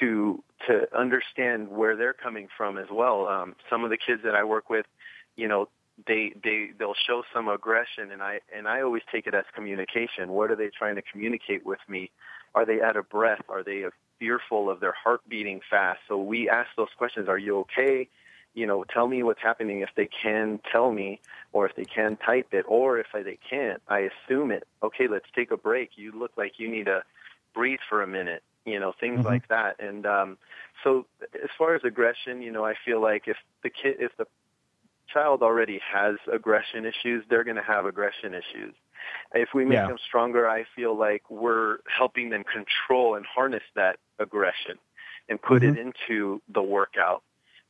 to 0.00 0.42
to 0.66 0.86
understand 0.96 1.68
where 1.68 1.96
they're 1.96 2.12
coming 2.12 2.48
from 2.56 2.78
as 2.78 2.86
well. 2.90 3.26
Um, 3.26 3.56
some 3.70 3.84
of 3.84 3.90
the 3.90 3.96
kids 3.96 4.22
that 4.24 4.34
I 4.34 4.44
work 4.44 4.70
with, 4.70 4.86
you 5.36 5.48
know, 5.48 5.68
they 6.06 6.32
they 6.42 6.70
they'll 6.78 6.94
show 7.06 7.22
some 7.34 7.48
aggression, 7.48 8.10
and 8.12 8.22
I 8.22 8.40
and 8.54 8.68
I 8.68 8.82
always 8.82 9.02
take 9.10 9.26
it 9.26 9.34
as 9.34 9.44
communication. 9.54 10.30
What 10.30 10.50
are 10.50 10.56
they 10.56 10.70
trying 10.76 10.96
to 10.96 11.02
communicate 11.02 11.64
with 11.64 11.80
me? 11.88 12.10
Are 12.54 12.64
they 12.64 12.80
out 12.80 12.96
of 12.96 13.08
breath? 13.08 13.42
Are 13.48 13.62
they 13.62 13.84
fearful 14.18 14.70
of 14.70 14.80
their 14.80 14.94
heart 14.94 15.20
beating 15.28 15.60
fast? 15.68 16.00
So 16.08 16.18
we 16.18 16.48
ask 16.48 16.68
those 16.76 16.88
questions. 16.96 17.28
Are 17.28 17.38
you 17.38 17.58
okay? 17.60 18.08
You 18.56 18.66
know, 18.66 18.84
tell 18.84 19.06
me 19.06 19.22
what's 19.22 19.42
happening 19.42 19.82
if 19.82 19.90
they 19.94 20.06
can 20.06 20.58
tell 20.72 20.90
me 20.90 21.20
or 21.52 21.66
if 21.68 21.76
they 21.76 21.84
can 21.84 22.16
type 22.16 22.48
it 22.52 22.64
or 22.66 22.98
if 22.98 23.06
they 23.12 23.38
can't, 23.48 23.82
I 23.86 24.08
assume 24.10 24.50
it. 24.50 24.66
Okay, 24.82 25.08
let's 25.08 25.26
take 25.34 25.50
a 25.50 25.58
break. 25.58 25.90
You 25.96 26.10
look 26.18 26.32
like 26.36 26.58
you 26.58 26.68
need 26.68 26.86
to 26.86 27.04
breathe 27.54 27.80
for 27.88 28.02
a 28.02 28.06
minute, 28.06 28.42
you 28.64 28.80
know, 28.80 28.94
things 28.98 29.20
mm-hmm. 29.20 29.28
like 29.28 29.48
that. 29.48 29.76
And 29.78 30.06
um 30.06 30.38
so 30.82 31.06
as 31.34 31.50
far 31.58 31.74
as 31.74 31.82
aggression, 31.84 32.40
you 32.40 32.50
know, 32.50 32.64
I 32.64 32.74
feel 32.82 33.00
like 33.00 33.28
if 33.28 33.36
the 33.62 33.68
kid 33.68 33.96
if 34.00 34.16
the 34.16 34.26
child 35.12 35.42
already 35.42 35.80
has 35.92 36.16
aggression 36.32 36.86
issues, 36.86 37.24
they're 37.28 37.44
going 37.44 37.56
to 37.56 37.62
have 37.62 37.84
aggression 37.86 38.34
issues. 38.34 38.74
If 39.32 39.50
we 39.54 39.64
make 39.64 39.74
yeah. 39.74 39.86
them 39.86 39.98
stronger, 40.04 40.48
I 40.48 40.64
feel 40.74 40.98
like 40.98 41.22
we're 41.30 41.78
helping 41.86 42.30
them 42.30 42.42
control 42.42 43.14
and 43.14 43.24
harness 43.24 43.62
that 43.76 43.98
aggression 44.18 44.78
and 45.28 45.40
put 45.40 45.62
mm-hmm. 45.62 45.78
it 45.78 45.94
into 46.08 46.42
the 46.52 46.62
workout 46.62 47.22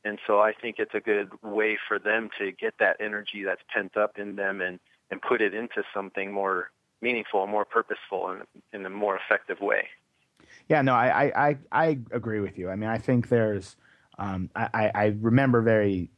and 0.07 0.19
so 0.25 0.39
I 0.39 0.53
think 0.53 0.77
it's 0.79 0.93
a 0.95 0.99
good 0.99 1.29
way 1.43 1.77
for 1.87 1.99
them 1.99 2.29
to 2.39 2.51
get 2.51 2.75
that 2.79 2.97
energy 2.99 3.43
that's 3.43 3.61
pent 3.73 3.97
up 3.97 4.17
in 4.17 4.37
them 4.37 4.61
and, 4.61 4.79
and 5.11 5.21
put 5.21 5.41
it 5.41 5.53
into 5.53 5.83
something 5.93 6.31
more 6.31 6.71
meaningful, 7.01 7.45
more 7.45 7.65
purposeful, 7.65 8.29
and 8.29 8.43
in 8.71 8.85
a 8.85 8.89
more 8.89 9.17
effective 9.17 9.59
way. 9.59 9.87
Yeah, 10.69 10.81
no, 10.81 10.93
I, 10.93 11.49
I, 11.49 11.57
I 11.71 11.99
agree 12.11 12.39
with 12.39 12.57
you. 12.57 12.69
I 12.69 12.75
mean, 12.75 12.89
I 12.89 12.97
think 12.97 13.27
there's, 13.27 13.75
um, 14.17 14.49
I, 14.55 14.91
I 14.95 15.05
remember 15.19 15.61
very, 15.61 16.09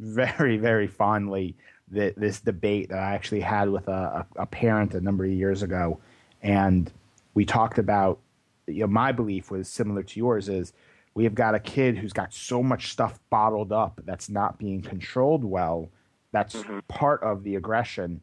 very, 0.00 0.56
very 0.56 0.86
fondly 0.86 1.54
the, 1.88 2.14
this 2.16 2.40
debate 2.40 2.88
that 2.88 2.98
I 2.98 3.14
actually 3.14 3.40
had 3.40 3.68
with 3.68 3.88
a, 3.88 4.26
a, 4.36 4.42
a 4.42 4.46
parent 4.46 4.94
a 4.94 5.00
number 5.00 5.24
of 5.24 5.30
years 5.30 5.62
ago. 5.62 6.00
And 6.42 6.90
we 7.34 7.44
talked 7.44 7.78
about, 7.78 8.20
you 8.66 8.80
know, 8.80 8.86
my 8.86 9.12
belief 9.12 9.50
was 9.50 9.68
similar 9.68 10.02
to 10.02 10.18
yours 10.18 10.48
is 10.48 10.72
we 11.14 11.24
have 11.24 11.34
got 11.34 11.54
a 11.54 11.60
kid 11.60 11.98
who's 11.98 12.12
got 12.12 12.32
so 12.32 12.62
much 12.62 12.90
stuff 12.90 13.20
bottled 13.30 13.72
up 13.72 14.00
that's 14.04 14.28
not 14.28 14.58
being 14.58 14.80
controlled 14.82 15.44
well. 15.44 15.90
That's 16.32 16.56
mm-hmm. 16.56 16.80
part 16.88 17.22
of 17.22 17.42
the 17.42 17.56
aggression. 17.56 18.22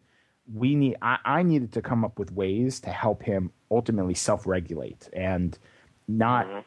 We 0.52 0.76
need. 0.76 0.98
I, 1.02 1.18
I, 1.24 1.44
needed 1.44 1.72
to 1.74 1.82
come 1.82 2.04
up 2.04 2.18
with 2.18 2.32
ways 2.32 2.80
to 2.82 2.90
help 2.90 3.22
him 3.22 3.52
ultimately 3.70 4.16
self-regulate 4.16 5.08
and 5.14 5.58
not 6.08 6.48
mm-hmm. 6.48 6.60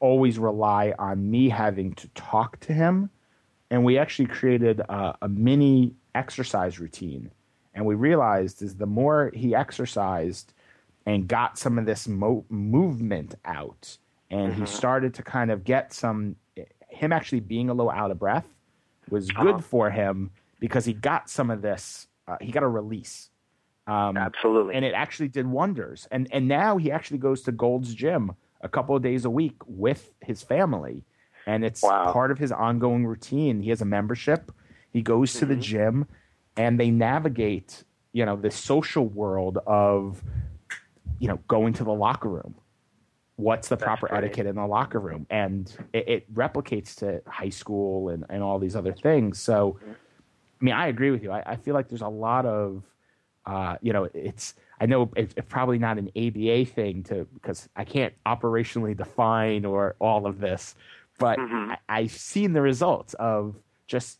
always 0.00 0.38
rely 0.38 0.92
on 0.98 1.30
me 1.30 1.48
having 1.48 1.94
to 1.94 2.08
talk 2.08 2.60
to 2.60 2.74
him. 2.74 3.08
And 3.70 3.84
we 3.84 3.96
actually 3.96 4.26
created 4.26 4.80
a, 4.80 5.16
a 5.22 5.28
mini 5.28 5.94
exercise 6.14 6.78
routine. 6.78 7.30
And 7.74 7.86
we 7.86 7.94
realized 7.94 8.60
is 8.60 8.76
the 8.76 8.84
more 8.86 9.30
he 9.34 9.54
exercised 9.54 10.52
and 11.06 11.26
got 11.26 11.58
some 11.58 11.78
of 11.78 11.86
this 11.86 12.06
mo- 12.06 12.44
movement 12.50 13.34
out, 13.46 13.96
and 14.32 14.52
mm-hmm. 14.52 14.60
he 14.62 14.66
started 14.66 15.14
to 15.14 15.22
kind 15.22 15.50
of 15.50 15.62
get 15.62 15.92
some. 15.92 16.36
Him 16.88 17.12
actually 17.12 17.40
being 17.40 17.70
a 17.70 17.74
little 17.74 17.92
out 17.92 18.10
of 18.10 18.18
breath 18.18 18.48
was 19.08 19.30
good 19.30 19.54
uh-huh. 19.54 19.58
for 19.60 19.90
him 19.90 20.30
because 20.58 20.84
he 20.84 20.92
got 20.92 21.30
some 21.30 21.50
of 21.50 21.62
this. 21.62 22.08
Uh, 22.26 22.36
he 22.40 22.50
got 22.50 22.62
a 22.62 22.68
release. 22.68 23.30
Um, 23.86 24.16
Absolutely, 24.16 24.74
and 24.74 24.84
it 24.84 24.94
actually 24.94 25.28
did 25.28 25.46
wonders. 25.46 26.08
And 26.10 26.28
and 26.32 26.48
now 26.48 26.78
he 26.78 26.90
actually 26.90 27.18
goes 27.18 27.42
to 27.42 27.52
Gold's 27.52 27.94
Gym 27.94 28.32
a 28.60 28.68
couple 28.68 28.96
of 28.96 29.02
days 29.02 29.24
a 29.24 29.30
week 29.30 29.56
with 29.66 30.10
his 30.20 30.42
family, 30.42 31.04
and 31.46 31.64
it's 31.64 31.82
wow. 31.82 32.12
part 32.12 32.30
of 32.30 32.38
his 32.38 32.52
ongoing 32.52 33.06
routine. 33.06 33.60
He 33.60 33.70
has 33.70 33.82
a 33.82 33.86
membership. 33.86 34.50
He 34.92 35.02
goes 35.02 35.30
mm-hmm. 35.30 35.38
to 35.40 35.46
the 35.46 35.54
mm-hmm. 35.54 35.62
gym, 35.62 36.06
and 36.56 36.78
they 36.78 36.90
navigate, 36.90 37.84
you 38.12 38.24
know, 38.24 38.36
the 38.36 38.50
social 38.50 39.06
world 39.06 39.58
of, 39.66 40.22
you 41.18 41.28
know, 41.28 41.38
going 41.48 41.72
to 41.74 41.84
the 41.84 41.92
locker 41.92 42.28
room. 42.28 42.54
What's 43.42 43.68
the 43.68 43.76
That's 43.76 43.84
proper 43.84 44.08
great. 44.08 44.24
etiquette 44.24 44.46
in 44.46 44.56
the 44.56 44.66
locker 44.66 45.00
room? 45.00 45.26
And 45.30 45.74
it, 45.92 46.08
it, 46.08 46.34
replicates 46.34 46.94
to 46.96 47.22
high 47.26 47.48
school 47.48 48.08
and, 48.08 48.24
and 48.28 48.42
all 48.42 48.58
these 48.58 48.76
other 48.76 48.92
things. 48.92 49.40
So. 49.40 49.78
I 49.84 50.64
mean, 50.64 50.74
I 50.74 50.86
agree 50.86 51.10
with 51.10 51.24
you. 51.24 51.32
I, 51.32 51.42
I 51.44 51.56
feel 51.56 51.74
like 51.74 51.88
there's 51.88 52.02
a 52.02 52.08
lot 52.08 52.46
of, 52.46 52.84
uh, 53.46 53.78
you 53.82 53.92
know, 53.92 54.08
it's 54.14 54.54
I 54.82 54.86
know 54.86 55.12
it's, 55.14 55.32
it's, 55.36 55.46
probably 55.48 55.78
not 55.78 55.96
an 55.96 56.10
ABA 56.16 56.64
thing 56.64 57.04
to 57.04 57.24
because 57.34 57.68
I 57.76 57.84
can't 57.84 58.12
operationally 58.26 58.96
define 58.96 59.64
or 59.64 59.94
all 60.00 60.26
of 60.26 60.40
this, 60.40 60.74
but 61.20 61.38
mm-hmm. 61.38 61.74
I, 61.88 62.02
have 62.02 62.10
seen 62.10 62.52
the 62.52 62.60
results 62.60 63.14
of 63.14 63.54
just 63.86 64.18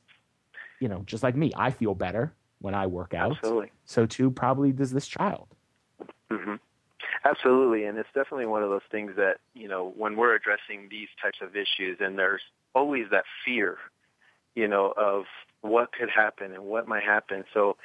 you 0.79 0.89
know 0.89 1.03
just 1.05 1.25
like 1.25 1.35
me. 1.35 1.51
I 1.57 1.73
feel 1.73 1.97
better 1.97 2.33
when 2.61 2.77
I 2.77 2.87
work 2.87 3.13
out. 3.13 3.39
Absolutely. 3.39 3.73
So 3.87 4.07
too 4.07 4.31
probably 4.31 4.71
does 4.71 4.93
this 4.93 5.09
child. 5.09 5.49
Mm-hmm. 6.31 6.55
Absolutely, 7.25 7.85
and 7.85 7.99
it's 7.99 8.09
definitely 8.15 8.47
one 8.47 8.63
of 8.63 8.71
those 8.71 8.83
things 8.91 9.13
that 9.17 9.39
you 9.55 9.69
know 9.69 9.93
when 9.97 10.17
we're 10.17 10.35
addressing 10.35 10.89
these 10.91 11.09
types 11.21 11.39
of 11.41 11.55
issues, 11.55 11.99
and 12.01 12.19
there's 12.19 12.43
always 12.75 13.07
that 13.11 13.25
fear, 13.45 13.79
you 14.55 14.67
know, 14.67 14.93
of 14.97 15.25
what 15.61 15.93
could 15.93 16.11
happen 16.11 16.53
and 16.53 16.65
what 16.65 16.89
might 16.89 17.05
happen. 17.05 17.45
So 17.55 17.77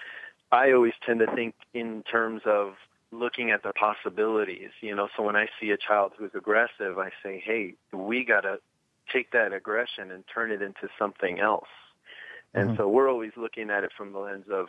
I 0.51 0.71
always 0.71 0.93
tend 1.05 1.19
to 1.19 1.27
think 1.35 1.55
in 1.73 2.03
terms 2.03 2.41
of 2.45 2.73
looking 3.11 3.51
at 3.51 3.63
the 3.63 3.73
possibilities, 3.73 4.69
you 4.81 4.95
know, 4.95 5.07
so 5.15 5.23
when 5.23 5.35
I 5.35 5.47
see 5.59 5.71
a 5.71 5.77
child 5.77 6.13
who's 6.17 6.31
aggressive, 6.33 6.97
I 6.97 7.11
say, 7.23 7.41
hey, 7.43 7.75
we 7.93 8.25
got 8.25 8.41
to 8.41 8.59
take 9.11 9.31
that 9.31 9.53
aggression 9.53 10.11
and 10.11 10.23
turn 10.33 10.51
it 10.51 10.61
into 10.61 10.89
something 10.99 11.39
else. 11.39 11.69
And 12.53 12.69
mm-hmm. 12.69 12.77
so 12.77 12.89
we're 12.89 13.09
always 13.09 13.31
looking 13.38 13.69
at 13.69 13.83
it 13.83 13.91
from 13.95 14.11
the 14.11 14.19
lens 14.19 14.45
of 14.51 14.67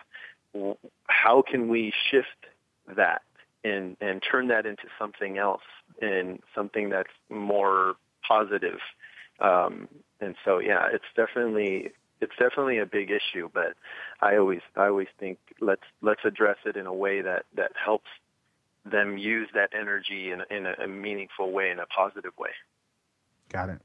how 1.07 1.43
can 1.43 1.69
we 1.69 1.93
shift 2.11 2.47
that 2.97 3.23
and, 3.69 3.97
and 4.01 4.23
turn 4.23 4.49
that 4.49 4.67
into 4.67 4.85
something 4.99 5.39
else 5.39 5.63
and 6.01 6.41
something 6.55 6.91
that's 6.91 7.13
more 7.29 7.95
positive. 8.27 8.79
Um, 9.41 9.89
and 10.21 10.35
so, 10.45 10.59
yeah, 10.59 10.89
it's 10.93 11.05
definitely 11.17 11.93
it's 12.21 12.33
definitely 12.39 12.79
a 12.79 12.87
big 12.87 13.11
issue, 13.11 13.49
but 13.53 13.75
I 14.21 14.37
always 14.37 14.61
I 14.77 14.87
always 14.87 15.09
think 15.19 15.39
let's 15.61 15.83
let's 16.03 16.25
address 16.25 16.57
it 16.67 16.77
in 16.77 16.87
a 16.87 16.93
way 16.93 17.21
that 17.23 17.45
that 17.55 17.73
helps 17.83 18.09
them 18.85 19.19
use 19.19 19.49
that 19.55 19.71
energy 19.79 20.33
in 20.33 20.43
in 20.51 20.67
a, 20.67 20.75
a 20.85 20.89
meaningful 20.89 21.53
way, 21.53 21.71
in 21.71 21.79
a 21.79 21.87
positive 21.87 22.33
way. 22.39 22.51
Got 23.51 23.71
it. 23.71 23.81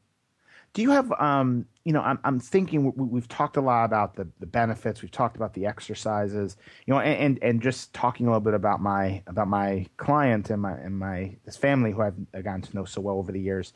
Do 0.74 0.82
you 0.82 0.90
have, 0.90 1.12
um, 1.14 1.66
you 1.86 1.94
know, 1.94 2.02
I'm, 2.02 2.18
I'm 2.24 2.40
thinking 2.40 2.94
we, 2.96 3.20
have 3.20 3.28
talked 3.28 3.58
a 3.58 3.62
lot 3.62 3.86
about 3.86 4.16
the, 4.16 4.28
the 4.40 4.48
benefits. 4.48 5.04
We've 5.04 5.12
talked 5.12 5.36
about 5.36 5.54
the 5.54 5.68
exercises, 5.68 6.58
you 6.86 6.94
know, 6.94 7.00
and, 7.00 7.20
and, 7.20 7.44
and 7.44 7.62
just 7.62 7.94
talking 7.94 8.26
a 8.26 8.30
little 8.30 8.42
bit 8.42 8.56
about 8.56 8.82
my 8.82 9.22
about 9.28 9.48
my 9.48 9.86
client 9.98 10.50
and 10.50 10.62
my 10.62 10.72
and 10.72 10.98
my 10.98 11.36
this 11.46 11.58
family 11.58 11.92
who 11.92 12.02
I've 12.02 12.16
gotten 12.44 12.64
to 12.64 12.76
know 12.76 12.86
so 12.86 13.02
well 13.02 13.18
over 13.18 13.32
the 13.32 13.40
years. 13.40 13.74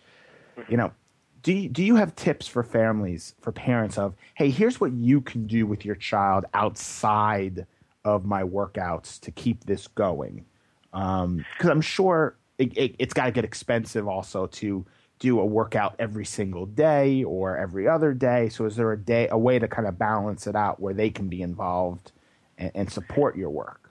Mm-hmm. 0.57 0.71
You 0.71 0.77
know, 0.77 0.91
do 1.43 1.53
you, 1.53 1.69
do 1.69 1.83
you 1.83 1.95
have 1.95 2.15
tips 2.15 2.47
for 2.47 2.63
families, 2.63 3.35
for 3.41 3.51
parents 3.51 3.97
of, 3.97 4.15
hey, 4.33 4.49
here's 4.49 4.81
what 4.81 4.91
you 4.91 5.21
can 5.21 5.47
do 5.47 5.65
with 5.65 5.85
your 5.85 5.95
child 5.95 6.45
outside 6.53 7.65
of 8.03 8.25
my 8.25 8.43
workouts 8.43 9.19
to 9.21 9.31
keep 9.31 9.65
this 9.65 9.87
going? 9.87 10.45
Because 10.91 11.23
um, 11.23 11.45
I'm 11.63 11.81
sure 11.81 12.37
it, 12.57 12.75
it, 12.77 12.95
it's 12.99 13.13
got 13.13 13.25
to 13.25 13.31
get 13.31 13.45
expensive 13.45 14.07
also 14.07 14.47
to 14.47 14.85
do 15.19 15.39
a 15.39 15.45
workout 15.45 15.95
every 15.99 16.25
single 16.25 16.65
day 16.65 17.23
or 17.23 17.57
every 17.57 17.87
other 17.87 18.13
day. 18.13 18.49
So 18.49 18.65
is 18.65 18.75
there 18.75 18.91
a 18.91 18.97
day, 18.97 19.27
a 19.29 19.37
way 19.37 19.59
to 19.59 19.67
kind 19.67 19.87
of 19.87 19.97
balance 19.97 20.47
it 20.47 20.55
out 20.55 20.79
where 20.79 20.93
they 20.93 21.09
can 21.09 21.27
be 21.27 21.41
involved 21.41 22.11
and, 22.57 22.71
and 22.75 22.91
support 22.91 23.35
your 23.35 23.49
work? 23.49 23.89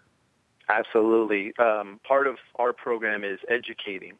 Absolutely. 0.68 1.53
Um, 1.59 2.01
part 2.07 2.27
of 2.27 2.37
our 2.57 2.72
program 2.72 3.24
is 3.24 3.39
educating 3.49 4.14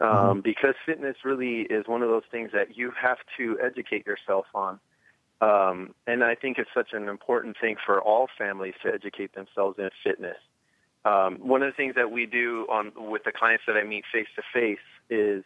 um, 0.00 0.08
mm-hmm. 0.08 0.40
because 0.40 0.74
fitness 0.84 1.16
really 1.24 1.62
is 1.62 1.86
one 1.86 2.02
of 2.02 2.08
those 2.08 2.24
things 2.30 2.50
that 2.52 2.76
you 2.76 2.92
have 3.00 3.18
to 3.36 3.58
educate 3.62 4.06
yourself 4.06 4.46
on. 4.54 4.80
Um, 5.40 5.94
and 6.06 6.24
I 6.24 6.34
think 6.34 6.58
it's 6.58 6.70
such 6.74 6.92
an 6.92 7.08
important 7.08 7.56
thing 7.60 7.76
for 7.84 8.00
all 8.00 8.28
families 8.38 8.74
to 8.84 8.92
educate 8.92 9.34
themselves 9.34 9.78
in 9.78 9.90
fitness. 10.02 10.36
Um, 11.04 11.36
one 11.40 11.62
of 11.62 11.70
the 11.70 11.76
things 11.76 11.96
that 11.96 12.10
we 12.10 12.24
do 12.24 12.66
on 12.70 12.92
with 12.96 13.24
the 13.24 13.32
clients 13.32 13.64
that 13.66 13.76
I 13.76 13.84
meet 13.84 14.04
face 14.10 14.28
to 14.36 14.42
face 14.52 14.78
is 15.10 15.44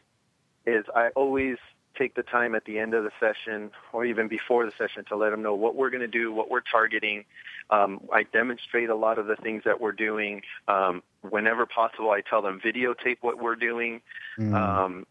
is 0.69 0.85
I 0.95 1.09
always 1.17 1.57
take 1.97 2.15
the 2.15 2.23
time 2.23 2.55
at 2.55 2.65
the 2.65 2.79
end 2.79 2.95
of 2.95 3.05
the 3.05 3.11
session 3.19 3.71
or 3.93 4.05
even 4.05 4.29
before 4.29 4.65
the 4.65 4.73
session 4.79 5.05
to 5.09 5.17
let 5.17 5.31
them 5.31 5.43
know 5.43 5.55
what 5.55 5.75
we're 5.75 5.91
going 5.91 6.01
to 6.01 6.07
do, 6.07 6.33
what 6.33 6.51
we're 6.51 6.61
targeting. 6.61 7.25
Um, 7.71 8.01
I 8.13 8.23
demonstrate 8.23 8.89
a 8.89 8.95
lot 8.95 9.19
of 9.19 9.27
the 9.27 9.37
things 9.37 9.63
that 9.65 9.81
we're 9.81 9.93
doing. 9.93 10.43
Um, 10.69 11.03
whenever 11.29 11.67
possible, 11.67 12.11
I 12.11 12.21
tell 12.21 12.41
them 12.41 12.61
videotape 12.65 13.19
what 13.21 13.39
we're 13.43 13.57
doing. 13.57 14.01
Mm. 14.39 14.55
Um, 14.55 15.07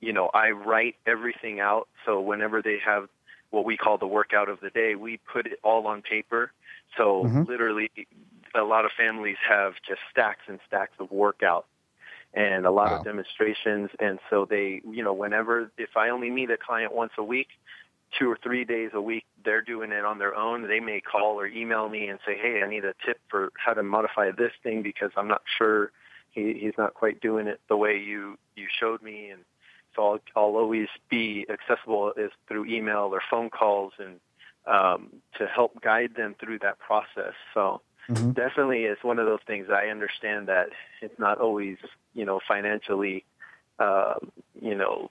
you 0.00 0.12
know, 0.12 0.30
I 0.32 0.50
write 0.50 0.96
everything 1.06 1.60
out. 1.60 1.88
So 2.06 2.20
whenever 2.20 2.62
they 2.62 2.78
have 2.84 3.08
what 3.50 3.64
we 3.64 3.76
call 3.76 3.98
the 3.98 4.06
workout 4.06 4.48
of 4.48 4.60
the 4.60 4.70
day, 4.70 4.94
we 4.94 5.18
put 5.32 5.46
it 5.46 5.58
all 5.64 5.86
on 5.86 6.02
paper. 6.02 6.52
So 6.96 7.24
mm-hmm. 7.24 7.42
literally, 7.44 7.90
a 8.54 8.62
lot 8.62 8.84
of 8.84 8.92
families 8.96 9.36
have 9.48 9.74
just 9.86 10.00
stacks 10.10 10.42
and 10.46 10.60
stacks 10.66 10.92
of 11.00 11.10
workout 11.10 11.66
and 12.34 12.66
a 12.66 12.70
lot 12.70 12.90
wow. 12.90 12.98
of 12.98 13.04
demonstrations. 13.04 13.90
And 13.98 14.18
so 14.30 14.46
they, 14.48 14.82
you 14.88 15.02
know, 15.02 15.12
whenever, 15.12 15.70
if 15.78 15.96
I 15.96 16.10
only 16.10 16.30
meet 16.30 16.50
a 16.50 16.56
client 16.56 16.94
once 16.94 17.12
a 17.18 17.24
week, 17.24 17.48
two 18.18 18.30
or 18.30 18.38
three 18.42 18.64
days 18.64 18.90
a 18.94 19.00
week, 19.00 19.24
they're 19.44 19.62
doing 19.62 19.92
it 19.92 20.04
on 20.04 20.18
their 20.18 20.34
own. 20.34 20.66
They 20.68 20.80
may 20.80 21.00
call 21.00 21.38
or 21.38 21.46
email 21.46 21.88
me 21.88 22.08
and 22.08 22.18
say, 22.26 22.36
"Hey, 22.36 22.62
I 22.62 22.68
need 22.68 22.84
a 22.84 22.94
tip 23.04 23.18
for 23.28 23.52
how 23.56 23.74
to 23.74 23.82
modify 23.82 24.30
this 24.30 24.52
thing 24.62 24.82
because 24.82 25.10
I'm 25.16 25.28
not 25.28 25.42
sure 25.58 25.92
he, 26.30 26.54
he's 26.54 26.72
not 26.78 26.94
quite 26.94 27.20
doing 27.20 27.46
it 27.46 27.60
the 27.68 27.76
way 27.76 27.98
you 27.98 28.38
you 28.56 28.66
showed 28.80 29.02
me." 29.02 29.30
And 29.30 29.42
so 29.94 30.12
I'll, 30.12 30.18
I'll 30.36 30.56
always 30.56 30.88
be 31.10 31.46
accessible 31.50 32.12
as 32.16 32.30
through 32.46 32.66
email 32.66 33.10
or 33.12 33.20
phone 33.30 33.50
calls 33.50 33.92
and 33.98 34.20
um, 34.66 35.08
to 35.38 35.46
help 35.46 35.80
guide 35.80 36.14
them 36.16 36.34
through 36.38 36.60
that 36.60 36.78
process. 36.78 37.34
So 37.54 37.80
mm-hmm. 38.08 38.30
definitely, 38.32 38.84
it's 38.84 39.02
one 39.04 39.18
of 39.18 39.26
those 39.26 39.40
things. 39.46 39.68
I 39.70 39.88
understand 39.88 40.48
that 40.48 40.68
it's 41.00 41.18
not 41.18 41.38
always 41.38 41.76
you 42.14 42.24
know 42.24 42.40
financially, 42.46 43.24
uh, 43.78 44.14
you 44.60 44.74
know 44.74 45.10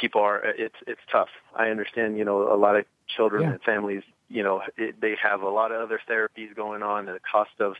people 0.00 0.20
are 0.20 0.42
it's 0.44 0.76
it's 0.86 1.00
tough. 1.10 1.28
I 1.54 1.68
understand, 1.68 2.18
you 2.18 2.24
know, 2.24 2.52
a 2.52 2.56
lot 2.56 2.76
of 2.76 2.84
children 3.16 3.42
yeah. 3.42 3.50
and 3.50 3.62
families, 3.62 4.02
you 4.28 4.42
know, 4.42 4.62
it, 4.76 5.00
they 5.00 5.16
have 5.22 5.42
a 5.42 5.48
lot 5.48 5.72
of 5.72 5.80
other 5.80 6.00
therapies 6.08 6.54
going 6.54 6.82
on, 6.82 7.08
and 7.08 7.16
the 7.16 7.20
cost 7.20 7.50
of 7.58 7.74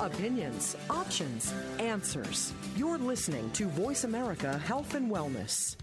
Opinions, 0.00 0.76
options, 0.88 1.52
answers. 1.80 2.52
You're 2.76 2.98
listening 2.98 3.50
to 3.52 3.66
Voice 3.66 4.04
America 4.04 4.56
Health 4.58 4.94
and 4.94 5.10
Wellness. 5.10 5.76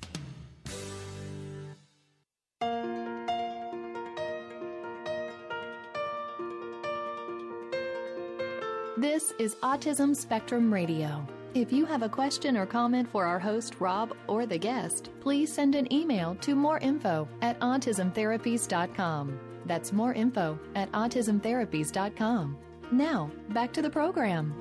This 8.97 9.33
is 9.37 9.55
Autism 9.55 10.15
Spectrum 10.15 10.73
Radio. 10.73 11.27
If 11.53 11.73
you 11.73 11.85
have 11.85 12.01
a 12.01 12.09
question 12.09 12.55
or 12.57 12.65
comment 12.65 13.09
for 13.09 13.25
our 13.25 13.39
host, 13.39 13.75
Rob, 13.79 14.15
or 14.27 14.45
the 14.45 14.57
guest, 14.57 15.09
please 15.19 15.51
send 15.51 15.75
an 15.75 15.91
email 15.91 16.35
to 16.41 16.55
moreinfo 16.55 17.27
at 17.41 17.59
autismtherapies.com. 17.59 19.39
That's 19.65 19.91
more 19.91 20.13
info 20.13 20.59
at 20.75 20.91
autismtherapies.com. 20.91 22.57
Now, 22.91 23.31
back 23.49 23.73
to 23.73 23.81
the 23.81 23.89
program. 23.89 24.53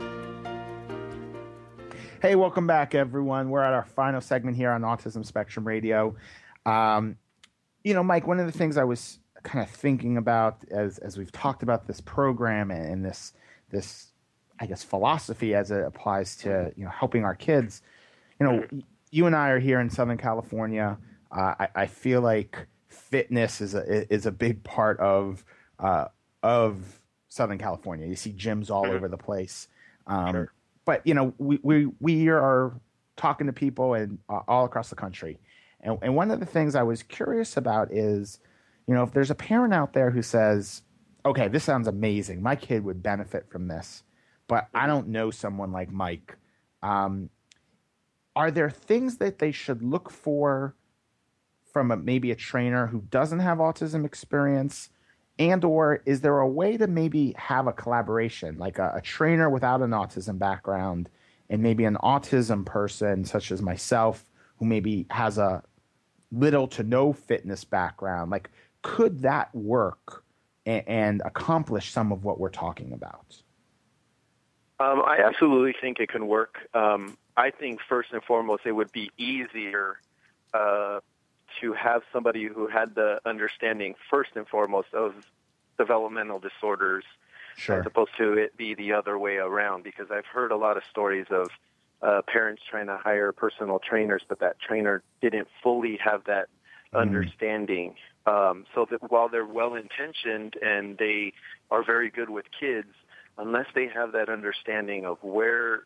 Hey, 2.23 2.37
welcome 2.37 2.67
back, 2.67 2.95
everyone. 2.95 3.51
We're 3.51 3.63
at 3.63 3.75
our 3.75 3.85
final 3.85 4.23
segment 4.23 4.57
here 4.57 4.71
on 4.71 4.81
Autism 4.81 5.27
Spectrum 5.27 5.67
Radio. 5.67 6.17
Um, 6.65 7.19
you 7.83 7.93
know, 7.93 8.03
Mike, 8.03 8.27
one 8.27 8.41
of 8.41 8.47
the 8.47 8.53
things 8.53 8.79
I 8.79 8.85
was 8.85 9.19
kind 9.43 9.63
of 9.63 9.71
thinking 9.71 10.17
about 10.17 10.65
as 10.71 10.97
as 10.99 11.19
we've 11.19 11.31
talked 11.31 11.63
about 11.63 11.87
this 11.87 12.01
program 12.01 12.71
and 12.71 13.05
this 13.05 13.35
this 13.69 14.13
I 14.59 14.65
guess 14.65 14.83
philosophy 14.83 15.55
as 15.55 15.71
it 15.71 15.85
applies 15.85 16.35
to 16.37 16.73
you 16.77 16.85
know 16.85 16.91
helping 16.91 17.25
our 17.25 17.35
kids. 17.35 17.83
You 18.41 18.47
know, 18.47 18.65
you 19.11 19.27
and 19.27 19.37
I 19.37 19.51
are 19.51 19.61
here 19.61 19.81
in 19.81 19.91
Southern 19.91 20.17
California. 20.17 20.97
Uh, 21.31 21.55
I, 21.61 21.69
I, 21.75 21.87
feel 21.87 22.21
like 22.21 22.67
fitness 22.89 23.61
is 23.61 23.75
a 23.75 24.13
is 24.13 24.25
a 24.25 24.33
big 24.33 24.65
part 24.65 24.99
of 25.01 25.45
uh, 25.79 26.07
of 26.43 27.01
Southern 27.35 27.59
California. 27.59 28.07
You 28.07 28.15
see 28.15 28.33
gyms 28.33 28.71
all 28.71 28.85
mm-hmm. 28.85 28.95
over 28.95 29.09
the 29.09 29.17
place. 29.19 29.67
Um, 30.07 30.33
sure. 30.33 30.53
But 30.85 31.05
you 31.05 31.15
know, 31.15 31.35
we, 31.39 31.59
we 31.63 31.89
we 32.01 32.29
are 32.29 32.73
talking 33.17 33.49
to 33.49 33.53
people 33.53 33.95
and 33.95 34.19
uh, 34.29 34.41
all 34.47 34.65
across 34.65 34.89
the 34.89 34.95
country, 34.95 35.41
and, 35.81 35.99
and 36.01 36.15
one 36.15 36.31
of 36.31 36.39
the 36.39 36.47
things 36.47 36.77
I 36.77 36.85
was 36.85 37.03
curious 37.03 37.57
about 37.57 37.93
is, 37.93 38.39
you 38.87 38.95
know, 38.95 39.03
if 39.03 39.13
there's 39.13 39.33
a 39.33 39.35
parent 39.35 39.75
out 39.75 39.95
there 39.95 40.11
who 40.11 40.23
says, 40.23 40.83
"Okay, 41.27 41.49
this 41.49 41.65
sounds 41.65 41.89
amazing. 41.89 42.41
My 42.41 42.55
kid 42.55 42.85
would 42.85 43.03
benefit 43.03 43.51
from 43.51 43.67
this," 43.67 44.05
but 44.47 44.69
I 44.73 44.81
mm-hmm. 44.81 44.89
don't 44.89 45.09
know 45.09 45.33
someone 45.33 45.73
like 45.73 45.91
Mike. 45.91 46.37
Um, 46.85 47.31
are 48.37 48.53
there 48.53 48.71
things 48.71 49.17
that 49.17 49.41
they 49.41 49.51
should 49.51 49.83
look 49.83 50.09
for 50.09 50.77
from 51.73 51.91
a, 51.91 51.97
maybe 51.97 52.31
a 52.31 52.37
trainer 52.37 52.87
who 52.87 53.01
doesn't 53.11 53.41
have 53.41 53.59
autism 53.59 54.05
experience 54.05 54.91
and 55.39 55.65
or 55.65 56.03
is 56.07 56.21
there 56.21 56.39
a 56.39 56.49
way 56.49 56.77
to 56.77 56.87
maybe 56.87 57.35
have 57.37 57.67
a 57.67 57.73
collaboration 57.73 58.57
like 58.59 58.79
a, 58.79 58.93
a, 58.97 59.01
trainer 59.01 59.51
without 59.51 59.83
an 59.83 59.91
autism 59.91 60.39
background 60.39 61.09
and 61.51 61.63
maybe 61.63 61.85
an 61.85 61.97
autism 62.03 62.65
person 62.65 63.25
such 63.25 63.51
as 63.51 63.61
myself 63.61 64.25
who 64.59 64.65
maybe 64.65 65.07
has 65.11 65.39
a 65.39 65.63
little 66.31 66.69
to 66.69 66.83
no 66.83 67.13
fitness 67.13 67.65
background? 67.65 68.31
Like 68.31 68.51
could 68.83 69.23
that 69.23 69.53
work 69.55 70.25
and, 70.67 70.85
and 70.87 71.23
accomplish 71.25 71.91
some 71.91 72.13
of 72.13 72.25
what 72.25 72.39
we're 72.39 72.51
talking 72.51 72.93
about? 72.93 73.43
Um, 74.81 75.03
i 75.07 75.19
absolutely 75.25 75.75
think 75.81 75.99
it 76.01 76.09
can 76.09 76.27
work. 76.27 76.59
Um, 76.75 77.17
i 77.37 77.51
think 77.51 77.81
first 77.89 78.13
and 78.13 78.23
foremost 78.23 78.63
it 78.65 78.73
would 78.73 78.93
be 78.93 79.11
easier 79.19 79.99
uh, 80.53 81.01
to 81.61 81.73
have 81.73 82.03
somebody 82.13 82.47
who 82.47 82.67
had 82.67 82.95
the 82.95 83.21
understanding 83.25 83.95
first 84.11 84.31
and 84.35 84.47
foremost 84.47 84.93
of 84.95 85.15
developmental 85.79 86.39
disorders 86.39 87.05
sure. 87.57 87.81
as 87.81 87.87
opposed 87.87 88.13
to 88.19 88.35
it 88.35 88.57
be 88.57 88.75
the 88.75 88.93
other 88.93 89.19
way 89.19 89.37
around 89.37 89.85
because 89.85 90.11
I've 90.11 90.27
heard 90.27 90.53
a 90.53 90.57
lot 90.57 90.77
of 90.77 90.83
stories 90.91 91.27
of 91.31 91.49
uh, 92.03 92.23
parents 92.27 92.63
trying 92.69 92.87
to 92.87 92.97
hire 92.97 93.33
personal 93.33 93.79
trainers, 93.79 94.23
but 94.29 94.41
that 94.41 94.61
trainer 94.61 95.03
didn't 95.21 95.49
fully 95.63 95.99
have 96.05 96.25
that 96.25 96.49
mm. 96.93 97.01
understanding. 97.01 97.95
Um, 98.27 98.65
so 98.75 98.87
that 98.91 99.11
while 99.11 99.29
they're 99.29 99.45
well 99.45 99.75
intentioned 99.75 100.57
and 100.63 100.97
they 100.97 101.33
are 101.71 101.85
very 101.85 102.11
good 102.11 102.31
with 102.31 102.47
kids, 102.59 102.89
unless 103.37 103.67
they 103.75 103.89
have 103.89 104.13
that 104.13 104.29
understanding 104.29 105.05
of 105.05 105.23
where 105.23 105.85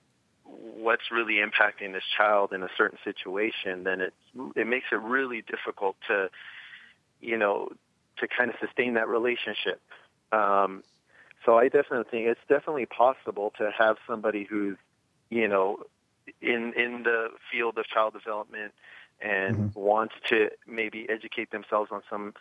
what's 0.49 1.11
really 1.11 1.35
impacting 1.35 1.93
this 1.93 2.05
child 2.17 2.53
in 2.53 2.63
a 2.63 2.69
certain 2.77 2.99
situation, 3.05 3.85
then 3.85 4.01
it 4.01 4.15
it 4.57 4.67
makes 4.67 4.87
it 4.93 5.01
really 5.01 5.43
difficult 5.43 5.97
to, 6.09 6.31
you 7.21 7.37
know, 7.37 7.69
to 8.19 8.29
kind 8.29 8.51
of 8.51 8.57
sustain 8.61 8.95
that 8.95 9.09
relationship. 9.09 9.81
Um, 10.33 10.83
so 11.45 11.59
I 11.59 11.69
definitely 11.69 12.11
think 12.11 12.27
it's 12.27 12.41
definitely 12.49 12.87
possible 12.87 13.53
to 13.59 13.71
have 13.77 13.97
somebody 14.07 14.45
who's, 14.49 14.77
you 15.31 15.49
know, 15.49 15.85
in 16.41 16.73
in 16.75 17.03
the 17.05 17.29
field 17.51 17.79
of 17.79 17.87
child 17.87 18.13
development 18.15 18.73
and 19.21 19.57
mm-hmm. 19.57 19.81
wants 19.81 20.15
to 20.27 20.51
maybe 20.67 21.07
educate 21.09 21.51
themselves 21.51 21.91
on 21.93 22.03
some 22.09 22.35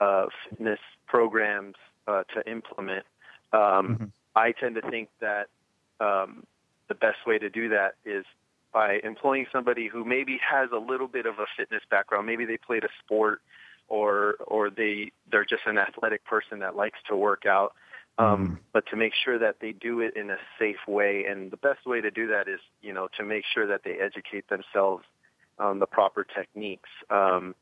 uh, 0.00 0.26
fitness 0.48 0.80
programs 1.06 1.76
uh, 2.08 2.24
to 2.34 2.50
implement. 2.50 3.04
Um, 3.52 3.60
mm-hmm. 3.60 4.04
I 4.34 4.52
tend 4.52 4.76
to 4.76 4.82
think 4.90 5.10
that 5.20 5.48
um, 6.00 6.44
the 6.92 6.98
best 7.06 7.26
way 7.26 7.38
to 7.38 7.48
do 7.48 7.70
that 7.70 7.94
is 8.04 8.26
by 8.72 9.00
employing 9.02 9.46
somebody 9.50 9.88
who 9.88 10.04
maybe 10.04 10.38
has 10.46 10.68
a 10.72 10.78
little 10.78 11.08
bit 11.08 11.24
of 11.24 11.38
a 11.38 11.46
fitness 11.56 11.82
background. 11.90 12.26
Maybe 12.26 12.44
they 12.44 12.58
played 12.58 12.84
a 12.84 12.88
sport, 13.02 13.40
or 13.88 14.34
or 14.46 14.68
they 14.68 15.12
they're 15.30 15.46
just 15.46 15.62
an 15.64 15.78
athletic 15.78 16.24
person 16.26 16.58
that 16.58 16.76
likes 16.76 16.98
to 17.08 17.16
work 17.16 17.46
out. 17.46 17.72
Um, 18.18 18.26
mm. 18.26 18.58
But 18.74 18.84
to 18.90 18.96
make 18.96 19.14
sure 19.24 19.38
that 19.38 19.56
they 19.60 19.72
do 19.72 20.00
it 20.00 20.16
in 20.16 20.30
a 20.30 20.36
safe 20.58 20.86
way, 20.86 21.24
and 21.24 21.50
the 21.50 21.56
best 21.56 21.86
way 21.86 22.02
to 22.02 22.10
do 22.10 22.26
that 22.28 22.46
is 22.46 22.60
you 22.82 22.92
know 22.92 23.08
to 23.16 23.24
make 23.24 23.44
sure 23.54 23.66
that 23.66 23.82
they 23.84 23.96
educate 23.98 24.48
themselves 24.48 25.04
on 25.58 25.78
the 25.78 25.86
proper 25.86 26.24
techniques. 26.24 26.90
Um, 27.08 27.54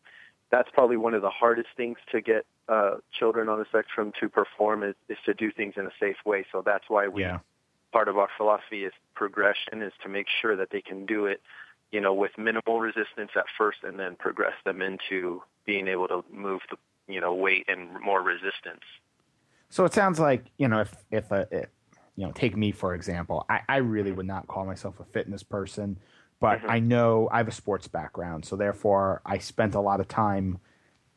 that's 0.50 0.68
probably 0.72 0.96
one 0.96 1.14
of 1.14 1.22
the 1.22 1.30
hardest 1.30 1.68
things 1.76 1.98
to 2.10 2.20
get 2.20 2.44
uh, 2.68 2.96
children 3.16 3.48
on 3.48 3.60
the 3.60 3.64
spectrum 3.66 4.12
to 4.18 4.28
perform 4.28 4.82
is, 4.82 4.96
is 5.08 5.18
to 5.24 5.34
do 5.34 5.52
things 5.52 5.74
in 5.76 5.86
a 5.86 5.92
safe 6.00 6.16
way. 6.26 6.44
So 6.50 6.62
that's 6.64 6.84
why 6.88 7.06
we 7.06 7.22
yeah 7.22 7.38
part 7.92 8.08
of 8.08 8.18
our 8.18 8.28
philosophy 8.36 8.84
is 8.84 8.92
progression 9.14 9.82
is 9.82 9.92
to 10.02 10.08
make 10.08 10.26
sure 10.40 10.56
that 10.56 10.68
they 10.70 10.80
can 10.80 11.06
do 11.06 11.26
it, 11.26 11.40
you 11.90 12.00
know, 12.00 12.14
with 12.14 12.32
minimal 12.38 12.80
resistance 12.80 13.30
at 13.36 13.46
first 13.58 13.78
and 13.82 13.98
then 13.98 14.16
progress 14.16 14.54
them 14.64 14.80
into 14.80 15.42
being 15.66 15.88
able 15.88 16.08
to 16.08 16.24
move 16.32 16.60
the, 16.70 16.76
you 17.12 17.20
know, 17.20 17.34
weight 17.34 17.66
and 17.68 18.00
more 18.00 18.22
resistance. 18.22 18.84
So 19.68 19.84
it 19.84 19.92
sounds 19.92 20.18
like, 20.18 20.46
you 20.58 20.68
know, 20.68 20.80
if, 20.80 20.94
if 21.10 21.30
a, 21.30 21.46
if, 21.50 21.68
you 22.16 22.26
know, 22.26 22.32
take 22.32 22.56
me 22.56 22.72
for 22.72 22.94
example, 22.94 23.46
I, 23.48 23.60
I 23.68 23.76
really 23.78 24.12
would 24.12 24.26
not 24.26 24.46
call 24.46 24.64
myself 24.64 25.00
a 25.00 25.04
fitness 25.04 25.42
person, 25.42 25.98
but 26.40 26.58
mm-hmm. 26.58 26.70
I 26.70 26.78
know 26.80 27.28
I 27.30 27.38
have 27.38 27.48
a 27.48 27.52
sports 27.52 27.88
background. 27.88 28.44
So 28.44 28.56
therefore 28.56 29.22
I 29.24 29.38
spent 29.38 29.74
a 29.74 29.80
lot 29.80 30.00
of 30.00 30.08
time 30.08 30.58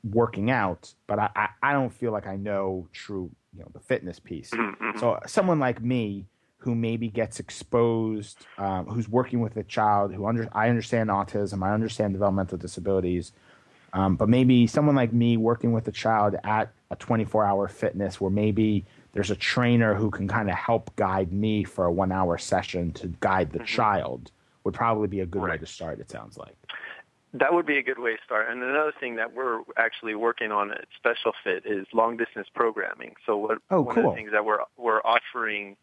working 0.03 0.51
out, 0.51 0.93
but 1.07 1.17
I, 1.19 1.29
I, 1.35 1.49
I 1.61 1.73
don't 1.73 1.93
feel 1.93 2.11
like 2.11 2.27
I 2.27 2.35
know 2.35 2.87
true, 2.91 3.31
you 3.55 3.61
know, 3.61 3.69
the 3.73 3.79
fitness 3.79 4.19
piece. 4.19 4.51
Mm-hmm. 4.51 4.99
So 4.99 5.19
someone 5.25 5.59
like 5.59 5.81
me, 5.81 6.27
who 6.63 6.75
maybe 6.75 7.09
gets 7.09 7.39
exposed, 7.39 8.45
um, 8.57 8.85
who's 8.85 9.09
working 9.09 9.41
with 9.41 9.57
a 9.57 9.63
child 9.63 10.13
who 10.13 10.25
under 10.25 10.47
I 10.53 10.69
understand 10.69 11.09
autism, 11.09 11.63
I 11.63 11.73
understand 11.73 12.13
developmental 12.13 12.57
disabilities, 12.57 13.33
um, 13.91 14.15
but 14.15 14.29
maybe 14.29 14.65
someone 14.65 14.95
like 14.95 15.11
me 15.11 15.37
working 15.37 15.73
with 15.73 15.87
a 15.87 15.91
child 15.91 16.35
at 16.43 16.71
a 16.89 16.95
24 16.95 17.45
hour 17.45 17.67
fitness 17.67 18.21
where 18.21 18.31
maybe 18.31 18.85
there's 19.11 19.29
a 19.29 19.35
trainer 19.35 19.93
who 19.93 20.09
can 20.09 20.27
kind 20.27 20.49
of 20.49 20.55
help 20.55 20.95
guide 20.95 21.31
me 21.31 21.63
for 21.63 21.85
a 21.85 21.91
one 21.91 22.11
hour 22.11 22.37
session 22.37 22.91
to 22.93 23.07
guide 23.19 23.51
the 23.51 23.59
mm-hmm. 23.59 23.65
child 23.65 24.31
would 24.63 24.73
probably 24.73 25.07
be 25.07 25.19
a 25.19 25.25
good 25.25 25.41
right. 25.41 25.51
way 25.51 25.57
to 25.57 25.65
start. 25.65 25.99
It 25.99 26.09
sounds 26.09 26.37
like. 26.37 26.55
That 27.33 27.53
would 27.53 27.65
be 27.65 27.77
a 27.77 27.83
good 27.83 27.99
way 27.99 28.15
to 28.15 28.23
start. 28.23 28.49
And 28.49 28.61
another 28.61 28.93
thing 28.99 29.15
that 29.15 29.33
we're 29.33 29.61
actually 29.75 30.15
working 30.15 30.51
on 30.51 30.71
at 30.71 30.85
Special 30.95 31.33
Fit 31.43 31.63
is 31.65 31.85
long 31.91 32.15
distance 32.15 32.47
programming. 32.53 33.15
So 33.25 33.37
what, 33.37 33.57
oh, 33.69 33.81
one 33.81 33.95
cool. 33.95 34.05
of 34.05 34.11
the 34.11 34.15
things 34.15 34.31
that 34.31 34.45
we're 34.45 34.59
we're 34.77 35.01
offering 35.01 35.75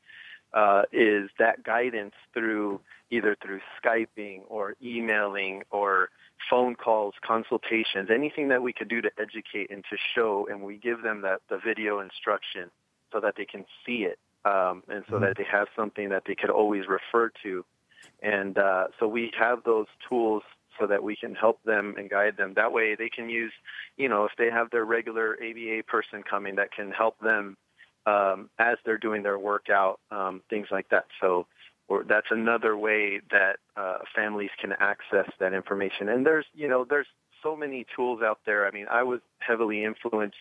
uh, 0.52 0.82
is 0.92 1.30
that 1.38 1.62
guidance 1.62 2.14
through 2.34 2.80
either 3.10 3.36
through 3.42 3.60
Skyping 3.82 4.42
or 4.48 4.74
emailing 4.82 5.62
or 5.70 6.10
phone 6.48 6.74
calls, 6.74 7.14
consultations, 7.26 8.08
anything 8.12 8.48
that 8.48 8.62
we 8.62 8.72
could 8.72 8.88
do 8.88 9.00
to 9.00 9.10
educate 9.18 9.70
and 9.70 9.84
to 9.90 9.96
show, 10.14 10.46
and 10.50 10.62
we 10.62 10.76
give 10.76 11.02
them 11.02 11.22
that 11.22 11.40
the 11.48 11.58
video 11.58 12.00
instruction 12.00 12.70
so 13.12 13.20
that 13.20 13.34
they 13.36 13.44
can 13.44 13.64
see 13.84 14.04
it 14.04 14.18
um, 14.44 14.82
and 14.88 15.04
so 15.08 15.14
mm-hmm. 15.14 15.24
that 15.24 15.36
they 15.36 15.44
have 15.50 15.68
something 15.76 16.08
that 16.10 16.22
they 16.26 16.34
could 16.34 16.50
always 16.50 16.84
refer 16.88 17.30
to. 17.42 17.64
And 18.22 18.56
uh, 18.58 18.86
so 18.98 19.06
we 19.06 19.32
have 19.38 19.64
those 19.64 19.86
tools 20.08 20.42
so 20.78 20.86
that 20.86 21.02
we 21.02 21.16
can 21.16 21.34
help 21.34 21.62
them 21.64 21.94
and 21.98 22.08
guide 22.08 22.36
them. 22.36 22.54
That 22.54 22.72
way 22.72 22.94
they 22.94 23.08
can 23.08 23.28
use, 23.28 23.52
you 23.96 24.08
know, 24.08 24.24
if 24.24 24.32
they 24.38 24.50
have 24.50 24.70
their 24.70 24.84
regular 24.84 25.34
ABA 25.34 25.82
person 25.86 26.22
coming 26.22 26.56
that 26.56 26.72
can 26.72 26.90
help 26.90 27.18
them 27.20 27.56
um, 28.06 28.50
as 28.58 28.76
they're 28.84 28.98
doing 28.98 29.22
their 29.22 29.38
workout, 29.38 30.00
um, 30.10 30.42
things 30.50 30.68
like 30.70 30.88
that. 30.90 31.06
So 31.20 31.46
or 31.88 32.04
that's 32.04 32.28
another 32.30 32.76
way 32.76 33.20
that 33.32 33.56
uh, 33.76 33.98
families 34.14 34.50
can 34.60 34.72
access 34.78 35.28
that 35.40 35.52
information. 35.52 36.08
And 36.08 36.24
there's, 36.24 36.46
you 36.54 36.68
know, 36.68 36.86
there's 36.88 37.08
so 37.42 37.56
many 37.56 37.84
tools 37.96 38.22
out 38.22 38.38
there. 38.46 38.66
I 38.66 38.70
mean, 38.70 38.86
I 38.88 39.02
was 39.02 39.20
heavily 39.40 39.82
influenced 39.82 40.36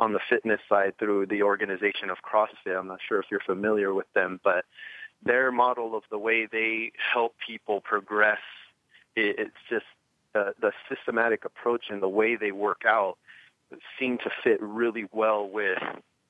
on 0.00 0.14
the 0.14 0.20
fitness 0.30 0.60
side 0.66 0.94
through 0.98 1.26
the 1.26 1.42
organization 1.42 2.08
of 2.08 2.18
CrossFit. 2.22 2.78
I'm 2.78 2.86
not 2.86 3.00
sure 3.06 3.20
if 3.20 3.26
you're 3.30 3.40
familiar 3.40 3.92
with 3.92 4.10
them, 4.14 4.40
but 4.42 4.64
their 5.22 5.52
model 5.52 5.94
of 5.94 6.04
the 6.10 6.18
way 6.18 6.46
they 6.46 6.92
help 7.12 7.34
people 7.46 7.80
progress 7.82 8.38
it's 9.16 9.54
just 9.70 9.84
uh, 10.34 10.50
the 10.60 10.72
systematic 10.88 11.44
approach 11.44 11.84
and 11.90 12.02
the 12.02 12.08
way 12.08 12.36
they 12.36 12.50
work 12.50 12.82
out 12.86 13.16
seem 13.98 14.18
to 14.18 14.30
fit 14.42 14.60
really 14.60 15.06
well 15.12 15.48
with 15.48 15.78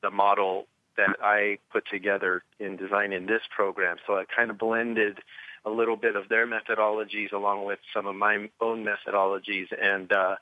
the 0.03 0.11
model 0.11 0.67
that 0.97 1.17
I 1.23 1.59
put 1.73 1.85
together 1.91 2.43
in 2.59 2.77
designing 2.77 3.27
this 3.27 3.43
program. 3.55 3.97
So 4.07 4.15
I 4.15 4.25
kind 4.25 4.51
of 4.51 4.59
blended 4.59 5.19
a 5.65 5.71
little 5.71 5.97
bit 5.97 6.17
of 6.17 6.29
their 6.29 6.47
methodologies 6.47 7.33
along 7.33 7.65
with 7.65 7.79
some 7.95 8.07
of 8.07 8.15
my 8.15 8.49
own 8.61 8.85
methodologies 8.85 9.67
and 9.81 10.13
uh, 10.13 10.37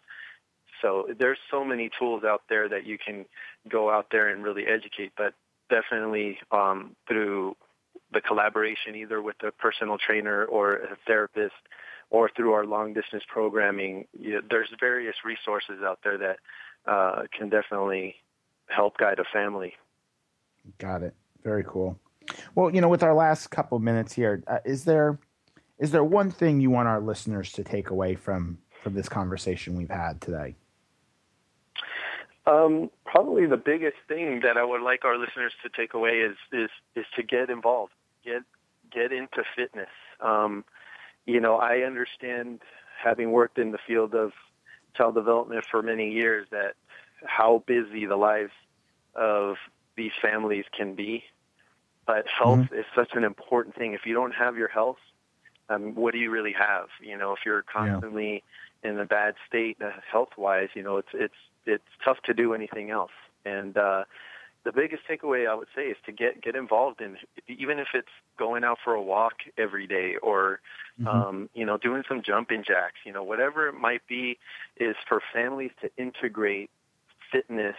so 0.81 1.07
there's 1.17 1.39
so 1.49 1.65
many 1.65 1.91
tools 1.97 2.25
out 2.25 2.43
there 2.49 2.69
that 2.69 2.85
you 2.85 2.99
can 2.99 3.25
go 3.69 3.89
out 3.89 4.07
there 4.11 4.31
and 4.31 4.43
really 4.43 4.67
educate 4.67 5.13
but 5.17 5.33
definitely 5.71 6.39
um, 6.51 6.97
through 7.07 7.57
the 8.13 8.21
collaboration 8.21 8.97
either 8.97 9.23
with 9.23 9.37
a 9.43 9.53
personal 9.53 9.97
trainer 9.97 10.45
or 10.45 10.75
a 10.75 10.97
therapist 11.07 11.55
or 12.11 12.31
through 12.37 12.53
our 12.53 12.67
long 12.67 12.93
distance 12.93 13.25
programming, 13.27 14.07
you 14.19 14.35
know, 14.35 14.41
there's 14.49 14.69
various 14.79 15.17
resources 15.25 15.83
out 15.83 15.99
there 16.05 16.19
that 16.19 16.39
uh, 16.87 17.23
can 17.37 17.49
definitely 17.49 18.17
help 18.67 18.99
guide 18.99 19.19
a 19.19 19.25
family. 19.33 19.73
Got 20.79 21.03
it. 21.03 21.15
Very 21.43 21.65
cool. 21.67 21.99
Well, 22.55 22.71
you 22.71 22.81
know, 22.81 22.89
with 22.89 23.03
our 23.03 23.15
last 23.15 23.49
couple 23.49 23.79
minutes 23.79 24.13
here, 24.13 24.43
uh, 24.47 24.59
is 24.65 24.85
there 24.85 25.19
is 25.79 25.91
there 25.91 26.05
one 26.05 26.31
thing 26.31 26.61
you 26.61 26.71
want 26.71 26.89
our 26.89 27.01
listeners 27.01 27.53
to 27.53 27.65
take 27.65 27.91
away 27.91 28.15
from 28.15 28.59
from 28.83 28.95
this 28.95 29.09
conversation 29.09 29.77
we've 29.77 29.91
had 29.91 30.21
today? 30.21 30.57
Um, 32.47 32.91
probably 33.05 33.47
the 33.47 33.57
biggest 33.57 33.97
thing 34.09 34.41
that 34.41 34.57
I 34.57 34.65
would 34.65 34.83
like 34.83 35.05
our 35.05 35.17
listeners 35.17 35.53
to 35.63 35.69
take 35.69 35.95
away 35.95 36.21
is 36.21 36.37
is 36.53 36.71
is 36.95 37.07
to 37.17 37.23
get 37.23 37.51
involved, 37.51 37.93
get 38.25 38.43
get 38.93 39.13
into 39.13 39.45
fitness. 39.57 39.91
Um, 40.21 40.65
you 41.27 41.41
know, 41.41 41.57
I 41.57 41.79
understand 41.81 42.61
having 43.03 43.31
worked 43.33 43.59
in 43.59 43.71
the 43.73 43.79
field 43.87 44.15
of 44.15 44.33
child 44.97 45.15
development 45.15 45.65
for 45.71 45.83
many 45.83 46.11
years 46.11 46.47
that 46.51 46.75
how 47.25 47.63
busy 47.67 48.07
the 48.07 48.17
lives 48.17 48.53
of 49.15 49.57
these 49.97 50.12
families 50.20 50.64
can 50.76 50.95
be. 50.95 51.24
But 52.07 52.26
health 52.26 52.59
mm-hmm. 52.59 52.74
is 52.74 52.84
such 52.95 53.11
an 53.14 53.24
important 53.24 53.76
thing. 53.76 53.93
If 53.93 54.07
you 54.07 54.14
don't 54.14 54.34
have 54.34 54.57
your 54.57 54.68
health, 54.68 54.99
um, 55.68 55.95
what 55.95 56.12
do 56.12 56.18
you 56.18 56.30
really 56.30 56.53
have? 56.53 56.88
You 57.01 57.16
know, 57.16 57.32
if 57.32 57.40
you're 57.47 57.62
constantly 57.62 58.43
yeah. 58.82 58.90
in 58.90 58.99
a 58.99 59.05
bad 59.05 59.34
state 59.47 59.78
uh, 59.80 59.90
health 60.11 60.30
wise, 60.36 60.68
you 60.74 60.82
know, 60.82 60.97
it's 60.97 61.09
it's 61.14 61.34
it's 61.64 61.84
tough 62.05 62.18
to 62.24 62.34
do 62.34 62.55
anything 62.55 62.90
else. 62.90 63.12
And 63.45 63.76
uh, 63.76 64.05
the 64.64 64.72
biggest 64.72 65.03
takeaway 65.09 65.49
I 65.49 65.55
would 65.55 65.68
say 65.74 65.86
is 65.86 65.97
to 66.07 66.12
get 66.12 66.40
get 66.43 66.55
involved 66.57 67.01
in 67.01 67.16
even 67.49 67.78
if 67.78 67.88
it's 67.95 68.09
going 68.38 68.64
out 68.64 68.78
for 68.82 68.95
a 68.95 69.03
walk 69.03 69.34
every 69.59 69.86
day 69.86 70.16
or 70.22 70.61
mm-hmm. 71.01 71.09
um, 71.09 71.51
you 71.55 71.64
know 71.64 71.76
doing 71.76 72.03
some 72.09 72.22
jumping 72.22 72.62
jacks 72.66 72.99
you 73.05 73.12
know 73.12 73.22
whatever 73.22 73.68
it 73.68 73.74
might 73.74 74.07
be 74.07 74.38
is 74.76 74.97
for 75.09 75.20
families 75.32 75.72
to 75.80 75.90
integrate 75.97 76.70
fitness 77.30 77.76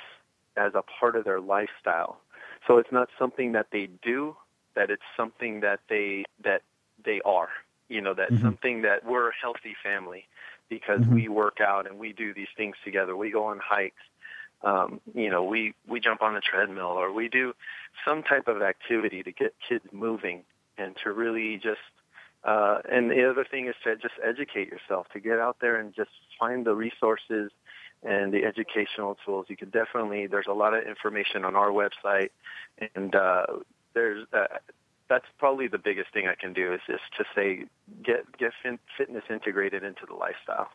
as 0.57 0.73
a 0.75 0.81
part 0.81 1.15
of 1.15 1.23
their 1.23 1.41
lifestyle 1.41 2.19
so 2.67 2.77
it's 2.77 2.91
not 2.91 3.09
something 3.17 3.51
that 3.53 3.67
they 3.71 3.87
do 4.01 4.35
that 4.75 4.89
it's 4.89 5.03
something 5.15 5.59
that 5.61 5.79
they 5.89 6.23
that 6.43 6.61
they 7.03 7.21
are 7.25 7.49
you 7.89 8.01
know 8.01 8.13
that 8.13 8.31
mm-hmm. 8.31 8.43
something 8.43 8.81
that 8.81 9.05
we're 9.05 9.29
a 9.29 9.33
healthy 9.39 9.75
family 9.83 10.25
because 10.69 11.01
mm-hmm. 11.01 11.15
we 11.15 11.27
work 11.27 11.59
out 11.59 11.87
and 11.87 11.99
we 11.99 12.13
do 12.13 12.33
these 12.33 12.47
things 12.55 12.75
together 12.83 13.15
we 13.15 13.31
go 13.31 13.45
on 13.45 13.59
hikes 13.59 14.01
um, 14.63 15.01
you 15.13 15.29
know, 15.29 15.43
we, 15.43 15.73
we 15.87 15.99
jump 15.99 16.21
on 16.21 16.33
the 16.33 16.41
treadmill 16.41 16.85
or 16.85 17.11
we 17.11 17.27
do 17.27 17.53
some 18.05 18.23
type 18.23 18.47
of 18.47 18.61
activity 18.61 19.21
to 19.23 19.31
get 19.31 19.53
kids 19.67 19.83
moving 19.91 20.43
and 20.77 20.95
to 21.03 21.11
really 21.11 21.57
just, 21.57 21.79
uh, 22.45 22.79
and 22.89 23.11
the 23.11 23.29
other 23.29 23.45
thing 23.49 23.67
is 23.67 23.75
to 23.83 23.95
just 23.97 24.15
educate 24.23 24.69
yourself, 24.69 25.07
to 25.13 25.19
get 25.19 25.39
out 25.39 25.57
there 25.59 25.75
and 25.75 25.93
just 25.93 26.11
find 26.39 26.65
the 26.65 26.73
resources 26.73 27.51
and 28.03 28.33
the 28.33 28.43
educational 28.45 29.17
tools. 29.25 29.45
You 29.49 29.57
can 29.57 29.69
definitely, 29.69 30.27
there's 30.27 30.47
a 30.47 30.53
lot 30.53 30.73
of 30.73 30.83
information 30.85 31.45
on 31.45 31.55
our 31.55 31.69
website 31.69 32.29
and, 32.95 33.15
uh, 33.15 33.45
there's, 33.93 34.25
uh, 34.33 34.47
that's 35.09 35.25
probably 35.37 35.67
the 35.67 35.77
biggest 35.77 36.11
thing 36.13 36.27
I 36.27 36.35
can 36.35 36.53
do 36.53 36.73
is 36.73 36.81
just 36.87 37.03
to 37.17 37.25
say, 37.35 37.65
get, 38.03 38.37
get 38.37 38.51
fitness 38.97 39.23
integrated 39.29 39.83
into 39.83 40.05
the 40.07 40.15
lifestyle. 40.15 40.69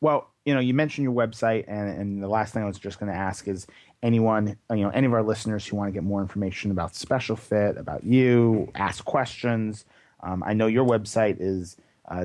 Well, 0.00 0.30
you 0.44 0.54
know, 0.54 0.60
you 0.60 0.72
mentioned 0.72 1.04
your 1.04 1.12
website, 1.12 1.64
and, 1.68 1.90
and 1.90 2.22
the 2.22 2.28
last 2.28 2.54
thing 2.54 2.62
I 2.62 2.66
was 2.66 2.78
just 2.78 2.98
going 2.98 3.12
to 3.12 3.18
ask 3.18 3.48
is 3.48 3.66
anyone, 4.02 4.56
you 4.70 4.76
know, 4.76 4.90
any 4.90 5.06
of 5.06 5.12
our 5.12 5.22
listeners 5.22 5.66
who 5.66 5.76
want 5.76 5.88
to 5.88 5.92
get 5.92 6.04
more 6.04 6.22
information 6.22 6.70
about 6.70 6.94
Special 6.94 7.36
Fit, 7.36 7.76
about 7.76 8.04
you, 8.04 8.70
ask 8.74 9.04
questions. 9.04 9.84
Um, 10.22 10.42
I 10.42 10.54
know 10.54 10.68
your 10.68 10.86
website 10.86 11.36
is 11.40 11.76
uh, 12.08 12.24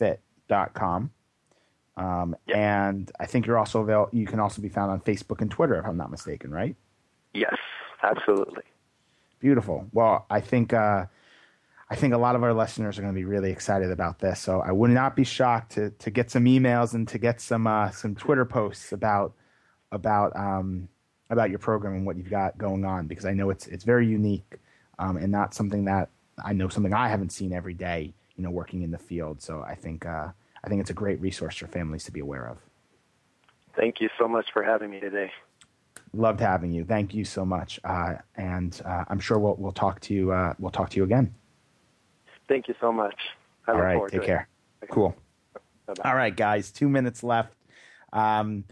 www.special-fit.com. 0.00 1.10
Um, 1.96 2.36
yep. 2.46 2.56
And 2.56 3.12
I 3.20 3.26
think 3.26 3.46
you're 3.46 3.58
also 3.58 3.80
avail- 3.80 4.08
you 4.12 4.26
can 4.26 4.40
also 4.40 4.62
be 4.62 4.68
found 4.68 4.90
on 4.90 5.00
Facebook 5.00 5.40
and 5.40 5.50
Twitter, 5.50 5.74
if 5.74 5.86
I'm 5.86 5.96
not 5.96 6.10
mistaken, 6.10 6.50
right? 6.50 6.74
Yes, 7.34 7.56
absolutely. 8.02 8.62
Beautiful. 9.40 9.88
Well, 9.92 10.26
I 10.30 10.40
think 10.40 10.72
uh, 10.72 11.06
I 11.90 11.96
think 11.96 12.14
a 12.14 12.18
lot 12.18 12.36
of 12.36 12.42
our 12.42 12.54
listeners 12.54 12.98
are 12.98 13.02
going 13.02 13.12
to 13.12 13.18
be 13.18 13.24
really 13.24 13.50
excited 13.50 13.90
about 13.90 14.20
this. 14.20 14.40
So 14.40 14.60
I 14.60 14.72
would 14.72 14.90
not 14.90 15.16
be 15.16 15.24
shocked 15.24 15.72
to 15.72 15.90
to 15.90 16.10
get 16.10 16.30
some 16.30 16.44
emails 16.44 16.94
and 16.94 17.08
to 17.08 17.18
get 17.18 17.40
some 17.40 17.66
uh, 17.66 17.90
some 17.90 18.14
Twitter 18.14 18.44
posts 18.44 18.92
about 18.92 19.34
about 19.90 20.34
um, 20.36 20.88
about 21.28 21.50
your 21.50 21.58
program 21.58 21.94
and 21.94 22.06
what 22.06 22.16
you've 22.16 22.30
got 22.30 22.56
going 22.56 22.84
on 22.84 23.06
because 23.08 23.24
I 23.24 23.32
know 23.32 23.50
it's 23.50 23.66
it's 23.66 23.84
very 23.84 24.06
unique 24.06 24.58
um, 24.98 25.16
and 25.16 25.32
not 25.32 25.54
something 25.54 25.84
that 25.86 26.10
I 26.42 26.52
know 26.52 26.68
something 26.68 26.94
I 26.94 27.08
haven't 27.08 27.32
seen 27.32 27.52
every 27.52 27.74
day. 27.74 28.14
You 28.42 28.48
know, 28.48 28.54
working 28.54 28.82
in 28.82 28.90
the 28.90 28.98
field. 28.98 29.40
So 29.40 29.62
I 29.62 29.76
think 29.76 30.04
uh, 30.04 30.26
I 30.64 30.68
think 30.68 30.80
it's 30.80 30.90
a 30.90 30.94
great 30.94 31.20
resource 31.20 31.56
for 31.58 31.68
families 31.68 32.02
to 32.06 32.10
be 32.10 32.18
aware 32.18 32.48
of. 32.48 32.58
Thank 33.76 34.00
you 34.00 34.08
so 34.18 34.26
much 34.26 34.46
for 34.52 34.64
having 34.64 34.90
me 34.90 34.98
today. 34.98 35.30
Loved 36.12 36.40
having 36.40 36.72
you. 36.72 36.84
Thank 36.84 37.14
you 37.14 37.24
so 37.24 37.44
much, 37.44 37.78
uh, 37.84 38.14
and 38.34 38.82
uh, 38.84 39.04
I'm 39.06 39.20
sure 39.20 39.38
we'll 39.38 39.54
we'll 39.54 39.70
talk 39.70 40.00
to 40.00 40.12
you. 40.14 40.32
Uh, 40.32 40.54
we'll 40.58 40.72
talk 40.72 40.90
to 40.90 40.96
you 40.96 41.04
again. 41.04 41.32
Thank 42.48 42.66
you 42.66 42.74
so 42.80 42.90
much. 42.90 43.14
I 43.68 43.70
All 43.70 43.80
right, 43.80 44.10
take 44.10 44.24
care. 44.24 44.48
Cool. 44.90 45.14
Bye-bye. 45.86 46.10
All 46.10 46.16
right, 46.16 46.34
guys, 46.34 46.72
two 46.72 46.88
minutes 46.88 47.22
left. 47.22 47.54
Um, 48.12 48.64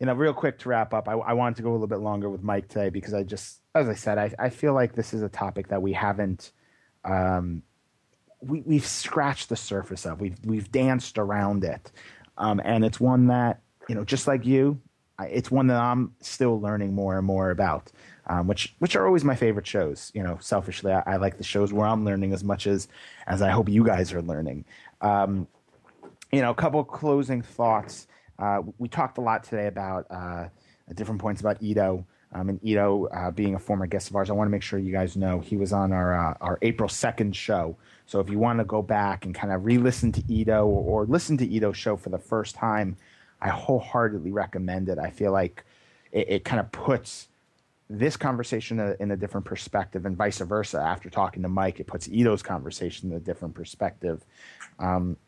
you 0.00 0.06
know, 0.06 0.14
real 0.14 0.32
quick 0.32 0.58
to 0.60 0.70
wrap 0.70 0.94
up, 0.94 1.06
I, 1.06 1.12
I, 1.12 1.34
wanted 1.34 1.56
to 1.56 1.62
go 1.62 1.70
a 1.70 1.72
little 1.72 1.86
bit 1.86 1.98
longer 1.98 2.30
with 2.30 2.42
Mike 2.42 2.68
today 2.68 2.88
because 2.88 3.12
I 3.12 3.24
just, 3.24 3.60
as 3.74 3.88
I 3.88 3.94
said, 3.94 4.16
I, 4.16 4.32
I 4.38 4.48
feel 4.48 4.72
like 4.72 4.94
this 4.94 5.12
is 5.12 5.22
a 5.22 5.28
topic 5.28 5.68
that 5.68 5.82
we 5.82 5.92
haven't, 5.92 6.52
um, 7.04 7.62
we, 8.40 8.62
we've 8.62 8.86
scratched 8.86 9.48
the 9.48 9.56
surface 9.56 10.06
of. 10.06 10.20
We've 10.20 10.36
we've 10.44 10.70
danced 10.70 11.18
around 11.18 11.64
it, 11.64 11.90
um, 12.36 12.60
and 12.64 12.84
it's 12.84 13.00
one 13.00 13.26
that 13.28 13.60
you 13.88 13.94
know, 13.94 14.04
just 14.04 14.26
like 14.26 14.44
you, 14.44 14.80
it's 15.18 15.50
one 15.50 15.66
that 15.68 15.80
I'm 15.80 16.14
still 16.20 16.60
learning 16.60 16.94
more 16.94 17.16
and 17.16 17.26
more 17.26 17.50
about 17.50 17.90
um, 18.28 18.46
which 18.46 18.74
which 18.78 18.94
are 18.96 19.06
always 19.06 19.24
my 19.24 19.34
favorite 19.34 19.66
shows. 19.66 20.10
You 20.14 20.22
know, 20.22 20.38
selfishly, 20.40 20.92
I, 20.92 21.02
I, 21.06 21.16
like 21.16 21.38
the 21.38 21.44
shows 21.44 21.72
where 21.72 21.86
I'm 21.86 22.04
learning 22.04 22.32
as 22.32 22.44
much 22.44 22.66
as 22.66 22.88
as 23.26 23.42
I 23.42 23.50
hope 23.50 23.68
you 23.68 23.84
guys 23.84 24.12
are 24.12 24.22
learning. 24.22 24.64
Um, 25.00 25.48
you 26.32 26.42
know, 26.42 26.50
a 26.50 26.54
couple 26.54 26.82
closing 26.84 27.42
thoughts. 27.42 28.06
Uh, 28.38 28.62
we 28.78 28.88
talked 28.88 29.18
a 29.18 29.20
lot 29.20 29.44
today 29.44 29.66
about 29.66 30.06
uh, 30.10 30.48
different 30.94 31.20
points 31.20 31.40
about 31.40 31.62
Ido. 31.62 32.06
Um, 32.30 32.50
and 32.50 32.60
Ido, 32.62 33.06
uh, 33.06 33.30
being 33.30 33.54
a 33.54 33.58
former 33.58 33.86
guest 33.86 34.10
of 34.10 34.16
ours, 34.16 34.28
I 34.28 34.34
want 34.34 34.48
to 34.48 34.50
make 34.50 34.62
sure 34.62 34.78
you 34.78 34.92
guys 34.92 35.16
know 35.16 35.40
he 35.40 35.56
was 35.56 35.72
on 35.72 35.92
our 35.92 36.14
uh, 36.14 36.34
our 36.40 36.58
April 36.60 36.88
second 36.88 37.34
show. 37.34 37.76
So 38.08 38.20
if 38.20 38.30
you 38.30 38.38
want 38.38 38.58
to 38.58 38.64
go 38.64 38.80
back 38.80 39.26
and 39.26 39.34
kind 39.34 39.52
of 39.52 39.66
re-listen 39.66 40.12
to 40.12 40.32
Ido 40.32 40.66
or, 40.66 41.02
or 41.02 41.06
listen 41.06 41.36
to 41.36 41.56
Ido's 41.56 41.76
show 41.76 41.94
for 41.94 42.08
the 42.08 42.18
first 42.18 42.54
time, 42.54 42.96
I 43.42 43.50
wholeheartedly 43.50 44.32
recommend 44.32 44.88
it. 44.88 44.98
I 44.98 45.10
feel 45.10 45.30
like 45.30 45.62
it, 46.10 46.26
it 46.28 46.44
kind 46.44 46.58
of 46.58 46.72
puts 46.72 47.28
this 47.90 48.16
conversation 48.16 48.80
in 48.80 48.88
a, 48.88 48.96
in 49.02 49.10
a, 49.10 49.16
different 49.16 49.44
perspective, 49.44 50.06
and 50.06 50.16
vice 50.16 50.38
versa. 50.38 50.80
After 50.80 51.10
talking 51.10 51.42
to 51.42 51.50
Mike, 51.50 51.80
it 51.80 51.86
puts 51.86 52.08
Ido's 52.08 52.42
conversation 52.42 53.10
in 53.10 53.16
a 53.18 53.20
different 53.20 53.54
perspective. 53.54 54.24
Um, 54.78 55.18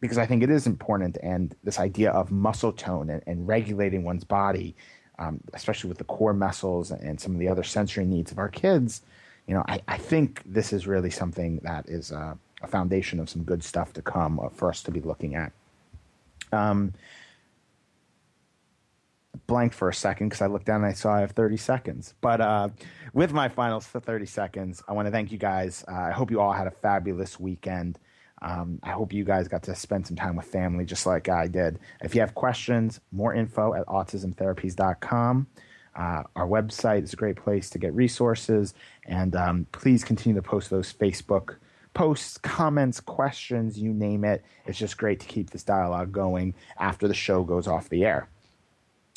because 0.00 0.18
I 0.18 0.26
think 0.26 0.44
it 0.44 0.50
is 0.50 0.68
important, 0.68 1.18
and 1.24 1.56
this 1.64 1.80
idea 1.80 2.12
of 2.12 2.30
muscle 2.30 2.72
tone 2.72 3.10
and, 3.10 3.22
and 3.26 3.48
regulating 3.48 4.04
one's 4.04 4.24
body, 4.24 4.76
um, 5.18 5.40
especially 5.54 5.88
with 5.88 5.98
the 5.98 6.04
core 6.04 6.34
muscles 6.34 6.92
and 6.92 7.20
some 7.20 7.32
of 7.32 7.40
the 7.40 7.48
other 7.48 7.64
sensory 7.64 8.04
needs 8.04 8.30
of 8.30 8.38
our 8.38 8.48
kids, 8.48 9.02
you 9.46 9.54
know, 9.54 9.64
I, 9.68 9.80
I 9.86 9.98
think 9.98 10.42
this 10.44 10.72
is 10.72 10.86
really 10.86 11.10
something 11.10 11.60
that 11.62 11.88
is 11.88 12.12
uh, 12.12 12.34
a 12.62 12.66
foundation 12.66 13.20
of 13.20 13.30
some 13.30 13.42
good 13.42 13.62
stuff 13.62 13.92
to 13.94 14.02
come 14.02 14.40
uh, 14.40 14.48
for 14.48 14.68
us 14.68 14.82
to 14.84 14.90
be 14.90 15.00
looking 15.00 15.34
at. 15.34 15.52
Um, 16.52 16.94
for 19.70 19.88
a 19.88 19.94
second 19.94 20.28
because 20.28 20.42
I 20.42 20.46
looked 20.46 20.66
down 20.66 20.82
and 20.82 20.86
I 20.86 20.92
saw 20.92 21.14
I 21.14 21.20
have 21.20 21.30
30 21.32 21.56
seconds. 21.56 22.14
But 22.20 22.40
uh, 22.40 22.68
with 23.12 23.32
my 23.32 23.48
final 23.48 23.80
30 23.80 24.26
seconds, 24.26 24.82
I 24.88 24.92
want 24.92 25.06
to 25.06 25.12
thank 25.12 25.30
you 25.30 25.38
guys. 25.38 25.84
Uh, 25.86 25.94
I 25.94 26.10
hope 26.10 26.30
you 26.30 26.40
all 26.40 26.52
had 26.52 26.66
a 26.66 26.70
fabulous 26.70 27.38
weekend. 27.38 27.98
Um, 28.42 28.80
I 28.82 28.90
hope 28.90 29.12
you 29.12 29.24
guys 29.24 29.48
got 29.48 29.62
to 29.64 29.74
spend 29.74 30.06
some 30.06 30.16
time 30.16 30.36
with 30.36 30.46
family 30.46 30.84
just 30.84 31.06
like 31.06 31.28
I 31.28 31.46
did. 31.46 31.78
If 32.02 32.14
you 32.14 32.20
have 32.20 32.34
questions, 32.34 33.00
more 33.12 33.34
info 33.34 33.74
at 33.74 33.86
autismtherapies.com. 33.86 35.46
Uh, 35.96 36.22
our 36.36 36.46
website 36.46 37.02
is 37.02 37.12
a 37.12 37.16
great 37.16 37.36
place 37.36 37.70
to 37.70 37.78
get 37.78 37.94
resources. 37.94 38.74
And 39.06 39.34
um, 39.34 39.66
please 39.72 40.04
continue 40.04 40.36
to 40.36 40.46
post 40.46 40.70
those 40.70 40.92
Facebook 40.92 41.56
posts, 41.94 42.36
comments, 42.36 43.00
questions, 43.00 43.78
you 43.78 43.92
name 43.94 44.22
it. 44.22 44.44
It's 44.66 44.78
just 44.78 44.98
great 44.98 45.18
to 45.20 45.26
keep 45.26 45.50
this 45.50 45.62
dialogue 45.62 46.12
going 46.12 46.54
after 46.78 47.08
the 47.08 47.14
show 47.14 47.42
goes 47.42 47.66
off 47.66 47.88
the 47.88 48.04
air. 48.04 48.28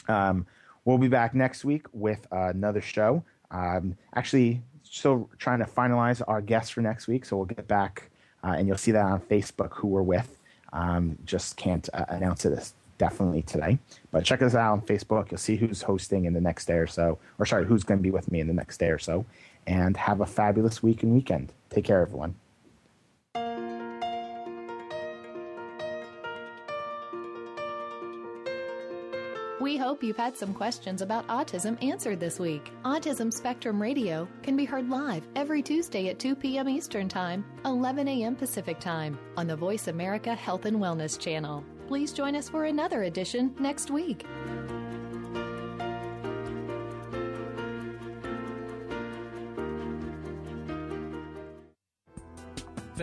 Um, 0.07 0.47
we'll 0.85 0.97
be 0.97 1.09
back 1.09 1.35
next 1.35 1.65
week 1.65 1.87
with 1.91 2.25
uh, 2.31 2.47
another 2.47 2.81
show. 2.81 3.25
Um, 3.51 3.97
actually, 4.15 4.61
still 4.83 5.29
trying 5.37 5.59
to 5.59 5.65
finalize 5.65 6.21
our 6.25 6.41
guests 6.41 6.71
for 6.71 6.81
next 6.81 7.07
week, 7.09 7.25
so 7.25 7.35
we'll 7.35 7.45
get 7.45 7.67
back 7.67 8.09
uh, 8.43 8.55
and 8.57 8.67
you'll 8.67 8.77
see 8.77 8.91
that 8.91 9.05
on 9.05 9.19
Facebook 9.19 9.73
who 9.73 9.89
we're 9.89 10.01
with. 10.01 10.39
Um, 10.71 11.17
just 11.25 11.57
can't 11.57 11.89
uh, 11.93 12.05
announce 12.07 12.45
it 12.45 12.53
definitely 12.99 13.41
today, 13.41 13.79
but 14.11 14.23
check 14.23 14.43
us 14.43 14.53
out 14.53 14.73
on 14.73 14.81
Facebook. 14.81 15.31
You'll 15.31 15.39
see 15.39 15.55
who's 15.55 15.81
hosting 15.81 16.25
in 16.25 16.33
the 16.33 16.41
next 16.41 16.65
day 16.67 16.75
or 16.75 16.85
so, 16.85 17.17
or 17.39 17.47
sorry, 17.47 17.65
who's 17.65 17.83
going 17.83 17.97
to 17.97 18.03
be 18.03 18.11
with 18.11 18.31
me 18.31 18.39
in 18.39 18.45
the 18.45 18.53
next 18.53 18.77
day 18.77 18.89
or 18.89 18.99
so. 18.99 19.25
And 19.65 19.97
have 19.97 20.21
a 20.21 20.25
fabulous 20.27 20.83
week 20.83 21.01
and 21.01 21.13
weekend. 21.13 21.51
Take 21.71 21.85
care, 21.85 22.01
everyone. 22.01 22.35
We 29.59 29.75
hope 29.75 30.03
you've 30.03 30.17
had 30.17 30.37
some 30.37 30.53
questions 30.53 31.01
about 31.01 31.27
autism 31.27 31.81
answered 31.83 32.19
this 32.19 32.39
week. 32.39 32.71
Autism 32.85 33.31
Spectrum 33.31 33.81
Radio 33.81 34.27
can 34.41 34.55
be 34.55 34.63
heard 34.63 34.89
live 34.89 35.27
every 35.35 35.61
Tuesday 35.61 36.07
at 36.09 36.17
2 36.17 36.35
p.m. 36.35 36.69
Eastern 36.69 37.09
Time, 37.09 37.45
11 37.65 38.07
a.m. 38.07 38.35
Pacific 38.35 38.79
Time 38.79 39.19
on 39.35 39.47
the 39.47 39.55
Voice 39.55 39.89
America 39.89 40.33
Health 40.33 40.65
and 40.65 40.77
Wellness 40.77 41.19
channel. 41.19 41.63
Please 41.89 42.13
join 42.13 42.35
us 42.35 42.47
for 42.47 42.65
another 42.65 43.01
edition 43.05 43.51
next 43.57 43.89
week. 43.89 44.23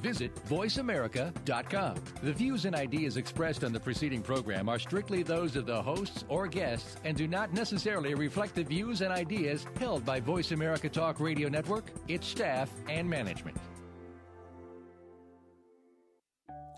Visit 0.00 0.34
VoiceAmerica.com. 0.46 1.96
The 2.22 2.32
views 2.32 2.64
and 2.64 2.74
ideas 2.74 3.16
expressed 3.16 3.64
on 3.64 3.72
the 3.72 3.80
preceding 3.80 4.22
program 4.22 4.68
are 4.68 4.78
strictly 4.78 5.22
those 5.22 5.56
of 5.56 5.66
the 5.66 5.82
hosts 5.82 6.24
or 6.28 6.46
guests 6.46 6.96
and 7.04 7.16
do 7.16 7.26
not 7.26 7.52
necessarily 7.52 8.14
reflect 8.14 8.54
the 8.54 8.62
views 8.62 9.00
and 9.00 9.12
ideas 9.12 9.66
held 9.78 10.04
by 10.04 10.20
Voice 10.20 10.52
America 10.52 10.88
Talk 10.88 11.20
Radio 11.20 11.48
Network, 11.48 11.90
its 12.06 12.26
staff, 12.26 12.70
and 12.88 13.08
management. 13.08 13.56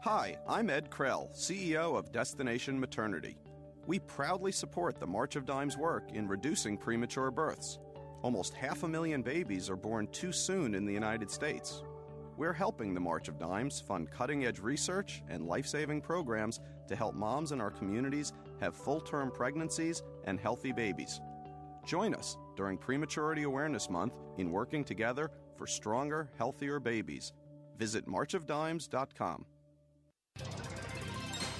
Hi, 0.03 0.39
I'm 0.49 0.71
Ed 0.71 0.91
Krell, 0.91 1.31
CEO 1.37 1.95
of 1.99 2.11
Destination 2.11 2.81
Maternity. 2.81 3.37
We 3.87 3.99
proudly 3.99 4.51
support 4.51 4.99
the 4.99 5.07
March 5.07 5.37
of 5.37 5.45
Dimes 5.45 5.77
work 5.77 6.13
in 6.15 6.27
reducing 6.27 6.79
premature 6.79 7.31
births. 7.31 7.79
Almost 8.23 8.55
half 8.55 8.83
a 8.83 8.89
million 8.89 9.21
babies 9.21 9.69
are 9.69 9.77
born 9.77 10.07
too 10.09 10.33
soon 10.33 10.75
in 10.75 10.87
the 10.87 10.93
United 10.93 11.31
States. 11.31 11.83
We're 12.41 12.55
helping 12.55 12.95
the 12.95 13.01
March 13.01 13.29
of 13.29 13.39
Dimes 13.39 13.83
fund 13.83 14.11
cutting 14.11 14.47
edge 14.47 14.61
research 14.61 15.23
and 15.29 15.45
life 15.45 15.67
saving 15.67 16.01
programs 16.01 16.59
to 16.89 16.97
help 16.97 17.15
moms 17.15 17.53
in 17.53 17.61
our 17.61 17.71
communities 17.71 18.33
have 18.61 18.75
full 18.75 18.99
term 18.99 19.31
pregnancies 19.31 20.03
and 20.25 20.41
healthy 20.41 20.73
babies. 20.73 21.21
Join 21.85 22.15
us 22.15 22.39
during 22.57 22.79
Prematurity 22.79 23.43
Awareness 23.43 23.91
Month 23.91 24.15
in 24.39 24.51
working 24.51 24.85
together 24.85 25.31
for 25.59 25.67
stronger, 25.67 26.31
healthier 26.39 26.81
babies. 26.81 27.35
Visit 27.77 28.07
marchofdimes.com. 28.09 29.45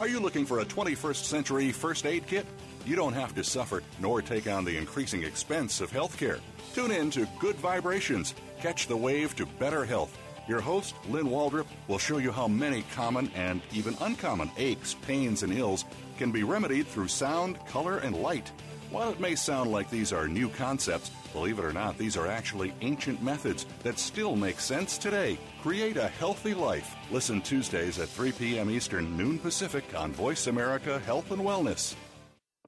Are 0.00 0.08
you 0.08 0.18
looking 0.18 0.44
for 0.44 0.58
a 0.58 0.64
21st 0.64 1.24
century 1.24 1.70
first 1.70 2.04
aid 2.04 2.26
kit? 2.26 2.44
You 2.84 2.96
don't 2.96 3.12
have 3.12 3.32
to 3.36 3.44
suffer 3.44 3.80
nor 4.00 4.22
take 4.22 4.48
on 4.48 4.64
the 4.64 4.76
increasing 4.76 5.22
expense 5.22 5.80
of 5.80 5.92
healthcare. 5.92 6.40
Tune 6.74 6.90
in 6.90 7.12
to 7.12 7.28
Good 7.38 7.54
Vibrations. 7.56 8.34
Catch 8.60 8.88
the 8.88 8.96
wave 8.96 9.36
to 9.36 9.46
better 9.46 9.84
health. 9.84 10.18
Your 10.48 10.60
host, 10.60 10.96
Lynn 11.08 11.26
Waldrop, 11.26 11.66
will 11.86 12.00
show 12.00 12.18
you 12.18 12.32
how 12.32 12.48
many 12.48 12.82
common 12.92 13.30
and 13.36 13.62
even 13.72 13.96
uncommon 14.00 14.50
aches, 14.58 14.94
pains, 15.06 15.44
and 15.44 15.52
ills 15.52 15.84
can 16.18 16.32
be 16.32 16.42
remedied 16.42 16.88
through 16.88 17.08
sound, 17.08 17.64
color, 17.66 17.98
and 17.98 18.16
light. 18.16 18.50
While 18.94 19.10
it 19.10 19.18
may 19.18 19.34
sound 19.34 19.72
like 19.72 19.90
these 19.90 20.12
are 20.12 20.28
new 20.28 20.48
concepts, 20.48 21.10
believe 21.32 21.58
it 21.58 21.64
or 21.64 21.72
not, 21.72 21.98
these 21.98 22.16
are 22.16 22.28
actually 22.28 22.72
ancient 22.80 23.20
methods 23.20 23.66
that 23.82 23.98
still 23.98 24.36
make 24.36 24.60
sense 24.60 24.98
today. 24.98 25.36
Create 25.62 25.96
a 25.96 26.06
healthy 26.06 26.54
life. 26.54 26.94
Listen 27.10 27.40
Tuesdays 27.40 27.98
at 27.98 28.08
3 28.08 28.30
p.m. 28.30 28.70
Eastern, 28.70 29.16
noon 29.16 29.40
Pacific 29.40 29.82
on 29.96 30.12
Voice 30.12 30.46
America 30.46 31.00
Health 31.00 31.32
and 31.32 31.42
Wellness. 31.42 31.96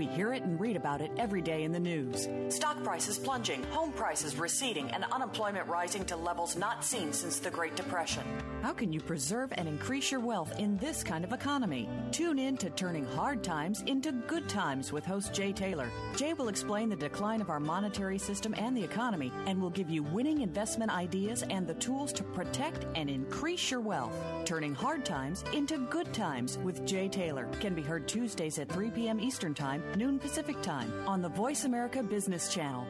We 0.00 0.06
hear 0.06 0.32
it 0.32 0.42
and 0.44 0.58
read 0.58 0.76
about 0.76 1.02
it 1.02 1.10
every 1.18 1.42
day 1.42 1.62
in 1.62 1.72
the 1.72 1.78
news. 1.78 2.26
Stock 2.48 2.82
prices 2.82 3.18
plunging, 3.18 3.62
home 3.64 3.92
prices 3.92 4.34
receding, 4.34 4.90
and 4.92 5.04
unemployment 5.12 5.68
rising 5.68 6.06
to 6.06 6.16
levels 6.16 6.56
not 6.56 6.82
seen 6.82 7.12
since 7.12 7.38
the 7.38 7.50
Great 7.50 7.76
Depression. 7.76 8.22
How 8.62 8.72
can 8.72 8.94
you 8.94 9.00
preserve 9.00 9.52
and 9.58 9.68
increase 9.68 10.10
your 10.10 10.20
wealth 10.20 10.58
in 10.58 10.78
this 10.78 11.02
kind 11.02 11.22
of 11.22 11.34
economy? 11.34 11.86
Tune 12.12 12.38
in 12.38 12.56
to 12.56 12.70
Turning 12.70 13.04
Hard 13.04 13.44
Times 13.44 13.82
into 13.82 14.12
Good 14.12 14.48
Times 14.48 14.90
with 14.90 15.04
host 15.04 15.34
Jay 15.34 15.52
Taylor. 15.52 15.90
Jay 16.16 16.32
will 16.32 16.48
explain 16.48 16.88
the 16.88 16.96
decline 16.96 17.42
of 17.42 17.50
our 17.50 17.60
monetary 17.60 18.16
system 18.16 18.54
and 18.56 18.74
the 18.74 18.82
economy 18.82 19.30
and 19.44 19.60
will 19.60 19.68
give 19.68 19.90
you 19.90 20.02
winning 20.02 20.40
investment 20.40 20.90
ideas 20.90 21.44
and 21.50 21.66
the 21.66 21.74
tools 21.74 22.10
to 22.14 22.24
protect 22.24 22.86
and 22.94 23.10
increase 23.10 23.70
your 23.70 23.80
wealth. 23.80 24.14
Turning 24.46 24.74
Hard 24.74 25.04
Times 25.04 25.44
into 25.52 25.76
Good 25.90 26.14
Times 26.14 26.56
with 26.64 26.86
Jay 26.86 27.06
Taylor 27.06 27.46
can 27.60 27.74
be 27.74 27.82
heard 27.82 28.08
Tuesdays 28.08 28.58
at 28.58 28.70
3 28.70 28.90
p.m. 28.92 29.20
Eastern 29.20 29.52
Time 29.52 29.82
noon 29.96 30.18
Pacific 30.18 30.60
Time 30.62 30.92
on 31.06 31.22
the 31.22 31.28
Voice 31.28 31.64
America 31.64 32.02
Business 32.02 32.52
Channel. 32.52 32.86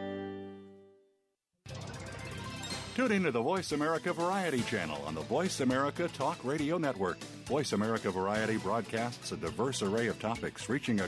Tune 2.96 3.22
to 3.22 3.30
the 3.30 3.40
Voice 3.40 3.70
America 3.72 4.12
Variety 4.12 4.62
channel 4.62 5.01
on 5.07 5.14
the 5.14 5.22
Voice 5.22 5.61
America 5.61 6.09
Talk 6.09 6.44
Radio 6.44 6.76
Network. 6.76 7.18
Voice 7.46 7.72
America 7.72 8.11
Variety 8.11 8.57
broadcasts 8.57 9.30
a 9.30 9.36
diverse 9.36 9.80
array 9.80 10.09
of 10.09 10.18
topics 10.18 10.68
reaching 10.68 10.96
a 10.96 10.98